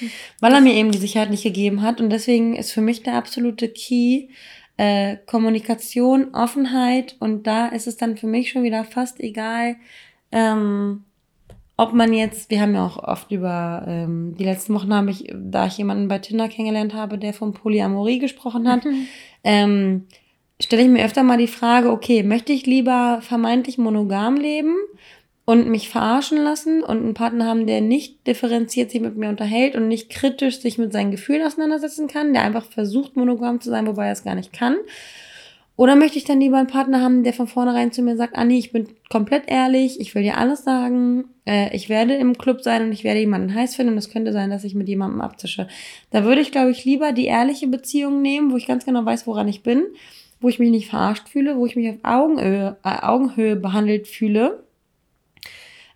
Ja. 0.00 0.08
weil 0.40 0.52
er 0.52 0.60
mir 0.60 0.74
eben 0.74 0.90
die 0.90 0.98
Sicherheit 0.98 1.30
nicht 1.30 1.44
gegeben 1.44 1.82
hat. 1.82 2.00
Und 2.00 2.10
deswegen 2.10 2.56
ist 2.56 2.72
für 2.72 2.80
mich 2.80 3.04
der 3.04 3.14
absolute 3.14 3.68
Key 3.68 4.28
äh, 4.76 5.16
Kommunikation, 5.26 6.34
Offenheit. 6.34 7.16
Und 7.20 7.46
da 7.46 7.66
ist 7.68 7.86
es 7.86 7.96
dann 7.96 8.16
für 8.16 8.26
mich 8.26 8.50
schon 8.50 8.64
wieder 8.64 8.84
fast 8.84 9.20
egal, 9.20 9.76
ähm, 10.32 11.04
ob 11.78 11.94
man 11.94 12.12
jetzt, 12.12 12.50
wir 12.50 12.60
haben 12.60 12.74
ja 12.74 12.84
auch 12.84 12.98
oft 13.02 13.30
über, 13.30 13.84
ähm, 13.86 14.34
die 14.36 14.44
letzten 14.44 14.74
Wochen 14.74 14.92
habe 14.92 15.10
ich, 15.10 15.32
da 15.32 15.66
ich 15.66 15.78
jemanden 15.78 16.08
bei 16.08 16.18
Tinder 16.18 16.48
kennengelernt 16.48 16.92
habe, 16.92 17.16
der 17.18 17.32
von 17.32 17.54
Polyamorie 17.54 18.18
gesprochen 18.18 18.68
hat, 18.68 18.84
Mhm. 18.84 19.06
ähm, 19.44 20.06
stelle 20.60 20.82
ich 20.82 20.88
mir 20.88 21.04
öfter 21.04 21.22
mal 21.22 21.38
die 21.38 21.46
Frage, 21.46 21.90
okay, 21.90 22.24
möchte 22.24 22.52
ich 22.52 22.66
lieber 22.66 23.20
vermeintlich 23.22 23.78
monogam 23.78 24.36
leben 24.36 24.74
und 25.44 25.68
mich 25.68 25.88
verarschen 25.88 26.38
lassen 26.38 26.82
und 26.82 26.98
einen 26.98 27.14
Partner 27.14 27.46
haben, 27.46 27.68
der 27.68 27.80
nicht 27.80 28.26
differenziert 28.26 28.90
sich 28.90 29.00
mit 29.00 29.16
mir 29.16 29.28
unterhält 29.28 29.76
und 29.76 29.86
nicht 29.86 30.10
kritisch 30.10 30.58
sich 30.58 30.78
mit 30.78 30.92
seinen 30.92 31.12
Gefühlen 31.12 31.46
auseinandersetzen 31.46 32.08
kann, 32.08 32.32
der 32.32 32.42
einfach 32.42 32.64
versucht, 32.64 33.16
monogam 33.16 33.60
zu 33.60 33.70
sein, 33.70 33.86
wobei 33.86 34.06
er 34.06 34.12
es 34.12 34.24
gar 34.24 34.34
nicht 34.34 34.52
kann? 34.52 34.76
Oder 35.78 35.94
möchte 35.94 36.18
ich 36.18 36.24
dann 36.24 36.40
lieber 36.40 36.58
einen 36.58 36.66
Partner 36.66 37.00
haben, 37.00 37.22
der 37.22 37.32
von 37.32 37.46
vornherein 37.46 37.92
zu 37.92 38.02
mir 38.02 38.16
sagt, 38.16 38.34
Anni, 38.34 38.58
ich 38.58 38.72
bin 38.72 38.88
komplett 39.10 39.44
ehrlich, 39.46 40.00
ich 40.00 40.12
will 40.12 40.24
dir 40.24 40.36
alles 40.36 40.64
sagen, 40.64 41.26
äh, 41.46 41.72
ich 41.72 41.88
werde 41.88 42.14
im 42.14 42.36
Club 42.36 42.62
sein 42.62 42.82
und 42.82 42.90
ich 42.90 43.04
werde 43.04 43.20
jemanden 43.20 43.54
heiß 43.54 43.76
finden 43.76 43.92
und 43.92 43.98
es 43.98 44.10
könnte 44.10 44.32
sein, 44.32 44.50
dass 44.50 44.64
ich 44.64 44.74
mit 44.74 44.88
jemandem 44.88 45.20
abzische. 45.20 45.68
Da 46.10 46.24
würde 46.24 46.40
ich, 46.40 46.50
glaube 46.50 46.72
ich, 46.72 46.84
lieber 46.84 47.12
die 47.12 47.26
ehrliche 47.26 47.68
Beziehung 47.68 48.22
nehmen, 48.22 48.50
wo 48.50 48.56
ich 48.56 48.66
ganz 48.66 48.86
genau 48.86 49.04
weiß, 49.04 49.28
woran 49.28 49.46
ich 49.46 49.62
bin, 49.62 49.84
wo 50.40 50.48
ich 50.48 50.58
mich 50.58 50.70
nicht 50.70 50.90
verarscht 50.90 51.28
fühle, 51.28 51.56
wo 51.56 51.64
ich 51.64 51.76
mich 51.76 51.90
auf 51.90 51.98
Augenhöhe, 52.02 52.76
äh, 52.82 53.00
Augenhöhe 53.02 53.54
behandelt 53.54 54.08
fühle 54.08 54.64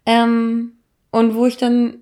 ähm, 0.07 0.75
und 1.11 1.35
wo 1.35 1.47
ich 1.47 1.57
dann 1.57 1.95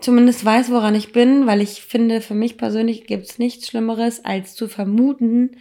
zumindest 0.00 0.44
weiß, 0.44 0.70
woran 0.70 0.94
ich 0.94 1.10
bin, 1.10 1.48
weil 1.48 1.60
ich 1.60 1.82
finde, 1.82 2.20
für 2.20 2.34
mich 2.34 2.56
persönlich 2.56 3.08
gibt 3.08 3.26
es 3.26 3.40
nichts 3.40 3.66
Schlimmeres, 3.66 4.24
als 4.24 4.54
zu 4.54 4.68
vermuten, 4.68 5.56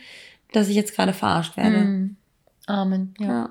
dass 0.51 0.69
ich 0.69 0.75
jetzt 0.75 0.95
gerade 0.95 1.13
verarscht 1.13 1.57
werde. 1.57 1.77
Mhm. 1.77 2.15
Amen. 2.65 3.13
Ja. 3.19 3.27
Ja. 3.27 3.49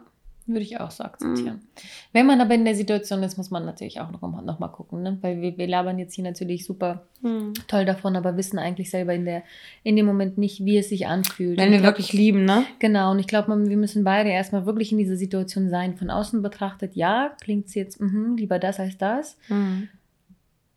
Würde 0.48 0.62
ich 0.62 0.80
auch 0.80 0.90
so 0.90 1.04
akzeptieren. 1.04 1.56
Mhm. 1.56 1.88
Wenn 2.14 2.26
man 2.26 2.40
aber 2.40 2.54
in 2.54 2.64
der 2.64 2.74
Situation 2.74 3.22
ist, 3.22 3.36
muss 3.36 3.50
man 3.50 3.66
natürlich 3.66 4.00
auch 4.00 4.10
noch, 4.10 4.22
noch 4.22 4.58
mal 4.58 4.68
gucken, 4.68 5.02
ne? 5.02 5.18
weil 5.20 5.42
wir, 5.42 5.58
wir 5.58 5.66
labern 5.66 5.98
jetzt 5.98 6.14
hier 6.14 6.24
natürlich 6.24 6.64
super 6.64 7.02
mhm. 7.20 7.52
toll 7.66 7.84
davon, 7.84 8.16
aber 8.16 8.38
wissen 8.38 8.58
eigentlich 8.58 8.88
selber 8.88 9.12
in, 9.12 9.26
der, 9.26 9.42
in 9.82 9.94
dem 9.94 10.06
Moment 10.06 10.38
nicht, 10.38 10.64
wie 10.64 10.78
es 10.78 10.88
sich 10.88 11.06
anfühlt. 11.06 11.58
Wenn 11.58 11.70
wir 11.70 11.80
glaub, 11.80 11.92
wirklich 11.92 12.14
lieben, 12.14 12.46
ne? 12.46 12.64
Genau, 12.78 13.10
und 13.10 13.18
ich 13.18 13.26
glaube, 13.26 13.54
wir 13.68 13.76
müssen 13.76 14.04
beide 14.04 14.30
erstmal 14.30 14.64
wirklich 14.64 14.90
in 14.90 14.96
dieser 14.96 15.16
Situation 15.16 15.68
sein. 15.68 15.98
Von 15.98 16.08
außen 16.08 16.40
betrachtet, 16.40 16.96
ja, 16.96 17.36
klingt 17.42 17.66
es 17.66 17.74
jetzt 17.74 18.00
mh, 18.00 18.36
lieber 18.38 18.58
das 18.58 18.80
als 18.80 18.96
das. 18.96 19.36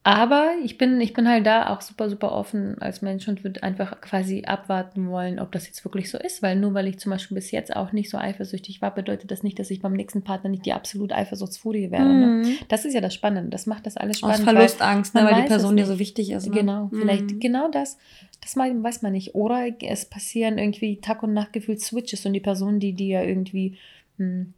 Aber 0.04 0.54
ich 0.64 0.80
bin, 0.80 1.00
ich 1.00 1.14
bin 1.14 1.28
halt 1.28 1.46
da 1.46 1.70
auch 1.70 1.82
super, 1.82 2.10
super 2.10 2.32
offen 2.32 2.82
als 2.82 3.04
Mensch 3.04 3.28
und 3.28 3.44
würde 3.44 3.62
einfach 3.62 4.02
quasi 4.02 4.46
abwarten 4.46 5.08
wollen, 5.10 5.40
ob 5.40 5.52
das 5.52 5.68
jetzt 5.68 5.86
wirklich 5.86 6.10
so 6.10 6.18
ist. 6.18 6.42
Weil 6.42 6.56
nur 6.56 6.74
weil 6.74 6.88
ich 6.88 6.98
zum 6.98 7.12
Beispiel 7.12 7.36
bis 7.36 7.52
jetzt 7.52 7.76
auch 7.76 7.92
nicht 7.92 8.10
so 8.10 8.18
eifersüchtig 8.18 8.82
war, 8.82 8.96
bedeutet 8.96 9.30
das 9.30 9.44
nicht, 9.44 9.60
dass 9.60 9.70
ich 9.70 9.80
beim 9.80 9.94
nächsten 9.94 10.24
Partner 10.24 10.50
nicht 10.50 10.66
die 10.66 10.74
absolute 10.74 11.16
Eifersuchtsfurie 11.16 11.92
wäre. 11.92 12.04
Ne? 12.04 12.26
Mhm. 12.26 12.42
Ne? 12.42 12.56
Das 12.68 12.84
ist 12.86 12.96
ja 12.96 13.02
das 13.02 13.14
Spannende. 13.14 13.52
Das 13.52 13.68
macht 13.68 13.86
das 13.86 13.96
alles 13.96 14.18
spannend. 14.18 14.40
Aus 14.40 14.44
Verlustangst, 14.44 15.14
ne, 15.14 15.24
weil 15.24 15.44
die 15.44 15.48
Person 15.48 15.78
dir 15.78 15.86
so 15.86 16.00
wichtig 16.00 16.32
ist. 16.32 16.48
Ne? 16.48 16.56
Genau, 16.56 16.86
mhm. 16.86 17.00
vielleicht 17.00 17.40
genau 17.40 17.70
das. 17.70 18.00
Das 18.42 18.58
weiß 18.58 19.04
man 19.04 19.12
nicht. 19.12 19.36
Oder 19.36 19.68
es 19.82 20.06
passieren 20.06 20.58
irgendwie 20.58 21.00
Tag 21.00 21.22
und 21.22 21.34
Nacht 21.34 21.54
gefühlt 21.54 21.80
Switches 21.80 22.26
und 22.26 22.34
die 22.34 22.40
Person, 22.40 22.80
die 22.80 22.94
dir 22.94 23.24
irgendwie 23.24 23.78
mh, 24.18 24.26
hm, 24.26 24.54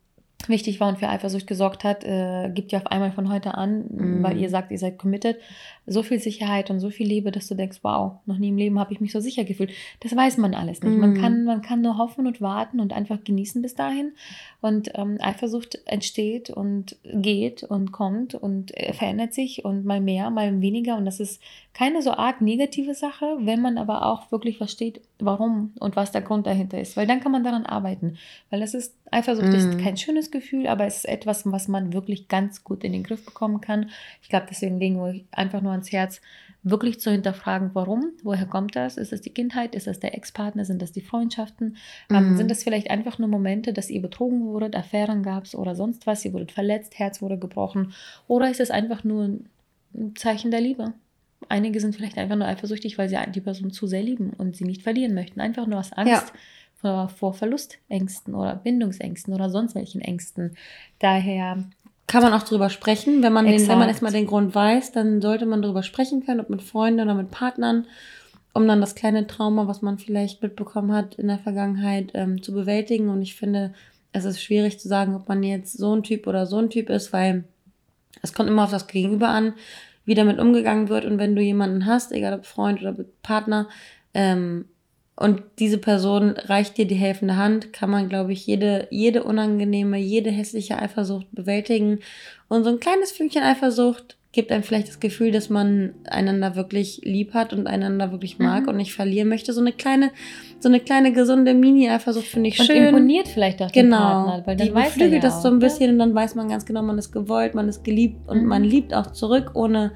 wichtig 0.49 0.79
war 0.79 0.89
und 0.89 0.99
für 0.99 1.09
Eifersucht 1.09 1.47
gesorgt 1.47 1.83
hat, 1.83 2.03
äh, 2.03 2.49
gibt 2.53 2.71
ihr 2.71 2.79
auf 2.79 2.87
einmal 2.87 3.11
von 3.11 3.31
heute 3.31 3.55
an, 3.55 3.85
mm. 3.89 4.23
weil 4.23 4.37
ihr 4.37 4.49
sagt, 4.49 4.71
ihr 4.71 4.77
seid 4.77 4.97
committed, 4.97 5.37
so 5.85 6.03
viel 6.03 6.19
Sicherheit 6.19 6.69
und 6.69 6.79
so 6.79 6.89
viel 6.89 7.07
Liebe, 7.07 7.31
dass 7.31 7.47
du 7.47 7.55
denkst, 7.55 7.79
wow, 7.81 8.13
noch 8.25 8.37
nie 8.37 8.49
im 8.49 8.57
Leben 8.57 8.79
habe 8.79 8.93
ich 8.93 9.01
mich 9.01 9.11
so 9.11 9.19
sicher 9.19 9.43
gefühlt. 9.43 9.71
Das 9.99 10.15
weiß 10.15 10.37
man 10.37 10.53
alles 10.53 10.81
nicht. 10.81 10.97
Mm. 10.97 10.99
Man, 10.99 11.13
kann, 11.15 11.43
man 11.45 11.61
kann 11.61 11.81
nur 11.81 11.97
hoffen 11.97 12.27
und 12.27 12.41
warten 12.41 12.79
und 12.79 12.93
einfach 12.93 13.23
genießen 13.23 13.61
bis 13.61 13.75
dahin. 13.75 14.13
Und 14.61 14.91
ähm, 14.95 15.17
Eifersucht 15.19 15.79
entsteht 15.85 16.49
und 16.49 16.97
geht 17.03 17.63
und 17.63 17.91
kommt 17.91 18.35
und 18.35 18.75
äh, 18.77 18.93
verändert 18.93 19.33
sich 19.33 19.65
und 19.65 19.85
mal 19.85 20.01
mehr, 20.01 20.29
mal 20.29 20.61
weniger. 20.61 20.97
Und 20.97 21.05
das 21.05 21.19
ist 21.19 21.41
keine 21.73 22.03
so 22.03 22.11
arg 22.11 22.39
negative 22.41 22.93
Sache, 22.93 23.37
wenn 23.39 23.59
man 23.59 23.79
aber 23.79 24.05
auch 24.05 24.31
wirklich 24.31 24.57
versteht, 24.57 25.01
warum 25.19 25.73
und 25.79 25.95
was 25.95 26.11
der 26.11 26.21
Grund 26.21 26.45
dahinter 26.45 26.79
ist. 26.79 26.95
Weil 26.95 27.07
dann 27.07 27.19
kann 27.19 27.31
man 27.31 27.43
daran 27.43 27.65
arbeiten. 27.65 28.17
Weil 28.51 28.59
das 28.59 28.75
ist, 28.75 28.95
Eifersucht 29.09 29.47
mm. 29.47 29.55
ist 29.55 29.79
kein 29.79 29.97
schönes 29.97 30.29
Gefühl, 30.29 30.67
aber 30.67 30.85
es 30.85 30.97
ist 30.97 31.09
etwas, 31.09 31.51
was 31.51 31.67
man 31.67 31.91
wirklich 31.91 32.27
ganz 32.27 32.63
gut 32.63 32.83
in 32.83 32.91
den 32.91 33.03
Griff 33.03 33.25
bekommen 33.25 33.59
kann. 33.59 33.89
Ich 34.21 34.29
glaube, 34.29 34.45
deswegen 34.49 34.79
legen 34.79 34.97
wir 34.97 35.21
einfach 35.31 35.61
nur 35.61 35.71
ans 35.71 35.91
Herz, 35.91 36.21
wirklich 36.63 36.99
zu 36.99 37.11
hinterfragen, 37.11 37.71
warum, 37.73 38.13
woher 38.23 38.45
kommt 38.45 38.75
das? 38.75 38.97
Ist 38.97 39.11
das 39.11 39.21
die 39.21 39.31
Kindheit? 39.31 39.75
Ist 39.75 39.87
das 39.87 39.99
der 39.99 40.15
Ex-Partner? 40.15 40.65
Sind 40.65 40.81
das 40.81 40.91
die 40.91 41.01
Freundschaften? 41.01 41.75
Ähm, 42.09 42.31
mhm. 42.31 42.37
sind 42.37 42.49
das 42.49 42.63
vielleicht 42.63 42.89
einfach 42.89 43.19
nur 43.19 43.27
Momente, 43.27 43.73
dass 43.73 43.89
ihr 43.89 44.01
betrogen 44.01 44.45
wurdet, 44.45 44.75
Affären 44.75 45.23
gab 45.23 45.43
es 45.43 45.55
oder 45.55 45.75
sonst 45.75 46.07
was? 46.07 46.23
Ihr 46.23 46.33
wurdet 46.33 46.51
verletzt, 46.51 46.97
Herz 46.97 47.21
wurde 47.21 47.37
gebrochen? 47.37 47.93
Oder 48.27 48.49
ist 48.49 48.61
es 48.61 48.71
einfach 48.71 49.03
nur 49.03 49.39
ein 49.93 50.15
Zeichen 50.15 50.51
der 50.51 50.61
Liebe? 50.61 50.93
Einige 51.49 51.79
sind 51.79 51.95
vielleicht 51.95 52.17
einfach 52.17 52.35
nur 52.35 52.47
eifersüchtig, 52.47 52.97
weil 52.97 53.09
sie 53.09 53.17
die 53.33 53.41
Person 53.41 53.71
zu 53.71 53.87
sehr 53.87 54.03
lieben 54.03 54.31
und 54.37 54.55
sie 54.55 54.65
nicht 54.65 54.81
verlieren 54.81 55.13
möchten. 55.13 55.41
Einfach 55.41 55.67
nur 55.67 55.79
aus 55.79 55.93
Angst 55.93 56.33
ja. 56.81 57.07
vor, 57.07 57.33
Verlustängsten 57.33 58.35
oder 58.35 58.55
Bindungsängsten 58.55 59.33
oder 59.33 59.49
sonst 59.49 59.75
welchen 59.75 60.01
Ängsten. 60.01 60.55
Daher 60.99 61.63
kann 62.07 62.23
man 62.23 62.33
auch 62.33 62.43
drüber 62.43 62.69
sprechen. 62.69 63.23
Wenn 63.23 63.33
man, 63.33 63.45
den, 63.45 63.67
wenn 63.67 63.79
man 63.79 63.87
erstmal 63.87 64.11
den 64.11 64.27
Grund 64.27 64.53
weiß, 64.53 64.91
dann 64.91 65.21
sollte 65.21 65.45
man 65.45 65.61
drüber 65.61 65.83
sprechen 65.83 66.25
können, 66.25 66.41
ob 66.41 66.49
mit 66.49 66.61
Freunden 66.61 67.01
oder 67.01 67.15
mit 67.15 67.31
Partnern, 67.31 67.87
um 68.53 68.67
dann 68.67 68.81
das 68.81 68.95
kleine 68.95 69.25
Trauma, 69.25 69.67
was 69.67 69.81
man 69.81 69.97
vielleicht 69.97 70.41
mitbekommen 70.43 70.91
hat 70.91 71.15
in 71.15 71.27
der 71.27 71.39
Vergangenheit, 71.39 72.11
ähm, 72.13 72.43
zu 72.43 72.53
bewältigen. 72.53 73.09
Und 73.09 73.21
ich 73.21 73.35
finde, 73.35 73.73
es 74.11 74.25
ist 74.25 74.41
schwierig 74.41 74.79
zu 74.79 74.87
sagen, 74.87 75.15
ob 75.15 75.27
man 75.27 75.41
jetzt 75.43 75.77
so 75.77 75.95
ein 75.95 76.03
Typ 76.03 76.27
oder 76.27 76.45
so 76.45 76.57
ein 76.57 76.69
Typ 76.69 76.89
ist, 76.89 77.13
weil 77.13 77.45
es 78.21 78.33
kommt 78.33 78.49
immer 78.49 78.65
auf 78.65 78.71
das 78.71 78.87
Gegenüber 78.87 79.29
an, 79.29 79.53
wie 80.05 80.15
damit 80.15 80.39
umgegangen 80.39 80.89
wird. 80.89 81.05
Und 81.05 81.17
wenn 81.17 81.35
du 81.35 81.41
jemanden 81.41 81.85
hast, 81.85 82.11
egal 82.11 82.33
ob 82.33 82.45
Freund 82.45 82.81
oder 82.81 82.95
Partner, 83.21 83.69
ähm, 84.13 84.65
und 85.15 85.43
diese 85.59 85.77
Person 85.77 86.31
reicht 86.31 86.77
dir 86.77 86.87
die 86.87 86.95
helfende 86.95 87.37
Hand, 87.37 87.71
kann 87.71 87.91
man, 87.91 88.09
glaube 88.09 88.33
ich, 88.33 88.47
jede, 88.47 88.87
jede 88.89 89.23
unangenehme, 89.23 89.97
jede 89.97 90.31
hässliche 90.31 90.79
Eifersucht 90.79 91.27
bewältigen. 91.31 91.99
Und 92.47 92.63
so 92.63 92.71
ein 92.71 92.79
kleines 92.79 93.11
Fünkchen 93.11 93.43
Eifersucht 93.43 94.17
gibt 94.33 94.51
einem 94.51 94.63
vielleicht 94.63 94.87
das 94.87 94.99
Gefühl, 94.99 95.31
dass 95.31 95.49
man 95.49 95.93
einander 96.09 96.55
wirklich 96.55 97.01
lieb 97.03 97.35
hat 97.35 97.53
und 97.53 97.67
einander 97.67 98.11
wirklich 98.11 98.39
mag 98.39 98.63
mhm. 98.63 98.69
und 98.69 98.77
nicht 98.77 98.91
verlieren 98.91 99.29
möchte. 99.29 99.53
So 99.53 99.61
eine 99.61 99.71
kleine, 99.71 100.09
so 100.59 100.69
eine 100.69 100.79
kleine 100.79 101.13
gesunde 101.13 101.53
Mini-Eifersucht 101.53 102.25
finde 102.25 102.49
ich 102.49 102.59
und 102.59 102.65
schön. 102.65 102.87
imponiert 102.87 103.27
vielleicht 103.27 103.61
auch 103.61 103.71
genau. 103.71 103.95
den 103.95 104.25
Partner, 104.25 104.43
weil 104.47 104.55
dann 104.57 104.67
die 104.67 104.73
weiß 104.73 104.93
beflügelt 104.95 105.23
ja 105.23 105.29
das 105.29 105.43
so 105.43 105.49
ein 105.49 105.59
bisschen 105.59 105.85
ja. 105.85 105.91
und 105.91 105.99
dann 105.99 106.15
weiß 106.15 106.33
man 106.33 106.49
ganz 106.49 106.65
genau, 106.65 106.81
man 106.81 106.97
ist 106.97 107.11
gewollt, 107.11 107.53
man 107.53 107.69
ist 107.69 107.83
geliebt 107.83 108.27
und 108.27 108.41
mhm. 108.41 108.47
man 108.47 108.63
liebt 108.63 108.93
auch 108.93 109.11
zurück, 109.11 109.51
ohne 109.53 109.91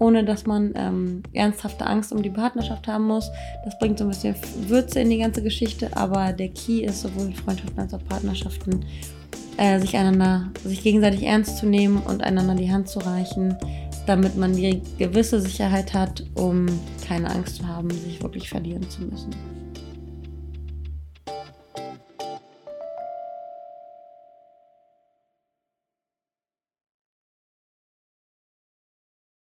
ohne 0.00 0.24
dass 0.24 0.46
man 0.46 0.74
ähm, 0.76 1.22
ernsthafte 1.32 1.84
Angst 1.84 2.12
um 2.12 2.22
die 2.22 2.30
Partnerschaft 2.30 2.86
haben 2.86 3.08
muss. 3.08 3.32
Das 3.64 3.76
bringt 3.80 3.98
so 3.98 4.04
ein 4.04 4.10
bisschen 4.10 4.36
Würze 4.68 5.00
in 5.00 5.10
die 5.10 5.18
ganze 5.18 5.42
Geschichte, 5.42 5.88
aber 5.96 6.32
der 6.32 6.50
Key 6.50 6.84
ist 6.84 7.02
sowohl 7.02 7.26
in 7.26 7.34
Freundschaften 7.34 7.80
als 7.80 7.92
auch 7.94 8.04
Partnerschaften, 8.08 8.84
äh, 9.58 9.78
sich 9.80 9.96
einander, 9.96 10.50
sich 10.64 10.82
gegenseitig 10.82 11.24
ernst 11.24 11.58
zu 11.58 11.66
nehmen 11.66 11.98
und 11.98 12.22
einander 12.22 12.54
die 12.54 12.70
Hand 12.70 12.88
zu 12.88 13.00
reichen, 13.00 13.56
damit 14.06 14.36
man 14.36 14.54
die 14.54 14.80
gewisse 14.98 15.40
Sicherheit 15.40 15.92
hat, 15.92 16.24
um 16.34 16.66
keine 17.06 17.28
Angst 17.30 17.56
zu 17.56 17.66
haben, 17.66 17.90
sich 17.90 18.22
wirklich 18.22 18.48
verlieren 18.48 18.88
zu 18.88 19.02
müssen. 19.02 19.57